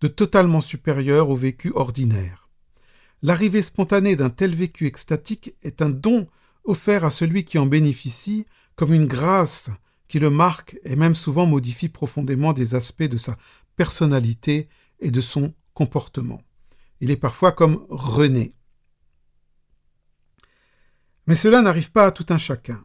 de 0.00 0.08
totalement 0.08 0.60
supérieur 0.60 1.30
au 1.30 1.36
vécu 1.36 1.70
ordinaire. 1.74 2.48
L'arrivée 3.22 3.62
spontanée 3.62 4.16
d'un 4.16 4.30
tel 4.30 4.54
vécu 4.54 4.86
extatique 4.86 5.54
est 5.62 5.80
un 5.80 5.90
don 5.90 6.26
offert 6.64 7.04
à 7.04 7.10
celui 7.10 7.44
qui 7.44 7.58
en 7.58 7.66
bénéficie 7.66 8.46
comme 8.74 8.92
une 8.92 9.06
grâce 9.06 9.70
qui 10.08 10.18
le 10.18 10.30
marque 10.30 10.78
et 10.84 10.96
même 10.96 11.14
souvent 11.14 11.46
modifie 11.46 11.88
profondément 11.88 12.52
des 12.52 12.74
aspects 12.74 13.02
de 13.04 13.16
sa 13.16 13.36
personnalité 13.76 14.68
et 15.00 15.10
de 15.10 15.20
son 15.20 15.54
comportement. 15.72 16.42
Il 17.02 17.10
est 17.10 17.16
parfois 17.16 17.50
comme 17.50 17.84
René. 17.90 18.54
Mais 21.26 21.34
cela 21.34 21.60
n'arrive 21.60 21.90
pas 21.90 22.06
à 22.06 22.12
tout 22.12 22.26
un 22.28 22.38
chacun. 22.38 22.84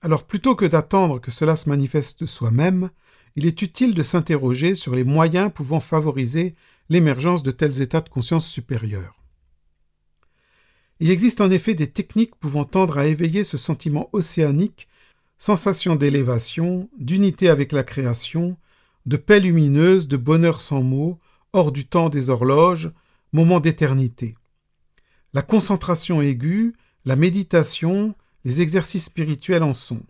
Alors 0.00 0.26
plutôt 0.26 0.56
que 0.56 0.64
d'attendre 0.64 1.20
que 1.20 1.30
cela 1.30 1.56
se 1.56 1.68
manifeste 1.68 2.24
soi-même, 2.24 2.88
il 3.36 3.44
est 3.44 3.60
utile 3.60 3.94
de 3.94 4.02
s'interroger 4.02 4.72
sur 4.72 4.94
les 4.94 5.04
moyens 5.04 5.52
pouvant 5.54 5.78
favoriser 5.78 6.54
l'émergence 6.88 7.42
de 7.42 7.50
tels 7.50 7.82
états 7.82 8.00
de 8.00 8.08
conscience 8.08 8.48
supérieurs. 8.48 9.22
Il 10.98 11.10
existe 11.10 11.42
en 11.42 11.50
effet 11.50 11.74
des 11.74 11.90
techniques 11.90 12.36
pouvant 12.36 12.64
tendre 12.64 12.96
à 12.96 13.04
éveiller 13.04 13.44
ce 13.44 13.58
sentiment 13.58 14.08
océanique, 14.14 14.88
sensation 15.36 15.96
d'élévation, 15.96 16.88
d'unité 16.98 17.50
avec 17.50 17.72
la 17.72 17.84
création, 17.84 18.56
de 19.04 19.18
paix 19.18 19.38
lumineuse, 19.38 20.08
de 20.08 20.16
bonheur 20.16 20.62
sans 20.62 20.82
mots, 20.82 21.18
hors 21.52 21.72
du 21.72 21.86
temps 21.86 22.08
des 22.08 22.30
horloges, 22.30 22.90
moment 23.32 23.60
d'éternité. 23.60 24.36
La 25.32 25.42
concentration 25.42 26.20
aiguë, 26.20 26.74
la 27.04 27.16
méditation, 27.16 28.14
les 28.44 28.60
exercices 28.60 29.04
spirituels 29.04 29.62
en 29.62 29.74
sont. 29.74 30.02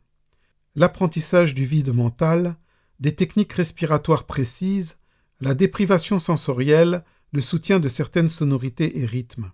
L'apprentissage 0.76 1.54
du 1.54 1.64
vide 1.64 1.92
mental, 1.92 2.56
des 3.00 3.14
techniques 3.14 3.52
respiratoires 3.52 4.24
précises, 4.24 4.98
la 5.40 5.54
déprivation 5.54 6.18
sensorielle, 6.18 7.04
le 7.32 7.40
soutien 7.40 7.80
de 7.80 7.88
certaines 7.88 8.28
sonorités 8.28 9.00
et 9.00 9.06
rythmes. 9.06 9.50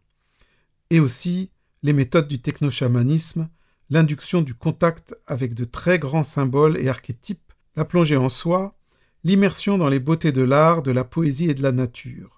Et 0.91 1.01
aussi 1.01 1.51
les 1.83 1.93
méthodes 1.93 2.29
du 2.29 2.41
technochamanisme, 2.41 3.49
l'induction 3.91 4.43
du 4.43 4.55
contact 4.55 5.15
avec 5.27 5.55
de 5.55 5.65
très 5.65 5.99
grands 5.99 6.25
symboles 6.25 6.77
et 6.79 6.89
archétypes, 6.89 7.53
la 7.77 7.85
plongée 7.85 8.17
en 8.17 8.29
soi, 8.29 8.77
l'immersion 9.25 9.79
dans 9.79 9.89
les 9.89 10.01
beautés 10.01 10.33
de 10.33 10.43
l'art, 10.43 10.83
de 10.83 10.91
la 10.91 11.05
poésie 11.05 11.51
et 11.51 11.55
de 11.55 11.63
la 11.63 11.73
nature. 11.73 12.36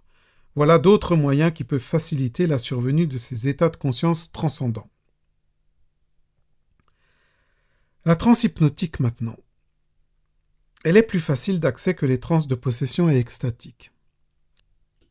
Voilà 0.59 0.80
d'autres 0.80 1.14
moyens 1.14 1.52
qui 1.54 1.62
peuvent 1.62 1.78
faciliter 1.78 2.48
la 2.48 2.59
survenue 2.59 3.06
de 3.06 3.16
ces 3.16 3.46
états 3.46 3.68
de 3.68 3.76
conscience 3.76 4.32
transcendants. 4.32 4.90
La 8.04 8.16
transhypnotique 8.16 8.98
maintenant. 8.98 9.36
Elle 10.82 10.96
est 10.96 11.04
plus 11.04 11.20
facile 11.20 11.61
d'accès 11.61 11.94
que 11.94 12.06
les 12.06 12.18
transes 12.18 12.48
de 12.48 12.56
possession 12.56 13.09
et 13.09 13.20
extatique. 13.20 13.92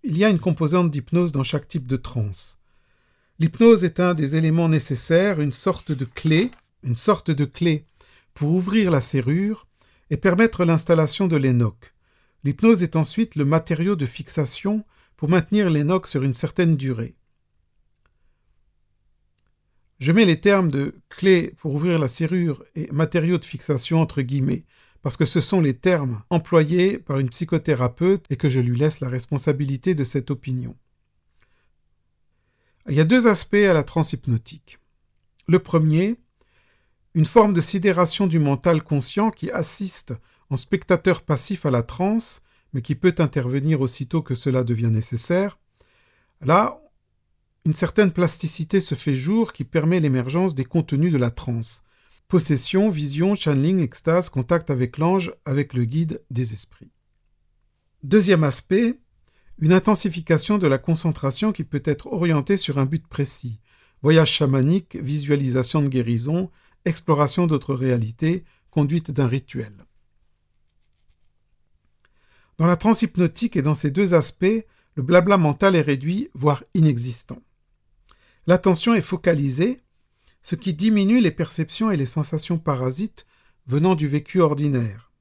Il 0.03 0.17
y 0.17 0.25
a 0.25 0.29
une 0.29 0.39
composante 0.41 0.91
d'hypnose 0.91 1.31
dans 1.31 1.45
chaque 1.45 1.69
type 1.69 1.87
de 1.87 1.95
transe. 1.95 2.59
L'hypnose 3.39 3.85
est 3.85 4.01
un 4.01 4.15
des 4.15 4.35
éléments 4.35 4.67
nécessaires, 4.67 5.39
une 5.39 5.53
sorte 5.53 5.93
de 5.93 6.03
clé, 6.03 6.51
une 6.83 6.97
sorte 6.97 7.31
de 7.31 7.45
clé 7.45 7.85
pour 8.33 8.51
ouvrir 8.51 8.91
la 8.91 8.99
serrure 8.99 9.65
et 10.09 10.17
permettre 10.17 10.65
l'installation 10.65 11.25
de 11.25 11.37
l'énoque. 11.37 11.93
L'hypnose 12.43 12.83
est 12.83 12.97
ensuite 12.97 13.37
le 13.37 13.45
matériau 13.45 13.95
de 13.95 14.05
fixation 14.05 14.83
pour 15.17 15.29
maintenir 15.29 15.69
l'énoque 15.69 16.07
sur 16.07 16.23
une 16.23 16.33
certaine 16.33 16.77
durée. 16.77 17.15
Je 19.99 20.11
mets 20.11 20.25
les 20.25 20.39
termes 20.39 20.71
de 20.71 20.95
clé 21.09 21.55
pour 21.57 21.73
ouvrir 21.73 21.97
la 21.97 22.07
serrure 22.07 22.63
et 22.75 22.87
matériau 22.91 23.39
de 23.39 23.45
fixation 23.45 23.99
entre 23.99 24.21
guillemets, 24.21 24.63
parce 25.01 25.17
que 25.17 25.25
ce 25.25 25.41
sont 25.41 25.59
les 25.59 25.73
termes 25.73 26.21
employés 26.29 26.99
par 26.99 27.17
une 27.19 27.29
psychothérapeute 27.29 28.25
et 28.29 28.37
que 28.37 28.49
je 28.49 28.59
lui 28.59 28.77
laisse 28.77 28.99
la 28.99 29.09
responsabilité 29.09 29.95
de 29.95 30.03
cette 30.03 30.29
opinion. 30.29 30.75
Il 32.87 32.95
y 32.95 33.01
a 33.01 33.05
deux 33.05 33.27
aspects 33.27 33.55
à 33.55 33.73
la 33.73 33.83
transhypnotique. 33.83 34.79
Le 35.47 35.59
premier, 35.59 36.15
une 37.15 37.25
forme 37.25 37.53
de 37.53 37.61
sidération 37.61 38.27
du 38.27 38.37
mental 38.37 38.83
conscient 38.83 39.31
qui 39.31 39.49
assiste 39.49 40.13
en 40.49 40.57
spectateur 40.57 41.23
passif 41.23 41.65
à 41.65 41.71
la 41.71 41.83
transe, 41.83 42.43
mais 42.73 42.81
qui 42.81 42.95
peut 42.95 43.15
intervenir 43.19 43.81
aussitôt 43.81 44.21
que 44.21 44.35
cela 44.35 44.63
devient 44.63 44.91
nécessaire. 44.91 45.59
Là, 46.41 46.81
une 47.65 47.73
certaine 47.73 48.11
plasticité 48.11 48.79
se 48.79 48.95
fait 48.95 49.13
jour 49.13 49.51
qui 49.51 49.63
permet 49.63 49.99
l'émergence 49.99 50.55
des 50.55 50.65
contenus 50.65 51.11
de 51.11 51.17
la 51.17 51.31
transe. 51.31 51.83
Possession, 52.27 52.89
vision, 52.89 53.35
channeling, 53.35 53.79
extase, 53.79 54.29
contact 54.29 54.69
avec 54.69 54.97
l'ange, 54.97 55.33
avec 55.45 55.73
le 55.73 55.85
guide 55.85 56.21
des 56.29 56.53
esprits. 56.53 56.91
Deuxième 58.03 58.43
aspect, 58.43 58.99
une 59.59 59.73
intensification 59.73 60.57
de 60.57 60.67
la 60.67 60.77
concentration 60.77 61.51
qui 61.51 61.63
peut 61.63 61.81
être 61.83 62.07
orientée 62.07 62.57
sur 62.57 62.77
un 62.77 62.85
but 62.85 63.07
précis. 63.07 63.59
Voyage 64.03 64.31
chamanique, 64.31 64.95
visualisation 64.95 65.81
de 65.81 65.87
guérison, 65.87 66.51
exploration 66.85 67.47
d'autres 67.47 67.73
réalités, 67.73 68.43
conduite 68.69 69.09
d'un 69.09 69.27
rituel. 69.27 69.86
Dans 72.57 72.65
la 72.65 72.75
transhypnotique 72.75 73.55
et 73.55 73.61
dans 73.61 73.75
ces 73.75 73.91
deux 73.91 74.13
aspects, 74.13 74.65
le 74.95 75.03
blabla 75.03 75.37
mental 75.37 75.75
est 75.75 75.81
réduit, 75.81 76.29
voire 76.33 76.63
inexistant. 76.73 77.41
L'attention 78.47 78.95
est 78.95 79.01
focalisée, 79.01 79.77
ce 80.41 80.55
qui 80.55 80.73
diminue 80.73 81.21
les 81.21 81.31
perceptions 81.31 81.91
et 81.91 81.97
les 81.97 82.05
sensations 82.05 82.57
parasites 82.57 83.27
venant 83.67 83.93
du 83.93 84.07
vécu 84.07 84.41
ordinaire. 84.41 85.11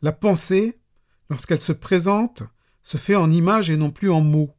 La 0.00 0.12
pensée, 0.12 0.78
lorsqu'elle 1.28 1.60
se 1.60 1.72
présente, 1.72 2.42
se 2.82 2.96
fait 2.96 3.16
en 3.16 3.30
images 3.30 3.70
et 3.70 3.76
non 3.76 3.90
plus 3.90 4.10
en 4.10 4.20
mots. 4.20 4.54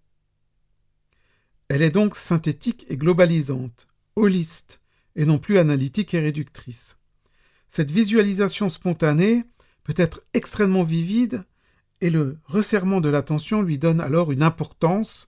Elle 1.67 1.81
est 1.81 1.91
donc 1.91 2.15
synthétique 2.15 2.85
et 2.89 2.97
globalisante, 2.97 3.87
holiste, 4.15 4.81
et 5.15 5.25
non 5.25 5.39
plus 5.39 5.57
analytique 5.57 6.13
et 6.13 6.19
réductrice. 6.19 6.97
Cette 7.69 7.91
visualisation 7.91 8.69
spontanée 8.69 9.45
peut 9.83 9.95
être 9.97 10.21
extrêmement 10.33 10.83
vivide 10.83 11.43
et 12.05 12.11
le 12.11 12.37
resserrement 12.45 13.01
de 13.01 13.09
l'attention 13.09 13.63
lui 13.63 13.79
donne 13.79 13.99
alors 13.99 14.31
une 14.31 14.43
importance, 14.43 15.27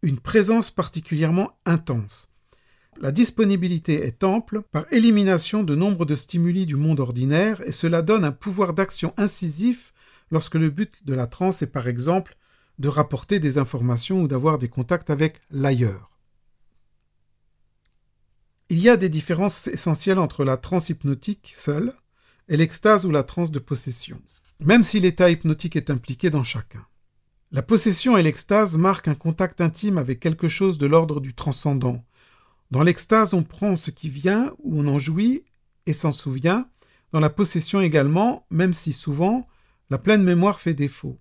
une 0.00 0.18
présence 0.18 0.70
particulièrement 0.70 1.50
intense. 1.66 2.30
La 2.98 3.12
disponibilité 3.12 4.06
est 4.06 4.24
ample 4.24 4.62
par 4.72 4.90
élimination 4.90 5.64
de 5.64 5.74
nombre 5.74 6.06
de 6.06 6.16
stimuli 6.16 6.64
du 6.64 6.76
monde 6.76 7.00
ordinaire 7.00 7.60
et 7.66 7.72
cela 7.72 8.00
donne 8.00 8.24
un 8.24 8.32
pouvoir 8.32 8.72
d'action 8.72 9.12
incisif 9.18 9.92
lorsque 10.30 10.54
le 10.54 10.70
but 10.70 11.04
de 11.04 11.12
la 11.12 11.26
transe 11.26 11.60
est 11.60 11.72
par 11.72 11.88
exemple 11.88 12.38
de 12.78 12.88
rapporter 12.88 13.38
des 13.38 13.58
informations 13.58 14.22
ou 14.22 14.28
d'avoir 14.28 14.58
des 14.58 14.68
contacts 14.68 15.10
avec 15.10 15.42
l'ailleurs. 15.50 16.10
Il 18.70 18.78
y 18.78 18.88
a 18.88 18.96
des 18.96 19.10
différences 19.10 19.66
essentielles 19.66 20.18
entre 20.18 20.42
la 20.42 20.56
transe 20.56 20.88
hypnotique 20.88 21.52
seule 21.54 21.92
et 22.48 22.56
l'extase 22.56 23.04
ou 23.04 23.10
la 23.10 23.24
transe 23.24 23.50
de 23.50 23.58
possession, 23.58 24.22
même 24.60 24.82
si 24.82 25.00
l'état 25.00 25.30
hypnotique 25.30 25.76
est 25.76 25.90
impliqué 25.90 26.30
dans 26.30 26.44
chacun. 26.44 26.84
La 27.50 27.62
possession 27.62 28.16
et 28.16 28.22
l'extase 28.22 28.76
marquent 28.76 29.08
un 29.08 29.14
contact 29.14 29.60
intime 29.60 29.98
avec 29.98 30.20
quelque 30.20 30.48
chose 30.48 30.76
de 30.78 30.86
l'ordre 30.86 31.20
du 31.20 31.34
transcendant. 31.34 32.04
Dans 32.70 32.82
l'extase, 32.82 33.32
on 33.32 33.42
prend 33.42 33.76
ce 33.76 33.90
qui 33.90 34.10
vient 34.10 34.52
ou 34.58 34.80
on 34.80 34.86
en 34.86 34.98
jouit 34.98 35.44
et 35.86 35.92
s'en 35.92 36.12
souvient. 36.12 36.68
dans 37.12 37.20
la 37.20 37.30
possession 37.30 37.80
également, 37.80 38.44
même 38.50 38.74
si 38.74 38.92
souvent 38.92 39.46
la 39.88 39.96
pleine 39.96 40.22
mémoire 40.22 40.60
fait 40.60 40.74
défaut. 40.74 41.18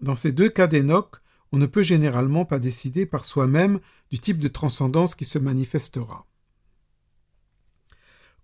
Dans 0.00 0.16
ces 0.16 0.32
deux 0.32 0.48
cas 0.48 0.66
d'Enoch, 0.66 1.20
on 1.52 1.58
ne 1.58 1.66
peut 1.66 1.82
généralement 1.82 2.46
pas 2.46 2.58
décider 2.58 3.04
par 3.04 3.26
soi-même 3.26 3.78
du 4.10 4.18
type 4.18 4.38
de 4.38 4.48
transcendance 4.48 5.14
qui 5.14 5.26
se 5.26 5.38
manifestera. 5.38 6.26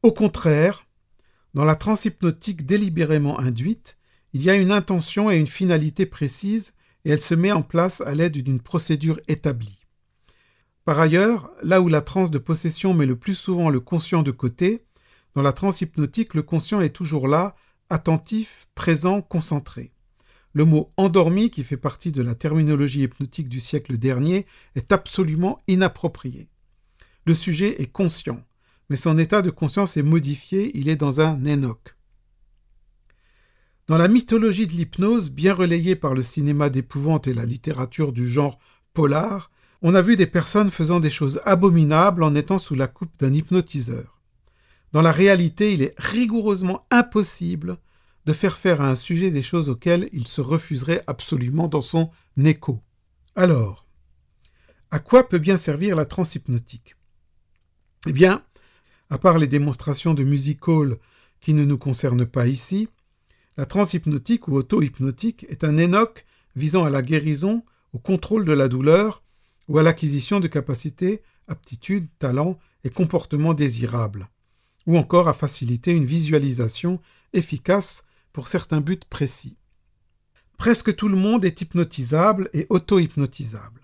Au 0.03 0.13
contraire, 0.13 0.87
dans 1.55 1.65
la 1.65 1.77
transhypnotique 1.77 2.67
délibérément 2.67 3.39
induite, 3.39 3.97
il 4.35 4.43
y 4.43 4.51
a 4.51 4.57
une 4.57 4.73
intention 4.73 5.31
et 5.31 5.37
une 5.37 5.47
finalité 5.47 6.07
précises 6.07 6.75
et 7.05 7.11
elle 7.11 7.21
se 7.21 7.37
met 7.37 7.53
en 7.53 7.63
place 7.63 8.01
à 8.01 8.15
l'aide 8.17 8.37
d'une 8.37 8.61
procédure 8.61 9.21
établie. 9.29 9.79
Par 10.85 10.99
ailleurs, 10.99 11.53
là 11.63 11.81
où 11.81 11.89
la 11.89 12.03
transe 12.03 12.33
de 12.33 12.39
possession 12.39 12.95
met 12.95 13.07
le 13.07 13.17
plus 13.17 13.35
souvent 13.35 13.71
le 13.71 13.79
conscient 13.79 14.25
de 14.25 14.33
côté, 14.33 14.85
dans 15.35 15.43
la 15.43 15.53
transe 15.53 15.81
hypnotique, 15.83 16.35
le 16.35 16.43
conscient 16.43 16.81
est 16.81 16.91
toujours 16.91 17.29
là, 17.29 17.55
attentif, 17.91 18.67
présent, 18.75 19.23
concentré. 19.23 19.93
Le 20.53 20.65
mot 20.65 20.93
endormi, 20.97 21.51
qui 21.51 21.63
fait 21.63 21.77
partie 21.77 22.11
de 22.11 22.23
la 22.23 22.35
terminologie 22.35 23.03
hypnotique 23.03 23.49
du 23.49 23.61
siècle 23.61 23.99
dernier, 23.99 24.47
est 24.75 24.91
absolument 24.91 25.61
inapproprié. 25.69 26.49
Le 27.25 27.35
sujet 27.35 27.81
est 27.81 27.91
conscient, 27.91 28.43
mais 28.91 28.97
son 28.97 29.17
état 29.17 29.43
de 29.43 29.51
conscience 29.51 29.97
est 29.97 30.03
modifié, 30.03 30.77
il 30.77 30.89
est 30.89 30.97
dans 30.97 31.21
un 31.21 31.45
énoque. 31.45 31.95
Dans 33.87 33.99
la 33.99 34.09
mythologie 34.09 34.67
de 34.67 34.73
l'hypnose, 34.73 35.31
bien 35.31 35.53
relayée 35.53 35.95
par 35.95 36.15
le 36.15 36.23
cinéma 36.23 36.71
d'épouvante 36.71 37.29
et 37.29 37.35
la 37.35 37.45
littérature 37.45 38.15
du 38.15 38.27
genre 38.27 38.59
polar, 38.95 39.51
on 39.83 39.95
a 39.95 40.01
vu 40.01 40.17
des 40.17 40.27
personnes 40.27 40.71
faisant 40.71 41.01
des 41.01 41.11
choses 41.11 41.43
abominables 41.45 42.23
en 42.23 42.35
étant 42.35 42.59
sous 42.59 42.75
la 42.75 42.87
coupe 42.87 43.13
d'un 43.19 43.35
hypnotiseur. 43.35 44.23
Dans 44.93 45.03
la 45.03 45.13
réalité, 45.13 45.75
il 45.75 45.83
est 45.83 45.95
rigoureusement 45.99 46.87
impossible 46.91 47.77
de 48.25 48.33
faire 48.33 48.57
faire 48.57 48.81
à 48.81 48.89
un 48.89 48.95
sujet 48.95 49.31
des 49.31 49.43
choses 49.43 49.69
auxquelles 49.69 50.09
il 50.13 50.27
se 50.29 50.41
refuserait 50.41 51.05
absolument 51.07 51.69
dans 51.69 51.83
son 51.83 52.11
écho. 52.43 52.81
Alors, 53.37 53.87
à 54.91 54.99
quoi 54.99 55.29
peut 55.29 55.39
bien 55.39 55.59
servir 55.59 55.95
la 55.95 56.07
transhypnotique? 56.07 56.97
Eh 58.07 58.15
bien, 58.15 58.43
à 59.11 59.19
part 59.19 59.37
les 59.37 59.47
démonstrations 59.47 60.15
de 60.15 60.25
music 60.25 60.67
hall 60.69 60.99
qui 61.41 61.53
ne 61.53 61.67
nous 61.67 61.77
concernent 61.77 62.25
pas 62.25 62.47
ici, 62.47 62.89
la 63.57 63.67
transhypnotique 63.67 64.49
ou 64.49 64.57
auto-hypnotique 64.57 65.47
est 65.49 65.65
un 65.65 65.77
énoque 65.77 66.27
visant 66.57 66.85
à 66.85 66.91
la 66.91 67.03
guérison, 67.03 67.65
au 67.93 67.99
contrôle 67.99 68.45
de 68.45 68.53
la 68.53 68.69
douleur 68.69 69.23
ou 69.69 69.79
à 69.79 69.83
l'acquisition 69.83 70.41
de 70.41 70.49
capacités, 70.49 71.23
aptitudes, 71.49 72.09
talents 72.19 72.59
et 72.83 72.91
comportements 72.91 73.55
désirables, 73.55 74.29
ou 74.87 74.99
encore 74.99 75.29
à 75.29 75.33
faciliter 75.33 75.93
une 75.93 76.05
visualisation 76.05 77.01
efficace 77.33 78.05
pour 78.33 78.49
certains 78.49 78.81
buts 78.81 78.99
précis. 79.09 79.57
Presque 80.59 80.95
tout 80.95 81.09
le 81.09 81.17
monde 81.17 81.45
est 81.45 81.61
hypnotisable 81.61 82.51
et 82.53 82.67
auto-hypnotisable. 82.69 83.81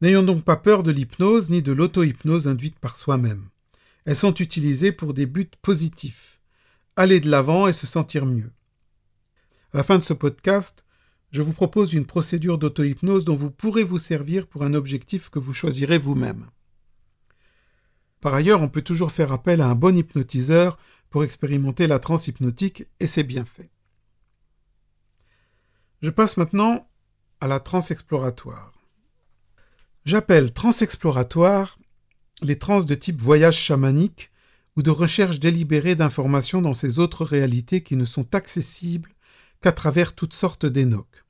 N'ayons 0.00 0.22
donc 0.22 0.44
pas 0.44 0.56
peur 0.56 0.82
de 0.82 0.92
l'hypnose 0.92 1.50
ni 1.50 1.62
de 1.62 1.72
l'auto-hypnose 1.72 2.46
induite 2.46 2.78
par 2.78 2.96
soi-même. 2.96 3.48
Elles 4.04 4.16
sont 4.16 4.34
utilisées 4.34 4.92
pour 4.92 5.12
des 5.12 5.26
buts 5.26 5.50
positifs, 5.60 6.40
aller 6.96 7.20
de 7.20 7.30
l'avant 7.30 7.66
et 7.66 7.72
se 7.72 7.86
sentir 7.86 8.24
mieux. 8.24 8.52
À 9.74 9.78
la 9.78 9.82
fin 9.84 9.98
de 9.98 10.02
ce 10.02 10.14
podcast, 10.14 10.86
je 11.30 11.42
vous 11.42 11.52
propose 11.52 11.92
une 11.92 12.06
procédure 12.06 12.56
d'auto-hypnose 12.56 13.26
dont 13.26 13.34
vous 13.36 13.50
pourrez 13.50 13.82
vous 13.82 13.98
servir 13.98 14.46
pour 14.46 14.62
un 14.62 14.72
objectif 14.72 15.28
que 15.28 15.38
vous 15.38 15.52
choisirez 15.52 15.98
vous-même. 15.98 16.46
Par 18.20 18.32
ailleurs, 18.32 18.62
on 18.62 18.68
peut 18.68 18.82
toujours 18.82 19.12
faire 19.12 19.30
appel 19.30 19.60
à 19.60 19.68
un 19.68 19.74
bon 19.74 19.94
hypnotiseur 19.94 20.78
pour 21.10 21.22
expérimenter 21.22 21.86
la 21.86 21.98
transe 21.98 22.28
hypnotique 22.28 22.86
et 22.98 23.06
c'est 23.06 23.24
bien 23.24 23.44
fait. 23.44 23.70
Je 26.00 26.10
passe 26.10 26.38
maintenant 26.38 26.88
à 27.40 27.46
la 27.46 27.60
transe 27.60 27.90
exploratoire. 27.90 28.72
J'appelle 30.06 30.52
transe 30.52 30.80
exploratoire 30.80 31.78
les 32.40 32.58
trans 32.58 32.82
de 32.82 32.94
type 32.94 33.20
voyage 33.20 33.58
chamanique 33.58 34.30
ou 34.76 34.82
de 34.82 34.90
recherche 34.90 35.40
délibérée 35.40 35.94
d'informations 35.94 36.62
dans 36.62 36.72
ces 36.72 36.98
autres 36.98 37.24
réalités 37.24 37.82
qui 37.82 37.96
ne 37.96 38.04
sont 38.06 38.34
accessibles 38.34 39.12
qu'à 39.60 39.72
travers 39.72 40.14
toutes 40.14 40.34
sortes 40.34 40.66
d'énoques. 40.66 41.24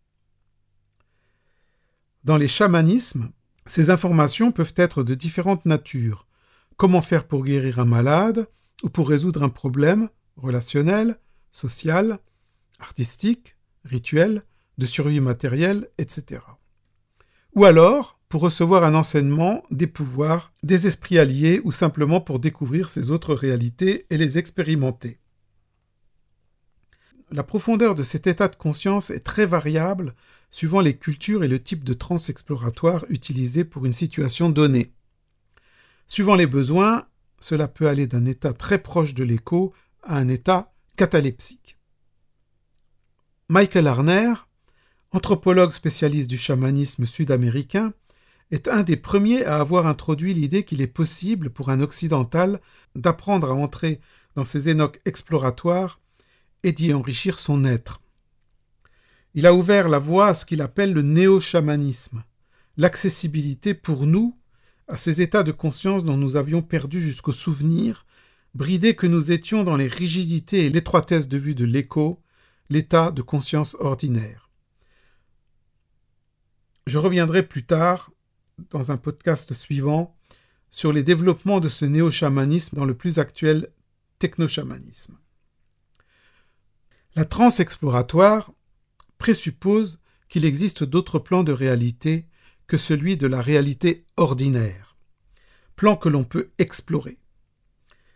Dans 2.24 2.36
les 2.36 2.48
chamanismes, 2.48 3.30
ces 3.66 3.90
informations 3.90 4.52
peuvent 4.52 4.74
être 4.76 5.02
de 5.02 5.14
différentes 5.14 5.66
natures. 5.66 6.26
Comment 6.76 7.02
faire 7.02 7.26
pour 7.26 7.44
guérir 7.44 7.78
un 7.78 7.84
malade 7.84 8.48
ou 8.82 8.90
pour 8.90 9.08
résoudre 9.08 9.42
un 9.42 9.48
problème 9.48 10.08
relationnel, 10.36 11.18
social, 11.50 12.18
artistique, 12.78 13.56
rituel, 13.84 14.42
de 14.78 14.86
survie 14.86 15.20
matérielle, 15.20 15.88
etc. 15.98 16.42
Ou 17.54 17.64
alors 17.64 18.18
pour 18.28 18.42
recevoir 18.42 18.84
un 18.84 18.94
enseignement, 18.94 19.62
des 19.70 19.86
pouvoirs, 19.86 20.52
des 20.62 20.86
esprits 20.86 21.18
alliés 21.18 21.62
ou 21.64 21.72
simplement 21.72 22.20
pour 22.20 22.40
découvrir 22.40 22.90
ces 22.90 23.10
autres 23.10 23.34
réalités 23.34 24.06
et 24.10 24.18
les 24.18 24.36
expérimenter 24.36 25.18
la 27.30 27.42
profondeur 27.42 27.94
de 27.94 28.02
cet 28.02 28.26
état 28.26 28.48
de 28.48 28.56
conscience 28.56 29.10
est 29.10 29.20
très 29.20 29.46
variable 29.46 30.14
suivant 30.50 30.80
les 30.80 30.96
cultures 30.96 31.44
et 31.44 31.48
le 31.48 31.62
type 31.62 31.84
de 31.84 31.92
transe 31.92 32.30
exploratoire 32.30 33.04
utilisé 33.08 33.64
pour 33.64 33.84
une 33.84 33.92
situation 33.92 34.48
donnée. 34.48 34.92
Suivant 36.06 36.36
les 36.36 36.46
besoins, 36.46 37.06
cela 37.38 37.68
peut 37.68 37.88
aller 37.88 38.06
d'un 38.06 38.24
état 38.24 38.52
très 38.52 38.78
proche 38.78 39.14
de 39.14 39.24
l'écho 39.24 39.74
à 40.02 40.16
un 40.16 40.28
état 40.28 40.72
catalepsique. 40.96 41.78
Michael 43.48 43.86
Arner, 43.86 44.32
anthropologue 45.12 45.72
spécialiste 45.72 46.30
du 46.30 46.38
chamanisme 46.38 47.06
sud-américain, 47.06 47.92
est 48.50 48.68
un 48.68 48.82
des 48.82 48.96
premiers 48.96 49.44
à 49.44 49.58
avoir 49.58 49.86
introduit 49.86 50.32
l'idée 50.32 50.64
qu'il 50.64 50.80
est 50.80 50.86
possible 50.86 51.50
pour 51.50 51.68
un 51.68 51.82
occidental 51.82 52.60
d'apprendre 52.94 53.50
à 53.50 53.54
entrer 53.54 54.00
dans 54.34 54.46
ces 54.46 54.70
énoques 54.70 55.00
exploratoires 55.04 56.00
et 56.62 56.72
d'y 56.72 56.92
enrichir 56.92 57.38
son 57.38 57.64
être. 57.64 58.00
Il 59.34 59.46
a 59.46 59.54
ouvert 59.54 59.88
la 59.88 59.98
voie 59.98 60.28
à 60.28 60.34
ce 60.34 60.44
qu'il 60.44 60.62
appelle 60.62 60.92
le 60.92 61.02
néo-chamanisme, 61.02 62.24
l'accessibilité 62.76 63.74
pour 63.74 64.06
nous 64.06 64.36
à 64.88 64.96
ces 64.96 65.20
états 65.20 65.42
de 65.42 65.52
conscience 65.52 66.02
dont 66.02 66.16
nous 66.16 66.36
avions 66.36 66.62
perdu 66.62 67.00
jusqu'au 67.00 67.32
souvenir, 67.32 68.06
bridés 68.54 68.96
que 68.96 69.06
nous 69.06 69.30
étions 69.32 69.62
dans 69.62 69.76
les 69.76 69.86
rigidités 69.86 70.64
et 70.64 70.70
l'étroitesse 70.70 71.28
de 71.28 71.36
vue 71.36 71.54
de 71.54 71.66
l'écho, 71.66 72.22
l'état 72.70 73.10
de 73.10 73.22
conscience 73.22 73.76
ordinaire. 73.80 74.50
Je 76.86 76.98
reviendrai 76.98 77.42
plus 77.42 77.66
tard, 77.66 78.10
dans 78.70 78.90
un 78.90 78.96
podcast 78.96 79.52
suivant, 79.52 80.16
sur 80.70 80.92
les 80.92 81.02
développements 81.02 81.60
de 81.60 81.68
ce 81.68 81.84
néo-chamanisme 81.84 82.76
dans 82.76 82.86
le 82.86 82.94
plus 82.94 83.18
actuel 83.18 83.68
technochamanisme. 84.18 85.18
La 87.16 87.24
transe 87.24 87.60
exploratoire 87.60 88.52
présuppose 89.18 89.98
qu'il 90.28 90.44
existe 90.44 90.84
d'autres 90.84 91.18
plans 91.18 91.42
de 91.42 91.52
réalité 91.52 92.26
que 92.66 92.76
celui 92.76 93.16
de 93.16 93.26
la 93.26 93.40
réalité 93.40 94.04
ordinaire, 94.16 94.96
plan 95.74 95.96
que 95.96 96.08
l'on 96.08 96.24
peut 96.24 96.50
explorer. 96.58 97.18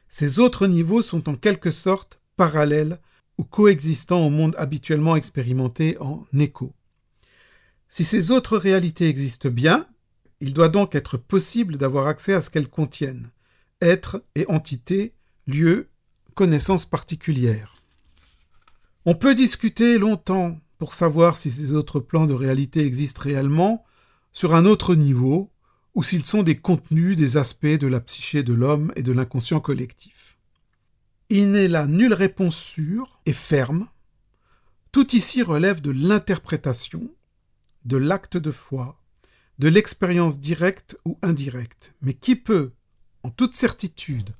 Ces 0.08 0.38
autres 0.38 0.66
niveaux 0.66 1.00
sont 1.00 1.28
en 1.28 1.36
quelque 1.36 1.70
sorte 1.70 2.20
parallèles 2.36 3.00
ou 3.38 3.44
coexistants 3.44 4.26
au 4.26 4.30
monde 4.30 4.54
habituellement 4.58 5.16
expérimenté 5.16 5.96
en 6.00 6.26
écho. 6.38 6.74
Si 7.88 8.04
ces 8.04 8.30
autres 8.30 8.58
réalités 8.58 9.08
existent 9.08 9.48
bien, 9.48 9.86
il 10.40 10.54
doit 10.54 10.68
donc 10.68 10.94
être 10.94 11.16
possible 11.16 11.78
d'avoir 11.78 12.08
accès 12.08 12.34
à 12.34 12.40
ce 12.40 12.50
qu'elles 12.50 12.68
contiennent, 12.68 13.30
être 13.80 14.22
et 14.34 14.44
entité, 14.48 15.14
lieu, 15.46 15.88
connaissance 16.34 16.84
particulière. 16.84 17.71
On 19.04 19.14
peut 19.16 19.34
discuter 19.34 19.98
longtemps 19.98 20.60
pour 20.78 20.94
savoir 20.94 21.36
si 21.36 21.50
ces 21.50 21.72
autres 21.72 21.98
plans 21.98 22.26
de 22.26 22.34
réalité 22.34 22.86
existent 22.86 23.22
réellement 23.22 23.84
sur 24.32 24.54
un 24.54 24.64
autre 24.64 24.94
niveau 24.94 25.50
ou 25.94 26.04
s'ils 26.04 26.24
sont 26.24 26.44
des 26.44 26.56
contenus, 26.56 27.16
des 27.16 27.36
aspects 27.36 27.66
de 27.66 27.88
la 27.88 28.00
psyché 28.00 28.44
de 28.44 28.54
l'homme 28.54 28.92
et 28.94 29.02
de 29.02 29.10
l'inconscient 29.10 29.60
collectif. 29.60 30.38
Il 31.30 31.50
n'est 31.50 31.66
là 31.66 31.88
nulle 31.88 32.14
réponse 32.14 32.56
sûre 32.56 33.20
et 33.26 33.32
ferme. 33.32 33.88
Tout 34.92 35.16
ici 35.16 35.42
relève 35.42 35.80
de 35.80 35.90
l'interprétation, 35.90 37.10
de 37.84 37.96
l'acte 37.96 38.36
de 38.36 38.52
foi, 38.52 39.00
de 39.58 39.66
l'expérience 39.66 40.38
directe 40.38 40.96
ou 41.04 41.18
indirecte. 41.22 41.94
Mais 42.02 42.14
qui 42.14 42.36
peut, 42.36 42.72
en 43.24 43.30
toute 43.30 43.56
certitude, 43.56 44.30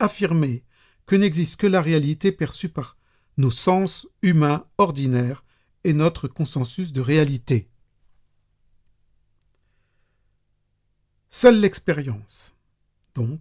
affirmer 0.00 0.64
que 1.06 1.16
n'existe 1.16 1.60
que 1.60 1.66
la 1.66 1.82
réalité 1.82 2.32
perçue 2.32 2.68
par 2.68 2.97
nos 3.38 3.50
sens 3.50 4.06
humains 4.20 4.66
ordinaires 4.76 5.44
et 5.84 5.92
notre 5.92 6.28
consensus 6.28 6.92
de 6.92 7.00
réalité. 7.00 7.70
Seule 11.30 11.60
l'expérience, 11.60 12.56
donc, 13.14 13.40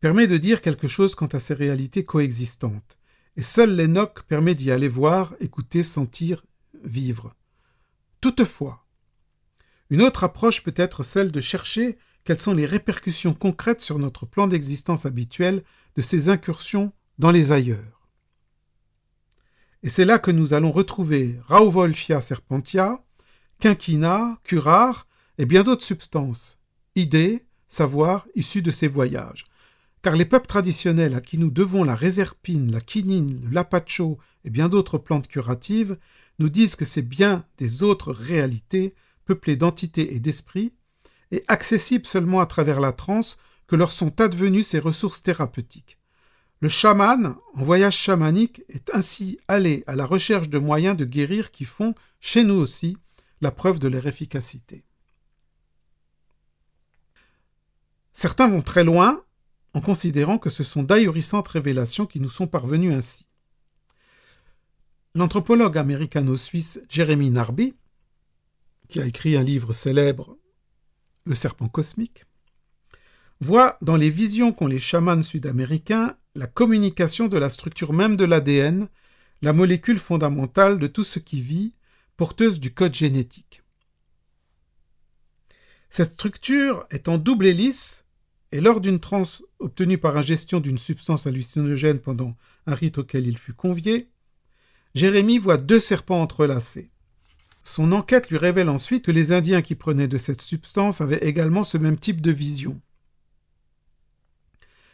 permet 0.00 0.26
de 0.26 0.36
dire 0.36 0.60
quelque 0.60 0.86
chose 0.86 1.14
quant 1.14 1.26
à 1.26 1.40
ces 1.40 1.54
réalités 1.54 2.04
coexistantes, 2.04 2.98
et 3.36 3.42
seul 3.42 3.74
l'Enoch 3.74 4.22
permet 4.28 4.54
d'y 4.54 4.70
aller 4.70 4.88
voir, 4.88 5.34
écouter, 5.40 5.82
sentir, 5.82 6.44
vivre. 6.84 7.34
Toutefois, 8.20 8.86
une 9.88 10.02
autre 10.02 10.24
approche 10.24 10.62
peut 10.62 10.74
être 10.76 11.02
celle 11.02 11.32
de 11.32 11.40
chercher 11.40 11.96
quelles 12.24 12.40
sont 12.40 12.52
les 12.52 12.66
répercussions 12.66 13.34
concrètes 13.34 13.80
sur 13.80 13.98
notre 13.98 14.26
plan 14.26 14.46
d'existence 14.46 15.06
habituel 15.06 15.62
de 15.94 16.02
ces 16.02 16.28
incursions 16.28 16.92
dans 17.18 17.30
les 17.30 17.52
ailleurs. 17.52 17.95
Et 19.86 19.88
c'est 19.88 20.04
là 20.04 20.18
que 20.18 20.32
nous 20.32 20.52
allons 20.52 20.72
retrouver 20.72 21.38
Rauvolfia 21.46 22.20
serpentia, 22.20 23.04
quinquina, 23.60 24.36
curare 24.42 25.06
et 25.38 25.46
bien 25.46 25.62
d'autres 25.62 25.84
substances, 25.84 26.58
idées, 26.96 27.46
savoirs 27.68 28.26
issus 28.34 28.62
de 28.62 28.72
ces 28.72 28.88
voyages. 28.88 29.46
Car 30.02 30.16
les 30.16 30.24
peuples 30.24 30.48
traditionnels 30.48 31.14
à 31.14 31.20
qui 31.20 31.38
nous 31.38 31.52
devons 31.52 31.84
la 31.84 31.94
réserpine, 31.94 32.72
la 32.72 32.80
quinine, 32.80 33.42
le 33.44 33.50
lapacho 33.52 34.18
et 34.44 34.50
bien 34.50 34.68
d'autres 34.68 34.98
plantes 34.98 35.28
curatives 35.28 35.96
nous 36.40 36.48
disent 36.48 36.74
que 36.74 36.84
c'est 36.84 37.00
bien 37.00 37.44
des 37.56 37.84
autres 37.84 38.10
réalités 38.10 38.92
peuplées 39.24 39.56
d'entités 39.56 40.16
et 40.16 40.18
d'esprits, 40.18 40.74
et 41.30 41.44
accessibles 41.46 42.06
seulement 42.06 42.40
à 42.40 42.46
travers 42.46 42.80
la 42.80 42.90
transe 42.90 43.36
que 43.68 43.76
leur 43.76 43.92
sont 43.92 44.20
advenues 44.20 44.64
ces 44.64 44.80
ressources 44.80 45.22
thérapeutiques. 45.22 45.95
Le 46.66 46.70
chaman, 46.70 47.36
en 47.54 47.62
voyage 47.62 47.96
chamanique, 47.96 48.64
est 48.68 48.90
ainsi 48.92 49.38
allé 49.46 49.84
à 49.86 49.94
la 49.94 50.04
recherche 50.04 50.48
de 50.48 50.58
moyens 50.58 50.96
de 50.96 51.04
guérir 51.04 51.52
qui 51.52 51.64
font, 51.64 51.94
chez 52.18 52.42
nous 52.42 52.56
aussi, 52.56 52.96
la 53.40 53.52
preuve 53.52 53.78
de 53.78 53.86
leur 53.86 54.04
efficacité. 54.08 54.82
Certains 58.12 58.48
vont 58.48 58.62
très 58.62 58.82
loin 58.82 59.22
en 59.74 59.80
considérant 59.80 60.38
que 60.38 60.50
ce 60.50 60.64
sont 60.64 60.82
d'ahurissantes 60.82 61.46
révélations 61.46 62.04
qui 62.04 62.18
nous 62.18 62.30
sont 62.30 62.48
parvenues 62.48 62.92
ainsi. 62.92 63.28
L'anthropologue 65.14 65.78
américano-suisse 65.78 66.80
Jeremy 66.88 67.30
Narby, 67.30 67.76
qui 68.88 69.00
a 69.00 69.06
écrit 69.06 69.36
un 69.36 69.44
livre 69.44 69.72
célèbre, 69.72 70.36
Le 71.26 71.36
serpent 71.36 71.68
cosmique, 71.68 72.24
voit 73.38 73.78
dans 73.82 73.96
les 73.96 74.10
visions 74.10 74.52
qu'ont 74.52 74.66
les 74.66 74.80
chamans 74.80 75.22
sud-américains 75.22 76.16
la 76.36 76.46
communication 76.46 77.28
de 77.28 77.38
la 77.38 77.48
structure 77.48 77.92
même 77.92 78.16
de 78.16 78.24
l'ADN, 78.24 78.88
la 79.42 79.52
molécule 79.52 79.98
fondamentale 79.98 80.78
de 80.78 80.86
tout 80.86 81.04
ce 81.04 81.18
qui 81.18 81.40
vit, 81.40 81.72
porteuse 82.16 82.60
du 82.60 82.72
code 82.72 82.94
génétique. 82.94 83.62
Cette 85.88 86.12
structure 86.12 86.86
est 86.90 87.08
en 87.08 87.16
double 87.16 87.46
hélice 87.46 88.04
et 88.52 88.60
lors 88.60 88.80
d'une 88.80 89.00
transe 89.00 89.42
obtenue 89.58 89.98
par 89.98 90.16
ingestion 90.16 90.60
d'une 90.60 90.78
substance 90.78 91.26
hallucinogène 91.26 92.00
pendant 92.00 92.36
un 92.66 92.74
rite 92.74 92.98
auquel 92.98 93.26
il 93.26 93.38
fut 93.38 93.54
convié, 93.54 94.10
Jérémie 94.94 95.38
voit 95.38 95.56
deux 95.56 95.80
serpents 95.80 96.20
entrelacés. 96.20 96.90
Son 97.62 97.92
enquête 97.92 98.30
lui 98.30 98.38
révèle 98.38 98.68
ensuite 98.68 99.06
que 99.06 99.10
les 99.10 99.32
Indiens 99.32 99.62
qui 99.62 99.74
prenaient 99.74 100.08
de 100.08 100.18
cette 100.18 100.40
substance 100.40 101.00
avaient 101.00 101.26
également 101.26 101.64
ce 101.64 101.78
même 101.78 101.98
type 101.98 102.20
de 102.20 102.30
vision. 102.30 102.80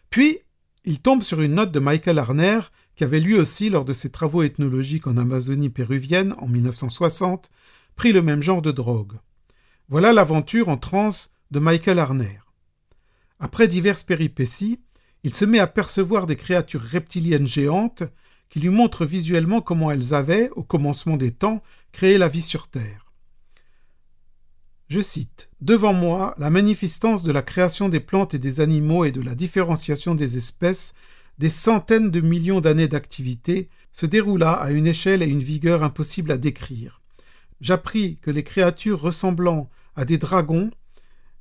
Puis, 0.09 0.41
il 0.85 1.01
tombe 1.01 1.23
sur 1.23 1.41
une 1.41 1.55
note 1.55 1.73
de 1.73 1.81
Michael 1.81 2.19
Arner, 2.19 2.61
qui 2.97 3.05
avait 3.05 3.21
lui 3.21 3.35
aussi, 3.35 3.71
lors 3.71 3.85
de 3.85 3.93
ses 3.93 4.11
travaux 4.11 4.43
ethnologiques 4.43 5.07
en 5.07 5.17
Amazonie 5.17 5.71
péruvienne 5.71 6.35
en 6.39 6.49
1960, 6.49 7.51
pris 7.95 8.13
le 8.13 8.23
même 8.23 8.43
genre 8.43 8.63
de 8.63 8.73
drogue. 8.73 9.15
Voilà 9.89 10.13
l'aventure 10.13 10.69
en 10.69 10.77
transe 10.77 11.31
de 11.51 11.61
Michael 11.61 11.99
Arner. 11.99 12.41
Après 13.39 13.69
diverses 13.69 14.03
péripéties, 14.03 14.81
il 15.23 15.33
se 15.35 15.45
met 15.45 15.59
à 15.59 15.67
percevoir 15.67 16.27
des 16.27 16.37
créatures 16.37 16.81
reptiliennes 16.81 17.47
géantes 17.47 18.03
qui 18.49 18.61
lui 18.61 18.69
montrent 18.69 19.07
visuellement 19.07 19.61
comment 19.61 19.91
elles 19.91 20.15
avaient, 20.15 20.51
au 20.51 20.63
commencement 20.63 21.17
des 21.17 21.31
temps, 21.31 21.63
créé 21.93 22.19
la 22.19 22.29
vie 22.29 22.43
sur 22.43 22.69
Terre. 22.69 23.12
Je 24.89 25.01
cite 25.01 25.49
Devant 25.61 25.93
moi, 25.93 26.35
la 26.39 26.51
magnificence 26.51 27.23
de 27.23 27.33
la 27.33 27.43
création 27.43 27.89
des 27.89 28.01
plantes 28.01 28.35
et 28.35 28.39
des 28.39 28.61
animaux 28.61 29.05
et 29.05 29.13
de 29.13 29.21
la 29.21 29.35
différenciation 29.35 30.15
des 30.15 30.37
espèces, 30.37 30.95
des 31.39 31.51
centaines 31.51 32.11
de 32.11 32.21
millions 32.21 32.61
d'années 32.61 32.89
d'activité, 32.89 33.69
se 33.93 34.07
déroula 34.07 34.53
à 34.53 34.71
une 34.71 34.87
échelle 34.87 35.23
et 35.23 35.27
une 35.27 35.43
vigueur 35.43 35.83
impossibles 35.83 36.33
à 36.33 36.39
décrire. 36.39 37.01
J'appris 37.61 38.19
que 38.23 38.31
les 38.31 38.43
créatures 38.43 39.01
ressemblant 39.01 39.71
à 39.95 40.05
des 40.05 40.19
dragons 40.19 40.71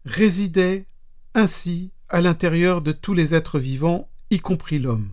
résidaient 0.06 0.86
ainsi 1.34 1.92
à 2.10 2.22
l'intérieur 2.22 2.82
de 2.82 2.92
tous 2.92 3.14
les 3.14 3.34
êtres 3.34 3.60
vivants, 3.60 4.10
y 4.30 4.40
compris 4.40 4.80
l'homme. 4.80 5.10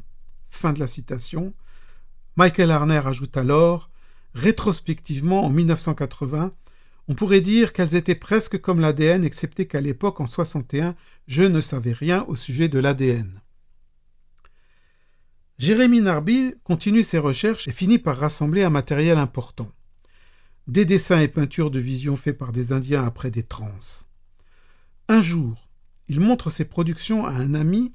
Michael 2.36 2.70
Arner 2.70 3.02
ajoute 3.04 3.36
alors 3.36 3.90
Rétrospectivement, 4.34 5.44
en 5.44 5.50
1980, 5.50 6.50
on 7.08 7.14
pourrait 7.14 7.40
dire 7.40 7.72
qu'elles 7.72 7.96
étaient 7.96 8.14
presque 8.14 8.60
comme 8.60 8.80
l'ADN, 8.80 9.24
excepté 9.24 9.66
qu'à 9.66 9.80
l'époque, 9.80 10.20
en 10.20 10.26
61, 10.26 10.94
je 11.26 11.42
ne 11.42 11.62
savais 11.62 11.92
rien 11.92 12.24
au 12.28 12.36
sujet 12.36 12.68
de 12.68 12.78
l'ADN. 12.78 13.40
Jérémy 15.58 16.02
Narby 16.02 16.54
continue 16.62 17.02
ses 17.02 17.18
recherches 17.18 17.66
et 17.66 17.72
finit 17.72 17.98
par 17.98 18.18
rassembler 18.18 18.62
un 18.62 18.70
matériel 18.70 19.18
important. 19.18 19.72
Des 20.68 20.84
dessins 20.84 21.20
et 21.20 21.28
peintures 21.28 21.70
de 21.70 21.80
vision 21.80 22.14
faits 22.14 22.36
par 22.36 22.52
des 22.52 22.72
Indiens 22.72 23.04
après 23.04 23.30
des 23.30 23.42
transes. 23.42 24.08
Un 25.08 25.22
jour, 25.22 25.68
il 26.08 26.20
montre 26.20 26.50
ses 26.50 26.66
productions 26.66 27.26
à 27.26 27.32
un 27.32 27.54
ami 27.54 27.94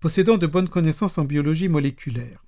possédant 0.00 0.36
de 0.36 0.46
bonnes 0.46 0.68
connaissances 0.68 1.16
en 1.16 1.24
biologie 1.24 1.68
moléculaire. 1.68 2.44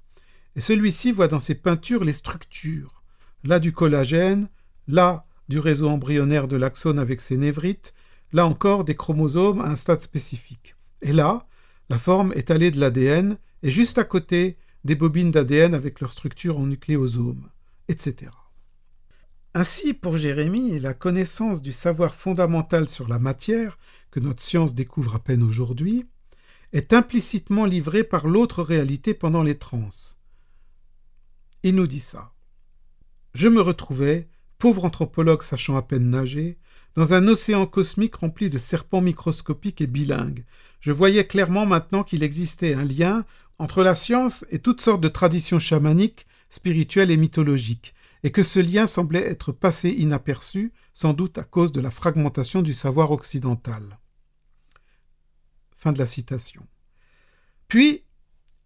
Et 0.57 0.61
celui-ci 0.61 1.13
voit 1.13 1.29
dans 1.29 1.39
ses 1.39 1.55
peintures 1.55 2.05
les 2.05 2.13
structures, 2.13 3.03
là 3.45 3.61
du 3.61 3.73
collagène, 3.73 4.49
là 4.89 5.27
du 5.51 5.59
réseau 5.59 5.89
embryonnaire 5.89 6.47
de 6.47 6.57
l'axone 6.57 7.01
avec 7.01 7.21
ses 7.21 7.37
névrites, 7.37 7.93
là 8.33 8.47
encore 8.47 8.85
des 8.85 8.95
chromosomes 8.95 9.61
à 9.61 9.67
un 9.67 9.75
stade 9.75 10.01
spécifique. 10.01 10.77
Et 11.03 11.13
là, 11.13 11.49
la 11.89 11.99
forme 11.99 12.33
étalée 12.37 12.71
de 12.71 12.79
l'ADN, 12.79 13.37
et 13.65 13.71
juste 13.73 13.99
à 13.99 14.05
côté, 14.05 14.57
des 14.85 14.95
bobines 14.95 15.33
d'ADN 15.33 15.75
avec 15.75 16.01
leur 16.01 16.13
structure 16.13 16.57
en 16.57 16.67
nucléosome, 16.67 17.51
etc. 17.89 18.31
Ainsi, 19.53 19.93
pour 19.93 20.19
Jérémie, 20.19 20.79
la 20.79 20.95
connaissance 20.95 21.63
du 21.63 21.73
savoir 21.73 22.15
fondamental 22.15 22.89
sur 22.89 23.09
la 23.09 23.19
matière 23.19 23.77
que 24.13 24.21
notre 24.21 24.43
science 24.43 24.77
découvre 24.77 25.17
à 25.17 25.19
peine 25.19 25.43
aujourd'hui, 25.43 26.07
est 26.73 26.93
implicitement 26.93 27.65
livré 27.65 28.05
par 28.05 28.29
l'autre 28.29 28.63
réalité 28.63 29.15
pendant 29.15 29.43
les 29.43 29.59
transes. 29.59 30.17
Il 31.65 31.75
nous 31.75 31.89
dit 31.89 31.99
ça. 31.99 32.33
Je 33.35 33.49
me 33.49 33.61
retrouvais, 33.61 34.29
pauvre 34.61 34.85
anthropologue 34.85 35.43
sachant 35.43 35.77
à 35.77 35.83
peine 35.83 36.11
nager, 36.11 36.57
dans 36.95 37.15
un 37.15 37.27
océan 37.27 37.67
cosmique 37.67 38.17
rempli 38.17 38.51
de 38.51 38.59
serpents 38.59 39.01
microscopiques 39.01 39.81
et 39.81 39.87
bilingues. 39.89 40.45
Je 40.81 40.93
voyais 40.93 41.27
clairement 41.27 41.67
maintenant 41.67 42.05
qu'il 42.05 42.23
existait 42.23 42.75
un 42.75 42.85
lien 42.85 43.25
entre 43.59 43.83
la 43.83 43.95
science 43.95 44.47
et 44.51 44.59
toutes 44.59 44.81
sortes 44.81 45.01
de 45.01 45.09
traditions 45.09 45.59
chamaniques, 45.59 46.27
spirituelles 46.51 47.11
et 47.11 47.17
mythologiques, 47.17 47.95
et 48.23 48.31
que 48.31 48.43
ce 48.43 48.61
lien 48.61 48.87
semblait 48.87 49.27
être 49.27 49.51
passé 49.51 49.89
inaperçu, 49.89 50.73
sans 50.93 51.15
doute 51.15 51.39
à 51.39 51.45
cause 51.45 51.73
de 51.73 51.81
la 51.81 51.91
fragmentation 51.91 52.61
du 52.61 52.75
savoir 52.75 53.13
occidental. 53.13 53.99
Fin 55.75 55.93
de 55.93 55.99
la 55.99 56.07
citation. 56.07 56.67
Puis, 57.69 58.05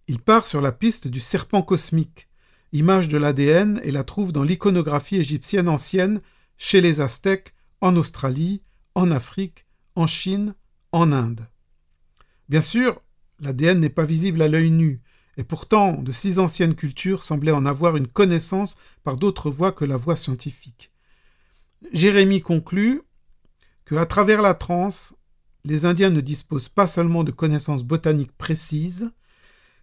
il 0.08 0.18
part 0.18 0.46
sur 0.46 0.60
la 0.60 0.72
piste 0.72 1.06
du 1.06 1.20
serpent 1.20 1.62
cosmique, 1.62 2.28
image 2.74 3.08
de 3.08 3.16
l'ADN, 3.16 3.80
et 3.84 3.92
la 3.92 4.04
trouve 4.04 4.32
dans 4.32 4.42
l'iconographie 4.42 5.16
égyptienne 5.16 5.68
ancienne, 5.68 6.20
chez 6.58 6.80
les 6.80 7.00
Aztèques, 7.00 7.54
en 7.80 7.96
Australie, 7.96 8.62
en 8.94 9.10
Afrique, 9.10 9.64
en 9.94 10.06
Chine, 10.06 10.54
en 10.92 11.12
Inde. 11.12 11.48
Bien 12.48 12.60
sûr, 12.60 13.00
l'ADN 13.40 13.80
n'est 13.80 13.88
pas 13.88 14.04
visible 14.04 14.42
à 14.42 14.48
l'œil 14.48 14.70
nu, 14.70 15.00
et 15.36 15.44
pourtant 15.44 15.92
de 15.94 16.12
si 16.12 16.38
anciennes 16.38 16.74
cultures 16.74 17.22
semblaient 17.22 17.52
en 17.52 17.64
avoir 17.64 17.96
une 17.96 18.06
connaissance 18.06 18.76
par 19.02 19.16
d'autres 19.16 19.50
voies 19.50 19.72
que 19.72 19.84
la 19.84 19.96
voie 19.96 20.16
scientifique. 20.16 20.92
Jérémie 21.92 22.42
conclut 22.42 23.02
que, 23.84 23.94
à 23.94 24.06
travers 24.06 24.42
la 24.42 24.54
transe, 24.54 25.16
les 25.64 25.84
Indiens 25.84 26.10
ne 26.10 26.20
disposent 26.20 26.68
pas 26.68 26.86
seulement 26.86 27.24
de 27.24 27.30
connaissances 27.30 27.84
botaniques 27.84 28.36
précises 28.36 29.10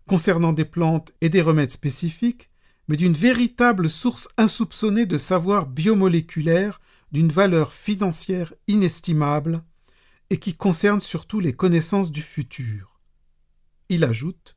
concernant 0.08 0.54
des 0.54 0.66
plantes 0.66 1.14
et 1.22 1.30
des 1.30 1.42
remèdes 1.42 1.72
spécifiques, 1.72 2.51
mais 2.88 2.98
d'une 2.98 3.14
véritable 3.14 3.90
source 3.90 4.30
insoupçonnée 4.38 5.06
de 5.06 5.18
savoir 5.18 5.68
biomoléculaire 5.68 6.82
d'une 7.12 7.32
valeur 7.32 7.74
financière 7.74 8.54
inestimable 8.68 9.64
et 10.30 10.38
qui 10.38 10.56
concerne 10.56 11.02
surtout 11.02 11.40
les 11.40 11.54
connaissances 11.54 12.12
du 12.12 12.22
futur. 12.22 13.00
Il 13.90 14.04
ajoute 14.04 14.56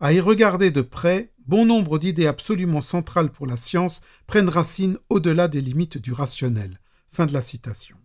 À 0.00 0.12
y 0.12 0.20
regarder 0.20 0.70
de 0.70 0.82
près, 0.82 1.32
bon 1.46 1.64
nombre 1.66 1.98
d'idées 1.98 2.28
absolument 2.28 2.80
centrales 2.80 3.32
pour 3.32 3.46
la 3.46 3.56
science 3.56 4.00
prennent 4.26 4.48
racine 4.48 4.96
au-delà 5.08 5.48
des 5.48 5.60
limites 5.60 5.98
du 5.98 6.12
rationnel. 6.12 6.78
Fin 7.08 7.26
de 7.26 7.32
la 7.32 7.42
citation. 7.42 7.97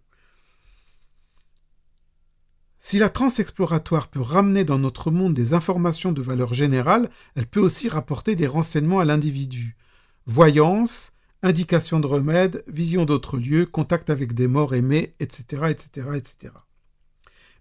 Si 2.85 2.99
la 2.99 3.07
transe 3.07 3.39
exploratoire 3.39 4.09
peut 4.09 4.19
ramener 4.19 4.65
dans 4.65 4.77
notre 4.77 5.09
monde 5.09 5.31
des 5.31 5.53
informations 5.53 6.11
de 6.11 6.21
valeur 6.21 6.53
générale, 6.53 7.09
elle 7.33 7.47
peut 7.47 7.61
aussi 7.61 7.87
rapporter 7.87 8.35
des 8.35 8.45
renseignements 8.45 8.99
à 8.99 9.05
l'individu. 9.05 9.77
Voyance, 10.25 11.13
indication 11.43 12.01
de 12.01 12.07
remède, 12.07 12.61
vision 12.67 13.05
d'autres 13.05 13.37
lieux, 13.37 13.65
contact 13.65 14.09
avec 14.09 14.33
des 14.33 14.47
morts 14.47 14.75
aimés, 14.75 15.15
etc., 15.21 15.69
etc., 15.69 16.09
etc. 16.15 16.53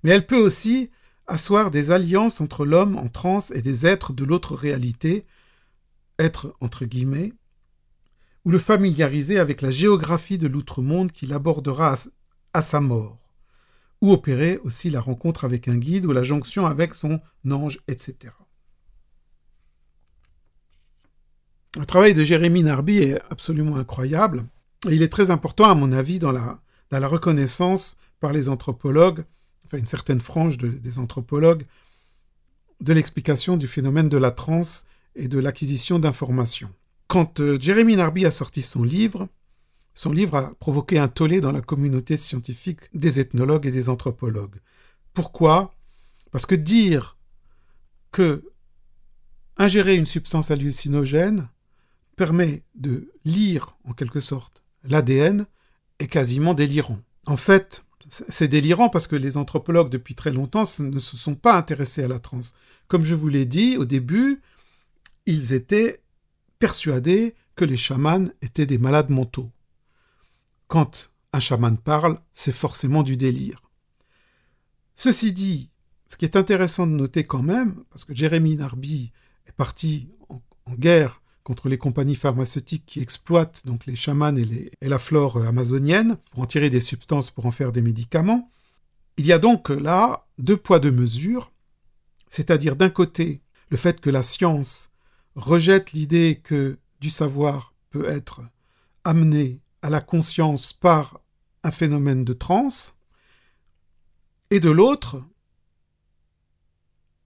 Mais 0.03 0.11
elle 0.11 0.27
peut 0.27 0.43
aussi 0.43 0.91
asseoir 1.29 1.71
des 1.71 1.93
alliances 1.93 2.41
entre 2.41 2.67
l'homme 2.67 2.99
en 2.99 3.07
transe 3.07 3.53
et 3.53 3.63
des 3.63 3.87
êtres 3.87 4.13
de 4.13 4.25
l'autre 4.25 4.57
réalité, 4.57 5.25
êtres 6.19 6.57
entre 6.61 6.85
guillemets, 6.85 7.33
ou 8.45 8.51
le 8.51 8.59
familiariser 8.59 9.39
avec 9.39 9.63
la 9.63 9.71
géographie 9.71 10.39
de 10.39 10.49
l'outre-monde 10.49 11.13
qu'il 11.13 11.33
abordera 11.33 11.95
à 12.55 12.61
sa 12.61 12.81
mort, 12.81 13.22
ou 14.03 14.13
opérer 14.13 14.59
aussi 14.65 14.91
la 14.91 15.01
rencontre 15.01 15.45
avec 15.45 15.69
un 15.69 15.77
guide 15.77 16.05
ou 16.05 16.13
la 16.13 16.25
jonction 16.25 16.67
avec 16.67 16.93
son 16.93 17.21
ange, 17.49 17.79
etc. 17.89 18.35
Le 21.79 21.87
travail 21.87 22.13
de 22.13 22.23
Jérémie 22.23 22.65
Narby 22.65 22.99
est 22.99 23.23
absolument 23.31 23.77
incroyable. 23.77 24.45
Il 24.91 25.03
est 25.03 25.09
très 25.09 25.31
important, 25.31 25.71
à 25.71 25.75
mon 25.75 25.93
avis, 25.93 26.19
dans 26.19 26.33
la, 26.33 26.59
reconnaissance 26.91 27.97
par 28.21 28.33
les 28.33 28.49
anthropologues, 28.49 29.25
enfin 29.65 29.79
une 29.79 29.87
certaine 29.87 30.21
frange 30.21 30.59
des 30.59 30.99
anthropologues, 30.99 31.65
de 32.81 32.93
l'explication 32.93 33.57
du 33.57 33.69
phénomène 33.69 34.09
de 34.09 34.19
la 34.19 34.33
transe 34.33 34.85
et 35.15 35.29
de 35.29 35.39
l'acquisition 35.39 36.01
d'informations. 36.01 36.71
Quand 37.07 37.41
euh, 37.41 37.59
Jérémie 37.59 37.97
Narby 37.97 38.27
a 38.27 38.31
sorti 38.31 38.63
son 38.63 38.83
livre, 38.83 39.29
son 39.95 40.13
livre 40.13 40.37
a 40.37 40.55
provoqué 40.55 40.99
un 40.99 41.09
tollé 41.09 41.41
dans 41.41 41.53
la 41.53 41.61
communauté 41.61 42.17
scientifique 42.17 42.81
des 42.95 43.21
ethnologues 43.21 43.67
et 43.67 43.71
des 43.71 43.89
anthropologues. 43.89 44.57
Pourquoi? 45.13 45.75
Parce 46.31 46.47
que 46.47 46.55
dire 46.55 47.19
que 48.11 48.45
ingérer 49.57 49.95
une 49.95 50.07
substance 50.07 50.51
hallucinogène 50.51 51.49
permet 52.17 52.63
de 52.75 53.13
lire, 53.25 53.77
en 53.85 53.93
quelque 53.93 54.21
sorte, 54.21 54.63
l'ADN 54.85 55.47
est 55.99 56.07
quasiment 56.07 56.55
délirant. 56.55 56.99
En 57.27 57.37
fait, 57.37 57.85
c'est 58.09 58.49
délirant 58.49 58.89
parce 58.89 59.07
que 59.07 59.17
les 59.17 59.37
anthropologues, 59.37 59.91
depuis 59.91 60.15
très 60.15 60.33
longtemps, 60.33 60.65
ne 60.81 60.99
se 60.99 61.17
sont 61.17 61.35
pas 61.35 61.57
intéressés 61.57 62.03
à 62.03 62.09
la 62.09 62.19
transe. 62.19 62.55
Comme 62.89 63.05
je 63.05 63.15
vous 63.15 63.29
l'ai 63.29 63.47
dit 63.47 63.77
au 63.77 63.85
début, 63.85 64.41
ils 65.27 65.53
étaient 65.53 66.03
persuadés 66.59 67.35
que 67.55 67.65
les 67.65 67.77
chamans 67.77 68.27
étaient 68.41 68.67
des 68.67 68.79
malades 68.79 69.11
mentaux. 69.11 69.51
Quand 70.73 71.13
un 71.35 71.39
chaman 71.39 71.77
parle, 71.77 72.19
c'est 72.33 72.51
forcément 72.51 73.03
du 73.03 73.19
délire. 73.19 73.61
Ceci 74.97 75.35
dit, 75.35 75.69
ce 76.09 76.17
qui 76.17 76.25
est 76.25 76.35
intéressant 76.35 76.87
de 76.87 76.93
noter 76.93 77.25
quand 77.25 77.43
même, 77.43 77.85
parce 77.91 78.07
que 78.07 78.15
Jérémy 78.15 78.57
Narby 78.57 79.13
est 79.47 79.53
parti 79.53 80.09
en, 80.31 80.41
guerre 80.73 81.21
contre 81.45 81.69
les 81.69 81.77
compagnies 81.77 82.15
pharmaceutiques 82.15 82.87
qui 82.87 83.01
exploitent 83.01 83.67
donc 83.67 83.85
les 83.85 83.97
chamans 83.97 84.35
et, 84.35 84.71
et, 84.81 84.89
la 84.89 84.99
flore 84.99 85.47
amazonienne 85.47 86.17
pour 86.31 86.41
en 86.41 86.47
tirer 86.47 86.71
des 86.71 86.81
substances 86.81 87.29
pour 87.29 87.45
en 87.45 87.51
faire 87.51 87.73
des 87.73 87.83
médicaments. 87.83 88.49
Il 89.19 89.27
y 89.27 89.35
a 89.35 89.39
donc 89.39 89.69
là 89.69 90.27
deux 90.39 90.57
poids 90.57 90.81
deux 90.81 90.91
mesures, 90.91 91.53
c'est-à-dire 92.29 92.77
d'un 92.77 92.89
côté 92.89 93.43
le 93.69 93.77
fait 93.77 94.01
que 94.01 94.09
la 94.09 94.23
science 94.23 94.91
rejette 95.35 95.93
l'idée 95.93 96.41
que 96.43 96.79
du 97.03 97.11
savoir 97.11 97.75
peut 97.91 98.09
être 98.09 98.41
amené 99.05 99.62
à 99.83 99.91
la 99.91 100.01
conscience 100.01 100.73
par 100.73 101.21
un 101.65 101.71
phénomène 101.71 102.25
de 102.25 102.33
transe, 102.33 102.97
et 104.51 104.61
de 104.61 104.71
l'autre, 104.71 105.23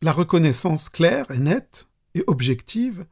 la 0.03 0.13
reconnaissance 0.13 0.89
claire 0.89 1.31
et 1.31 1.39
nette 1.39 1.89
et 2.15 2.23
objective 2.27 3.07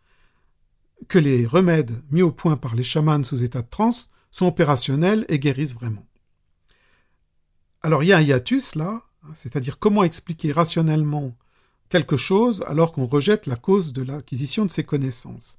que 1.09 1.19
les 1.19 1.47
remèdes 1.47 2.03
mis 2.11 2.23
au 2.23 2.31
point 2.31 2.57
par 2.57 2.75
les 2.75 2.83
chamans 2.83 3.23
sous 3.23 3.43
état 3.43 3.63
de 3.63 3.69
transe 3.69 4.11
sont 4.31 4.47
opérationnels 4.47 5.25
et 5.29 5.39
guérissent 5.39 5.75
vraiment. 5.75 6.07
Alors 7.83 8.03
il 8.03 8.07
y 8.07 8.13
a 8.13 8.19
un 8.19 8.23
hiatus 8.23 8.77
là, 8.77 9.03
hein, 9.23 9.33
c'est-à-dire 9.35 9.79
comment 9.79 10.05
expliquer 10.05 10.53
rationnellement 10.53 11.37
quelque 11.89 12.17
chose 12.17 12.65
alors 12.67 12.93
qu'on 12.93 13.07
rejette 13.07 13.47
la 13.47 13.57
cause 13.57 13.93
de 13.93 14.03
l'acquisition 14.03 14.65
de 14.65 14.71
ces 14.71 14.85
connaissances. 14.85 15.59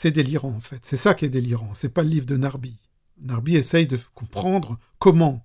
C'est 0.00 0.12
délirant 0.12 0.52
en 0.52 0.60
fait, 0.60 0.86
c'est 0.86 0.96
ça 0.96 1.12
qui 1.12 1.24
est 1.24 1.28
délirant, 1.28 1.74
c'est 1.74 1.88
pas 1.88 2.04
le 2.04 2.08
livre 2.10 2.24
de 2.24 2.36
Narby. 2.36 2.78
Narby 3.20 3.56
essaye 3.56 3.88
de 3.88 3.98
comprendre 4.14 4.78
comment, 5.00 5.44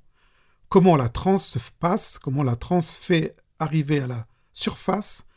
comment 0.70 0.96
la 0.96 1.10
transe 1.10 1.58
se 1.58 1.72
passe, 1.80 2.20
comment 2.20 2.44
la 2.44 2.56
transe 2.56 2.94
fait 2.94 3.36
arriver 3.58 4.00
à 4.00 4.06
la 4.06 4.28
surface 4.52 5.28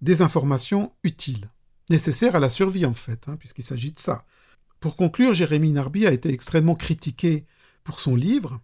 des 0.00 0.22
informations 0.22 0.94
utiles, 1.02 1.50
nécessaires 1.90 2.36
à 2.36 2.40
la 2.40 2.48
survie 2.48 2.86
en 2.86 2.94
fait, 2.94 3.28
hein, 3.28 3.36
puisqu'il 3.36 3.64
s'agit 3.64 3.92
de 3.92 4.00
ça. 4.00 4.24
Pour 4.80 4.96
conclure, 4.96 5.34
Jérémy 5.34 5.70
Narby 5.72 6.06
a 6.06 6.12
été 6.12 6.30
extrêmement 6.30 6.74
critiqué 6.74 7.44
pour 7.82 8.00
son 8.00 8.16
livre, 8.16 8.62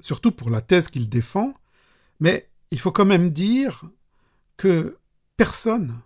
surtout 0.00 0.32
pour 0.32 0.50
la 0.50 0.60
thèse 0.60 0.90
qu'il 0.90 1.08
défend, 1.08 1.54
mais 2.20 2.50
il 2.70 2.78
faut 2.78 2.92
quand 2.92 3.06
même 3.06 3.30
dire 3.30 3.84
que 4.58 4.98
personne 5.38 6.02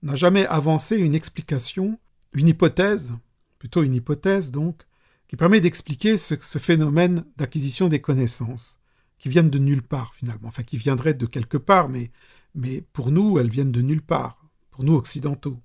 n'a 0.00 0.16
jamais 0.16 0.46
avancé 0.46 0.96
une 0.96 1.14
explication, 1.14 1.98
une 2.32 2.48
hypothèse, 2.48 3.12
plutôt 3.58 3.82
une 3.82 3.94
hypothèse 3.94 4.50
donc, 4.50 4.82
qui 5.28 5.36
permet 5.36 5.60
d'expliquer 5.60 6.16
ce, 6.16 6.36
phénomène 6.58 7.24
d'acquisition 7.36 7.88
des 7.88 8.00
connaissances, 8.00 8.78
qui 9.18 9.28
viennent 9.28 9.50
de 9.50 9.58
nulle 9.58 9.82
part 9.82 10.14
finalement, 10.14 10.48
enfin 10.48 10.62
qui 10.62 10.76
viendraient 10.76 11.14
de 11.14 11.26
quelque 11.26 11.56
part, 11.56 11.88
mais, 11.88 12.10
mais 12.54 12.82
pour 12.92 13.10
nous, 13.10 13.38
elles 13.38 13.50
viennent 13.50 13.72
de 13.72 13.82
nulle 13.82 14.02
part, 14.02 14.44
pour 14.70 14.84
nous 14.84 14.94
occidentaux. 14.94 15.58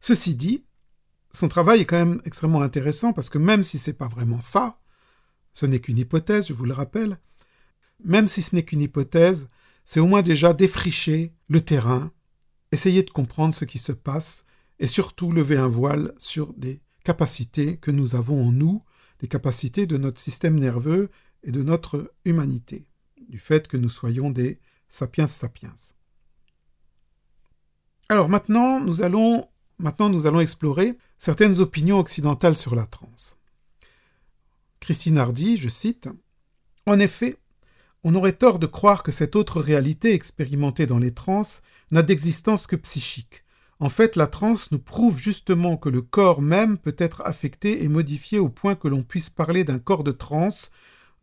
Ceci 0.00 0.34
dit, 0.34 0.64
son 1.30 1.48
travail 1.48 1.80
est 1.80 1.84
quand 1.84 1.98
même 1.98 2.20
extrêmement 2.24 2.62
intéressant 2.62 3.12
parce 3.12 3.30
que 3.30 3.38
même 3.38 3.62
si 3.62 3.78
ce 3.78 3.90
n'est 3.90 3.96
pas 3.96 4.08
vraiment 4.08 4.40
ça, 4.40 4.80
ce 5.52 5.66
n'est 5.66 5.80
qu'une 5.80 5.98
hypothèse, 5.98 6.48
je 6.48 6.52
vous 6.52 6.64
le 6.64 6.72
rappelle, 6.72 7.18
même 8.04 8.28
si 8.28 8.42
ce 8.42 8.54
n'est 8.54 8.64
qu'une 8.64 8.80
hypothèse, 8.80 9.48
c'est 9.84 10.00
au 10.00 10.06
moins 10.06 10.22
déjà 10.22 10.52
défricher 10.52 11.32
le 11.48 11.60
terrain, 11.60 12.12
essayer 12.72 13.02
de 13.02 13.10
comprendre 13.10 13.54
ce 13.54 13.64
qui 13.64 13.78
se 13.78 13.92
passe 13.92 14.44
et 14.78 14.86
surtout 14.86 15.32
lever 15.32 15.56
un 15.56 15.68
voile 15.68 16.12
sur 16.18 16.52
des 16.54 16.80
capacités 17.04 17.76
que 17.78 17.90
nous 17.90 18.14
avons 18.14 18.48
en 18.48 18.52
nous, 18.52 18.82
des 19.20 19.28
capacités 19.28 19.86
de 19.86 19.96
notre 19.96 20.20
système 20.20 20.58
nerveux 20.58 21.10
et 21.42 21.52
de 21.52 21.62
notre 21.62 22.12
humanité, 22.24 22.86
du 23.28 23.38
fait 23.38 23.68
que 23.68 23.76
nous 23.76 23.88
soyons 23.88 24.30
des 24.30 24.60
sapiens 24.88 25.26
sapiens. 25.26 25.74
Alors 28.08 28.28
maintenant, 28.28 28.80
nous 28.80 29.02
allons, 29.02 29.48
explorer 30.40 30.96
certaines 31.18 31.60
opinions 31.60 31.98
occidentales 31.98 32.56
sur 32.56 32.74
la 32.74 32.86
transe. 32.86 33.36
Christine 34.80 35.18
Hardy, 35.18 35.56
je 35.56 35.68
cite, 35.68 36.08
En 36.86 36.98
effet, 37.00 37.36
on 38.04 38.14
aurait 38.14 38.32
tort 38.32 38.58
de 38.58 38.66
croire 38.66 39.02
que 39.02 39.12
cette 39.12 39.36
autre 39.36 39.60
réalité 39.60 40.14
expérimentée 40.14 40.86
dans 40.86 40.98
les 40.98 41.12
trans 41.12 41.42
n'a 41.90 42.02
d'existence 42.02 42.66
que 42.66 42.76
psychique. 42.76 43.44
En 43.80 43.88
fait, 43.88 44.16
la 44.16 44.26
transe 44.26 44.72
nous 44.72 44.80
prouve 44.80 45.18
justement 45.18 45.76
que 45.76 45.88
le 45.88 46.02
corps 46.02 46.42
même 46.42 46.78
peut 46.78 46.96
être 46.98 47.22
affecté 47.24 47.84
et 47.84 47.88
modifié 47.88 48.38
au 48.38 48.48
point 48.48 48.74
que 48.74 48.88
l'on 48.88 49.04
puisse 49.04 49.30
parler 49.30 49.62
d'un 49.64 49.78
corps 49.78 50.02
de 50.02 50.10
transe 50.10 50.72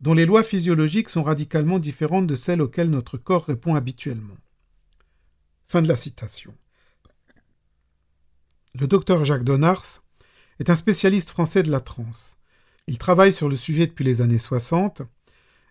dont 0.00 0.14
les 0.14 0.26
lois 0.26 0.42
physiologiques 0.42 1.08
sont 1.08 1.22
radicalement 1.22 1.78
différentes 1.78 2.26
de 2.26 2.34
celles 2.34 2.62
auxquelles 2.62 2.90
notre 2.90 3.18
corps 3.18 3.46
répond 3.46 3.74
habituellement. 3.74 4.36
Fin 5.66 5.82
de 5.82 5.88
la 5.88 5.96
citation. 5.96 6.54
Le 8.74 8.86
docteur 8.86 9.24
Jacques 9.24 9.44
Donars 9.44 10.02
est 10.58 10.70
un 10.70 10.76
spécialiste 10.76 11.30
français 11.30 11.62
de 11.62 11.70
la 11.70 11.80
transe. 11.80 12.36
Il 12.86 12.98
travaille 12.98 13.32
sur 13.32 13.48
le 13.48 13.56
sujet 13.56 13.86
depuis 13.86 14.04
les 14.04 14.20
années 14.20 14.38
60 14.38 15.02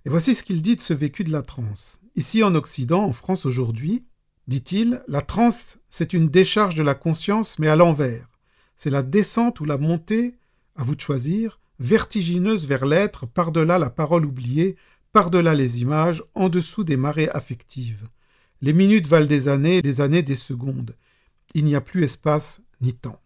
et 0.05 0.09
voici 0.09 0.35
ce 0.35 0.43
qu'il 0.43 0.61
dit 0.61 0.75
de 0.75 0.81
ce 0.81 0.93
vécu 0.93 1.23
de 1.23 1.31
la 1.31 1.41
transe. 1.41 2.01
Ici 2.15 2.43
en 2.43 2.55
Occident, 2.55 3.03
en 3.03 3.13
France 3.13 3.45
aujourd'hui, 3.45 4.05
dit-il, 4.47 5.01
la 5.07 5.21
transe, 5.21 5.79
c'est 5.89 6.13
une 6.13 6.29
décharge 6.29 6.75
de 6.75 6.83
la 6.83 6.95
conscience, 6.95 7.59
mais 7.59 7.67
à 7.67 7.75
l'envers. 7.75 8.29
C'est 8.75 8.89
la 8.89 9.03
descente 9.03 9.59
ou 9.59 9.65
la 9.65 9.77
montée, 9.77 10.35
à 10.75 10.83
vous 10.83 10.95
de 10.95 11.01
choisir, 11.01 11.59
vertigineuse 11.79 12.67
vers 12.67 12.85
l'être, 12.85 13.25
par-delà 13.25 13.79
la 13.79 13.89
parole 13.89 14.25
oubliée, 14.25 14.75
par-delà 15.13 15.55
les 15.55 15.81
images, 15.81 16.23
en 16.35 16.49
dessous 16.49 16.83
des 16.83 16.97
marées 16.97 17.29
affectives. 17.29 18.07
Les 18.61 18.73
minutes 18.73 19.07
valent 19.07 19.27
des 19.27 19.47
années, 19.47 19.81
les 19.81 20.01
années 20.01 20.23
des 20.23 20.35
secondes. 20.35 20.95
Il 21.53 21.65
n'y 21.65 21.75
a 21.75 21.81
plus 21.81 22.03
espace 22.03 22.61
ni 22.81 22.93
temps. 22.93 23.21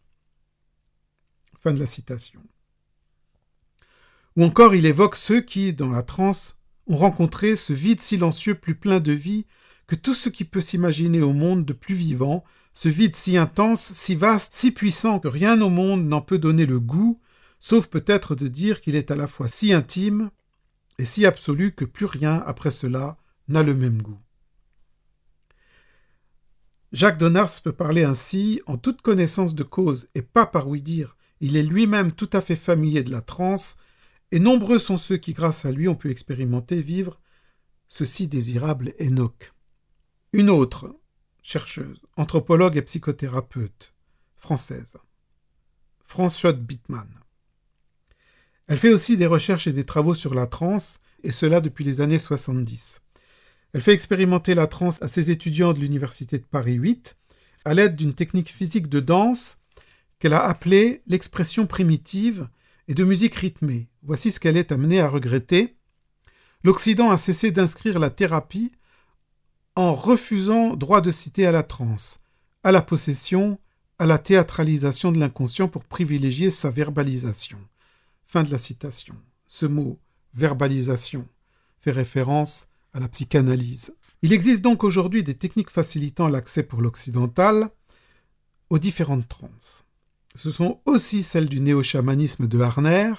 Fin 1.60 1.74
de 1.74 1.80
la 1.80 1.86
citation. 1.86 2.42
Ou 4.36 4.44
encore 4.44 4.76
il 4.76 4.86
évoque 4.86 5.16
ceux 5.16 5.42
qui, 5.42 5.74
dans 5.74 5.90
la 5.90 6.04
transe, 6.04 6.60
ont 6.88 6.98
rencontré 6.98 7.56
ce 7.56 7.74
vide 7.74 8.02
silencieux 8.02 8.56
plus 8.56 8.76
plein 8.76 9.00
de 9.00 9.12
vie 9.12 9.46
que 9.90 9.96
tout 9.96 10.14
ce 10.14 10.30
qui 10.30 10.46
peut 10.46 10.62
s'imaginer 10.62 11.20
au 11.24 11.34
monde 11.34 11.66
de 11.66 11.74
plus 11.74 11.96
vivant, 11.96 12.44
ce 12.76 12.90
vide 12.90 13.16
si 13.16 13.38
intense, 13.38 13.92
si 13.94 14.14
vaste, 14.14 14.54
si 14.54 14.70
puissant 14.70 15.20
que 15.20 15.28
rien 15.28 15.60
au 15.62 15.70
monde 15.70 16.06
n'en 16.06 16.22
peut 16.22 16.38
donner 16.38 16.68
le 16.68 16.80
goût, 16.80 17.20
sauf 17.58 17.88
peut-être 17.88 18.36
de 18.36 18.48
dire 18.48 18.82
qu'il 18.82 18.96
est 18.96 19.10
à 19.10 19.16
la 19.16 19.26
fois 19.26 19.48
si 19.48 19.74
intime 19.74 20.30
et 21.00 21.06
si 21.06 21.26
absolu 21.26 21.72
que 21.72 21.86
plus 21.86 22.06
rien 22.06 22.44
après 22.46 22.70
cela 22.70 23.18
n'a 23.48 23.64
le 23.64 23.74
même 23.74 24.00
goût. 24.00 24.20
Jacques 26.92 27.18
Donars 27.18 27.60
peut 27.64 27.74
parler 27.74 28.04
ainsi 28.04 28.62
en 28.68 28.78
toute 28.78 29.02
connaissance 29.02 29.56
de 29.56 29.64
cause 29.64 30.08
et 30.14 30.22
pas 30.22 30.46
par 30.46 30.68
oui-dire. 30.68 31.18
Il 31.42 31.58
est 31.58 31.64
lui-même 31.64 32.12
tout 32.12 32.30
à 32.34 32.42
fait 32.42 32.56
familier 32.56 33.02
de 33.02 33.12
la 33.12 33.22
transe, 33.22 33.78
et 34.32 34.40
nombreux 34.40 34.78
sont 34.78 34.98
ceux 34.98 35.18
qui, 35.18 35.34
grâce 35.34 35.66
à 35.66 35.72
lui, 35.72 35.88
ont 35.88 35.96
pu 35.96 36.12
expérimenter, 36.12 36.80
vivre 36.80 37.20
ce 37.88 38.06
si 38.06 38.28
désirable 38.28 38.94
Enoch. 39.02 39.52
Une 40.32 40.52
autre, 40.52 40.96
chercheuse, 41.42 42.00
anthropologue 42.16 42.78
et 42.78 42.84
psychothérapeute, 42.84 43.96
française, 44.38 44.98
France 46.06 46.38
Schott 46.38 46.62
Bittman. 46.62 47.10
Elle 48.68 48.78
fait 48.78 48.94
aussi 48.94 49.18
des 49.18 49.26
recherches 49.26 49.66
et 49.66 49.74
des 49.74 49.86
travaux 49.86 50.14
sur 50.14 50.36
la 50.36 50.46
transe, 50.46 51.00
et 51.24 51.32
cela 51.32 51.62
depuis 51.62 51.84
les 51.84 52.00
années 52.00 52.20
70. 52.20 53.02
Elle 53.74 53.82
fait 53.82 53.94
expérimenter 53.94 54.54
la 54.54 54.68
transe 54.68 55.02
à 55.02 55.08
ses 55.08 55.32
étudiants 55.32 55.74
de 55.74 55.80
l'Université 55.80 56.38
de 56.38 56.46
Paris 56.46 56.76
8 56.76 57.18
à 57.66 57.74
l'aide 57.74 57.96
d'une 57.96 58.14
technique 58.14 58.52
physique 58.52 58.88
de 58.88 59.00
danse 59.00 59.58
qu'elle 60.20 60.34
a 60.34 60.46
appelée 60.46 61.02
l'expression 61.08 61.66
primitive 61.66 62.48
et 62.88 62.94
de 62.94 63.04
musique 63.04 63.34
rythmée. 63.34 63.90
Voici 64.04 64.32
ce 64.32 64.40
qu'elle 64.40 64.58
est 64.58 64.72
amenée 64.72 65.02
à 65.02 65.10
regretter. 65.10 65.76
L'Occident 66.64 67.10
a 67.10 67.18
cessé 67.18 67.50
d'inscrire 67.50 67.98
la 67.98 68.12
thérapie 68.12 68.72
en 69.80 69.96
refusant 69.96 70.76
droit 70.76 71.00
de 71.00 71.10
citer 71.10 71.46
à 71.46 71.54
la 71.54 71.64
transe, 71.64 72.20
à 72.66 72.74
la 72.74 72.82
possession, 72.82 73.60
à 73.98 74.06
la 74.06 74.18
théâtralisation 74.18 75.14
de 75.14 75.20
l'inconscient 75.20 75.70
pour 75.70 75.86
privilégier 75.86 76.52
sa 76.52 76.70
verbalisation. 76.70 77.58
Fin 78.26 78.44
de 78.44 78.52
la 78.52 78.58
citation. 78.58 79.16
Ce 79.48 79.66
mot, 79.66 79.98
verbalisation, 80.34 81.26
fait 81.78 81.92
référence 81.92 82.68
à 82.92 83.00
la 83.00 83.08
psychanalyse. 83.08 83.96
Il 84.22 84.34
existe 84.34 84.62
donc 84.62 84.84
aujourd'hui 84.84 85.24
des 85.24 85.36
techniques 85.36 85.70
facilitant 85.70 86.28
l'accès 86.28 86.64
pour 86.64 86.82
l'occidental 86.82 87.70
aux 88.70 88.80
différentes 88.80 89.30
transes. 89.30 89.86
Ce 90.36 90.52
sont 90.52 90.82
aussi 90.88 91.24
celles 91.24 91.48
du 91.48 91.62
néo-chamanisme 91.62 92.48
de 92.48 92.60
Harner, 92.60 93.14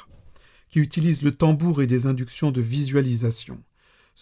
qui 0.68 0.80
utilise 0.80 1.22
le 1.22 1.32
tambour 1.32 1.80
et 1.80 1.86
des 1.86 2.04
inductions 2.04 2.50
de 2.50 2.60
visualisation. 2.60 3.62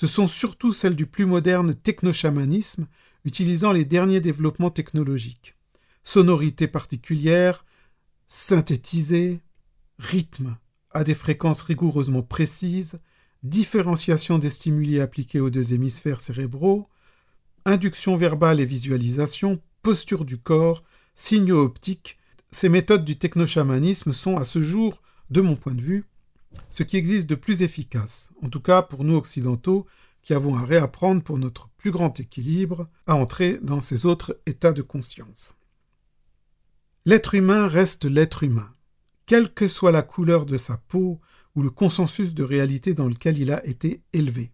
Ce 0.01 0.07
sont 0.07 0.29
surtout 0.29 0.73
celles 0.73 0.95
du 0.95 1.07
plus 1.07 1.27
moderne 1.27 1.75
techno-chamanisme, 1.75 2.87
utilisant 3.25 3.73
les 3.73 3.85
derniers 3.85 4.21
développements 4.21 4.71
technologiques. 4.71 5.57
Sonorité 6.05 6.69
particulière, 6.69 7.65
synthétisée, 8.29 9.41
rythme, 9.99 10.57
à 10.93 11.03
des 11.03 11.15
fréquences 11.15 11.63
rigoureusement 11.63 12.23
précises, 12.23 13.01
différenciation 13.43 14.39
des 14.39 14.51
stimuli 14.51 15.01
appliqués 15.01 15.41
aux 15.41 15.51
deux 15.51 15.75
hémisphères 15.75 16.21
cérébraux, 16.21 16.89
induction 17.65 18.17
verbale 18.17 18.61
et 18.61 18.67
visualisation, 18.67 19.61
posture 19.83 20.25
du 20.25 20.39
corps, 20.39 20.85
signaux 21.17 21.65
optiques, 21.65 22.19
ces 22.53 22.69
méthodes 22.69 23.05
du 23.05 23.19
technochamanisme 23.19 24.13
sont 24.13 24.37
à 24.37 24.45
ce 24.45 24.63
jour, 24.63 25.03
de 25.31 25.41
mon 25.41 25.57
point 25.57 25.75
de 25.75 25.83
vue, 25.83 26.05
ce 26.71 26.83
qui 26.83 26.97
existe 26.97 27.29
de 27.29 27.35
plus 27.35 27.63
efficace, 27.63 28.33
en 28.43 28.49
tout 28.49 28.61
cas 28.61 28.83
pour 28.83 29.05
nous 29.05 29.17
occidentaux 29.17 29.87
qui 30.23 30.35
avons 30.35 30.57
à 30.57 30.65
réapprendre 30.65 31.23
pour 31.23 31.39
notre 31.39 31.69
plus 31.77 31.91
grand 31.91 32.19
équilibre 32.21 32.89
à 33.07 33.15
entrer 33.15 33.59
dans 33.63 33.81
ces 33.81 34.07
autres 34.07 34.41
états 34.47 34.73
de 34.73 34.83
conscience. 34.83 35.59
L'être 37.07 37.35
humain 37.35 37.67
reste 37.67 38.05
l'être 38.05 38.43
humain 38.43 38.71
quelle 39.29 39.53
que 39.53 39.69
soit 39.69 39.93
la 39.93 40.01
couleur 40.01 40.47
de 40.47 40.57
sa 40.57 40.79
peau 40.79 41.21
ou 41.55 41.63
le 41.63 41.69
consensus 41.69 42.33
de 42.33 42.43
réalité 42.43 42.95
dans 42.95 43.07
lequel 43.07 43.39
il 43.39 43.53
a 43.53 43.65
été 43.67 44.03
élevé. 44.15 44.53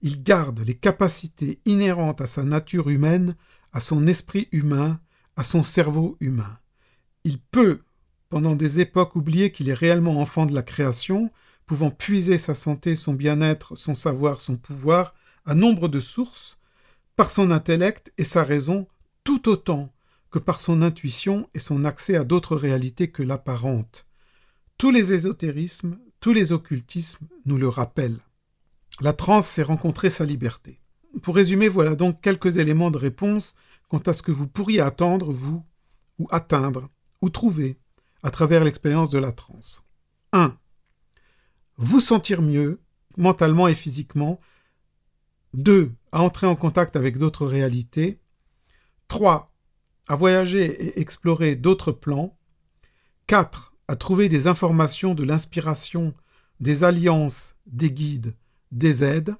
Il 0.00 0.22
garde 0.22 0.60
les 0.60 0.74
capacités 0.74 1.60
inhérentes 1.66 2.22
à 2.22 2.26
sa 2.26 2.42
nature 2.42 2.88
humaine, 2.88 3.36
à 3.70 3.80
son 3.80 4.06
esprit 4.06 4.48
humain, 4.50 4.98
à 5.36 5.44
son 5.44 5.62
cerveau 5.62 6.16
humain. 6.20 6.58
Il 7.24 7.38
peut, 7.38 7.82
pendant 8.32 8.56
des 8.56 8.80
époques, 8.80 9.14
oublier 9.14 9.52
qu'il 9.52 9.68
est 9.68 9.74
réellement 9.74 10.18
enfant 10.18 10.46
de 10.46 10.54
la 10.54 10.62
création, 10.62 11.30
pouvant 11.66 11.90
puiser 11.90 12.38
sa 12.38 12.54
santé, 12.54 12.94
son 12.94 13.12
bien-être, 13.12 13.76
son 13.76 13.94
savoir, 13.94 14.40
son 14.40 14.56
pouvoir, 14.56 15.12
à 15.44 15.54
nombre 15.54 15.86
de 15.86 16.00
sources, 16.00 16.58
par 17.14 17.30
son 17.30 17.50
intellect 17.50 18.10
et 18.16 18.24
sa 18.24 18.42
raison, 18.42 18.88
tout 19.22 19.50
autant 19.50 19.92
que 20.30 20.38
par 20.38 20.62
son 20.62 20.80
intuition 20.80 21.46
et 21.52 21.58
son 21.58 21.84
accès 21.84 22.16
à 22.16 22.24
d'autres 22.24 22.56
réalités 22.56 23.10
que 23.10 23.22
l'apparente. 23.22 24.06
Tous 24.78 24.90
les 24.90 25.12
ésotérismes, 25.12 25.98
tous 26.18 26.32
les 26.32 26.52
occultismes 26.52 27.26
nous 27.44 27.58
le 27.58 27.68
rappellent. 27.68 28.20
La 29.02 29.12
transe, 29.12 29.46
c'est 29.46 29.62
rencontrer 29.62 30.08
sa 30.08 30.24
liberté. 30.24 30.80
Pour 31.20 31.36
résumer, 31.36 31.68
voilà 31.68 31.96
donc 31.96 32.22
quelques 32.22 32.56
éléments 32.56 32.90
de 32.90 32.96
réponse 32.96 33.56
quant 33.90 33.98
à 33.98 34.14
ce 34.14 34.22
que 34.22 34.32
vous 34.32 34.46
pourriez 34.46 34.80
attendre, 34.80 35.34
vous, 35.34 35.62
ou 36.18 36.28
atteindre, 36.30 36.88
ou 37.20 37.28
trouver, 37.28 37.76
à 38.22 38.30
travers 38.30 38.64
l'expérience 38.64 39.10
de 39.10 39.18
la 39.18 39.32
transe. 39.32 39.86
1. 40.32 40.56
Vous 41.76 42.00
sentir 42.00 42.42
mieux, 42.42 42.80
mentalement 43.16 43.68
et 43.68 43.74
physiquement. 43.74 44.40
2. 45.54 45.92
À 46.12 46.22
entrer 46.22 46.46
en 46.46 46.56
contact 46.56 46.96
avec 46.96 47.18
d'autres 47.18 47.46
réalités. 47.46 48.20
3 49.08 49.52
à 50.08 50.16
voyager 50.16 50.64
et 50.64 51.00
explorer 51.00 51.56
d'autres 51.56 51.92
plans. 51.92 52.36
4. 53.26 53.74
À 53.88 53.96
trouver 53.96 54.28
des 54.28 54.46
informations 54.46 55.14
de 55.14 55.24
l'inspiration, 55.24 56.14
des 56.60 56.84
alliances, 56.84 57.54
des 57.66 57.90
guides, 57.90 58.34
des 58.72 59.04
aides. 59.04 59.34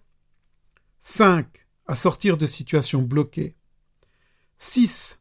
5. 1.01 1.67
À 1.87 1.95
sortir 1.95 2.37
de 2.37 2.47
situations 2.47 3.03
bloquées. 3.03 3.57
6. 4.59 5.21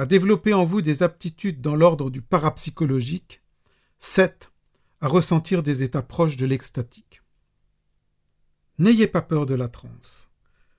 À 0.00 0.06
développer 0.06 0.54
en 0.54 0.64
vous 0.64 0.80
des 0.80 1.02
aptitudes 1.02 1.60
dans 1.60 1.76
l'ordre 1.76 2.08
du 2.08 2.22
parapsychologique. 2.22 3.42
7. 3.98 4.50
À 5.02 5.08
ressentir 5.08 5.62
des 5.62 5.82
états 5.82 6.00
proches 6.00 6.38
de 6.38 6.46
l'extatique. 6.46 7.20
N'ayez 8.78 9.06
pas 9.06 9.20
peur 9.20 9.44
de 9.44 9.52
la 9.52 9.68
transe. 9.68 10.30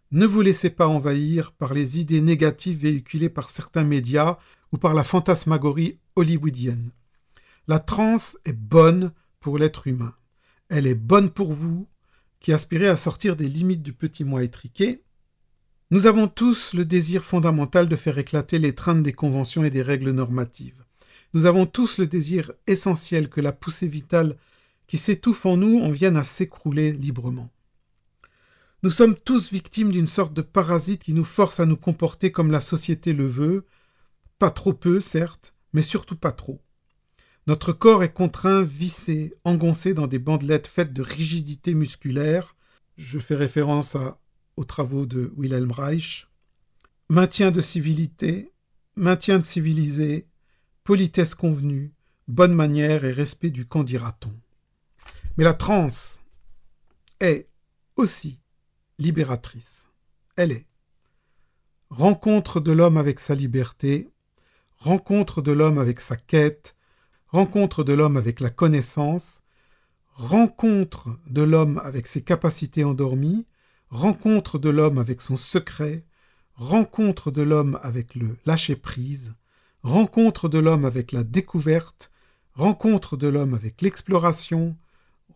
Ne 0.10 0.26
vous 0.26 0.42
laissez 0.42 0.72
pas 0.72 0.88
envahir 0.88 1.52
par 1.52 1.76
les 1.76 2.00
idées 2.00 2.20
négatives 2.20 2.80
véhiculées 2.80 3.30
par 3.30 3.52
certains 3.52 3.84
médias 3.84 4.40
ou 4.72 4.80
par 4.80 4.96
la 4.96 5.04
fantasmagorie 5.04 6.00
hollywoodienne. 6.16 6.90
La 7.68 7.78
transe 7.78 8.40
est 8.46 8.58
bonne 8.58 9.12
pour 9.40 9.60
l'être 9.60 9.86
humain. 9.86 10.16
Elle 10.68 10.88
est 10.88 10.96
bonne 10.96 11.30
pour 11.30 11.54
vous, 11.54 11.88
qui 12.40 12.54
aspirez 12.54 12.88
à 12.88 12.96
sortir 12.96 13.36
des 13.36 13.48
limites 13.48 13.84
du 13.84 13.94
petit 13.94 14.24
moi 14.24 14.44
étriqué. 14.44 15.04
Nous 15.92 16.06
avons 16.06 16.30
tous 16.30 16.74
le 16.74 16.86
désir 16.86 17.26
fondamental 17.26 17.90
de 17.90 17.98
faire 17.98 18.18
éclater 18.18 18.74
trains 18.74 18.96
des 18.96 19.12
conventions 19.12 19.66
et 19.66 19.70
des 19.70 19.82
règles 19.82 20.12
normatives. 20.12 20.86
Nous 21.34 21.46
avons 21.46 21.66
tous 21.66 21.98
le 21.98 22.08
désir 22.08 22.54
essentiel 22.66 23.28
que 23.28 23.42
la 23.42 23.52
poussée 23.52 23.90
vitale 23.90 24.38
qui 24.88 24.98
s'étouffe 24.98 25.46
en 25.46 25.58
nous 25.58 25.82
en 25.82 25.90
vienne 25.90 26.16
à 26.16 26.24
s'écrouler 26.24 26.94
librement. 26.94 27.50
Nous 28.84 28.90
sommes 28.90 29.18
tous 29.18 29.52
victimes 29.52 29.92
d'une 29.92 30.08
sorte 30.08 30.34
de 30.34 30.42
parasite 30.42 31.04
qui 31.04 31.14
nous 31.14 31.26
force 31.26 31.60
à 31.60 31.66
nous 31.66 31.76
comporter 31.76 32.32
comme 32.32 32.52
la 32.52 32.62
société 32.62 33.12
le 33.12 33.28
veut, 33.28 33.66
pas 34.40 34.50
trop 34.50 34.72
peu, 34.72 35.02
certes, 35.02 35.56
mais 35.74 35.82
surtout 35.82 36.16
pas 36.16 36.32
trop. 36.32 36.62
Notre 37.48 37.74
corps 37.74 38.02
est 38.02 38.14
contraint, 38.14 38.64
vissé, 38.64 39.34
engoncé 39.44 39.94
dans 39.94 40.08
des 40.08 40.20
bandelettes 40.20 40.68
faites 40.68 40.94
de 40.94 41.02
rigidité 41.02 41.74
musculaire. 41.74 42.56
Je 42.96 43.20
fais 43.20 43.36
référence 43.36 43.98
aux 44.58 44.64
travaux 44.64 45.06
de 45.06 45.34
Wilhelm 45.38 45.72
Reich. 45.72 46.28
Maintien 47.10 47.52
de 47.52 47.62
civilité, 47.62 48.52
maintien 48.96 49.40
de 49.40 49.46
civilisé, 49.46 50.28
politesse 50.84 51.36
convenue, 51.36 51.94
bonne 52.28 52.54
manière 52.54 53.06
et 53.06 53.12
respect 53.12 53.50
du 53.50 53.66
quand 53.66 53.84
dira-t-on. 53.84 54.34
Mais 55.38 55.44
la 55.44 55.54
transe 55.54 56.22
est 57.20 57.48
aussi 57.96 58.40
libératrice. 58.98 59.90
Elle 60.36 60.52
est 60.52 60.66
rencontre 61.90 62.62
de 62.62 62.72
l'homme 62.72 62.98
avec 62.98 63.20
sa 63.20 63.36
liberté, 63.36 64.10
rencontre 64.78 65.42
de 65.42 65.52
l'homme 65.52 65.78
avec 65.78 66.00
sa 66.00 66.16
quête, 66.16 66.76
rencontre 67.28 67.84
de 67.84 67.94
l'homme 67.94 68.18
avec 68.18 68.40
la 68.40 68.50
connaissance, 68.50 69.44
rencontre 70.14 71.20
de 71.28 71.42
l'homme 71.42 71.82
avec 71.84 72.08
ses 72.08 72.24
capacités 72.24 72.84
endormies, 72.84 73.46
rencontre 73.92 74.58
de 74.58 74.70
l'homme 74.70 74.98
avec 74.98 75.22
son 75.22 75.36
secret, 75.36 76.06
rencontre 76.56 77.30
de 77.30 77.42
l'homme 77.42 77.78
avec 77.84 78.16
le 78.16 78.38
lâcher-prise, 78.46 79.34
rencontre 79.84 80.48
de 80.48 80.60
l'homme 80.60 80.86
avec 80.86 81.12
la 81.12 81.24
découverte, 81.24 82.10
rencontre 82.56 83.18
de 83.18 83.28
l'homme 83.28 83.54
avec 83.54 83.82
l'exploration, 83.82 84.78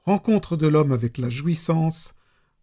rencontre 0.05 0.55
de 0.55 0.67
l'homme 0.67 0.93
avec 0.93 1.17
la 1.17 1.29
jouissance, 1.29 2.15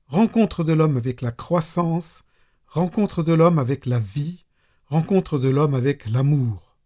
rencontre 0.09 0.65
de 0.65 0.73
l'homme 0.73 0.97
avec 0.97 1.21
la 1.21 1.31
croissance, 1.31 2.25
rencontre 2.67 3.23
de 3.23 3.35
l'homme 3.35 3.59
avec 3.59 3.85
la 3.85 3.99
vie, 3.99 4.45
rencontre 4.87 5.39
de 5.39 5.49
l'homme 5.49 5.75
avec 5.75 6.09
l'amour. 6.09 6.77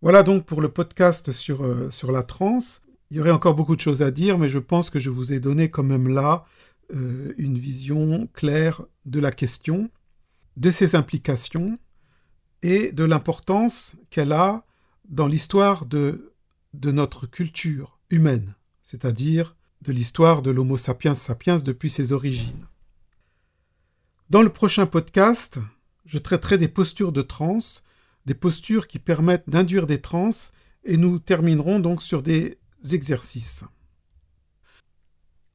Voilà 0.00 0.22
donc 0.22 0.44
pour 0.44 0.60
le 0.60 0.68
podcast 0.68 1.32
sur, 1.32 1.64
euh, 1.64 1.90
sur 1.90 2.12
la 2.12 2.22
transe. 2.22 2.82
Il 3.10 3.16
y 3.16 3.20
aurait 3.20 3.30
encore 3.30 3.54
beaucoup 3.54 3.76
de 3.76 3.80
choses 3.80 4.02
à 4.02 4.10
dire, 4.10 4.38
mais 4.38 4.48
je 4.48 4.58
pense 4.58 4.90
que 4.90 4.98
je 4.98 5.10
vous 5.10 5.32
ai 5.32 5.40
donné 5.40 5.70
quand 5.70 5.82
même 5.82 6.08
là 6.08 6.44
euh, 6.92 7.34
une 7.38 7.58
vision 7.58 8.28
claire 8.32 8.82
de 9.06 9.20
la 9.20 9.32
question, 9.32 9.90
de 10.56 10.70
ses 10.70 10.94
implications 10.94 11.78
et 12.62 12.92
de 12.92 13.04
l'importance 13.04 13.96
qu'elle 14.10 14.32
a 14.32 14.64
dans 15.08 15.26
l'histoire 15.26 15.86
de, 15.86 16.32
de 16.74 16.92
notre 16.92 17.26
culture 17.26 17.98
humaine, 18.10 18.54
c'est-à-dire 18.82 19.56
de 19.82 19.92
l'histoire 19.92 20.42
de 20.42 20.50
l'Homo 20.50 20.76
sapiens 20.76 21.14
sapiens 21.14 21.56
depuis 21.56 21.90
ses 21.90 22.12
origines. 22.12 22.66
Dans 24.30 24.42
le 24.42 24.50
prochain 24.50 24.86
podcast, 24.86 25.58
je 26.06 26.18
traiterai 26.18 26.56
des 26.56 26.68
postures 26.68 27.12
de 27.12 27.22
transe, 27.22 27.82
des 28.26 28.34
postures 28.34 28.86
qui 28.86 28.98
permettent 28.98 29.48
d'induire 29.48 29.86
des 29.86 30.00
transes, 30.00 30.52
et 30.84 30.96
nous 30.96 31.18
terminerons 31.18 31.80
donc 31.80 32.02
sur 32.02 32.22
des 32.22 32.58
exercices. 32.92 33.64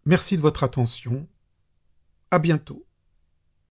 Merci 0.08 0.38
de 0.38 0.42
votre 0.42 0.64
attention. 0.64 1.28
À 2.32 2.40
bientôt. 2.40 2.87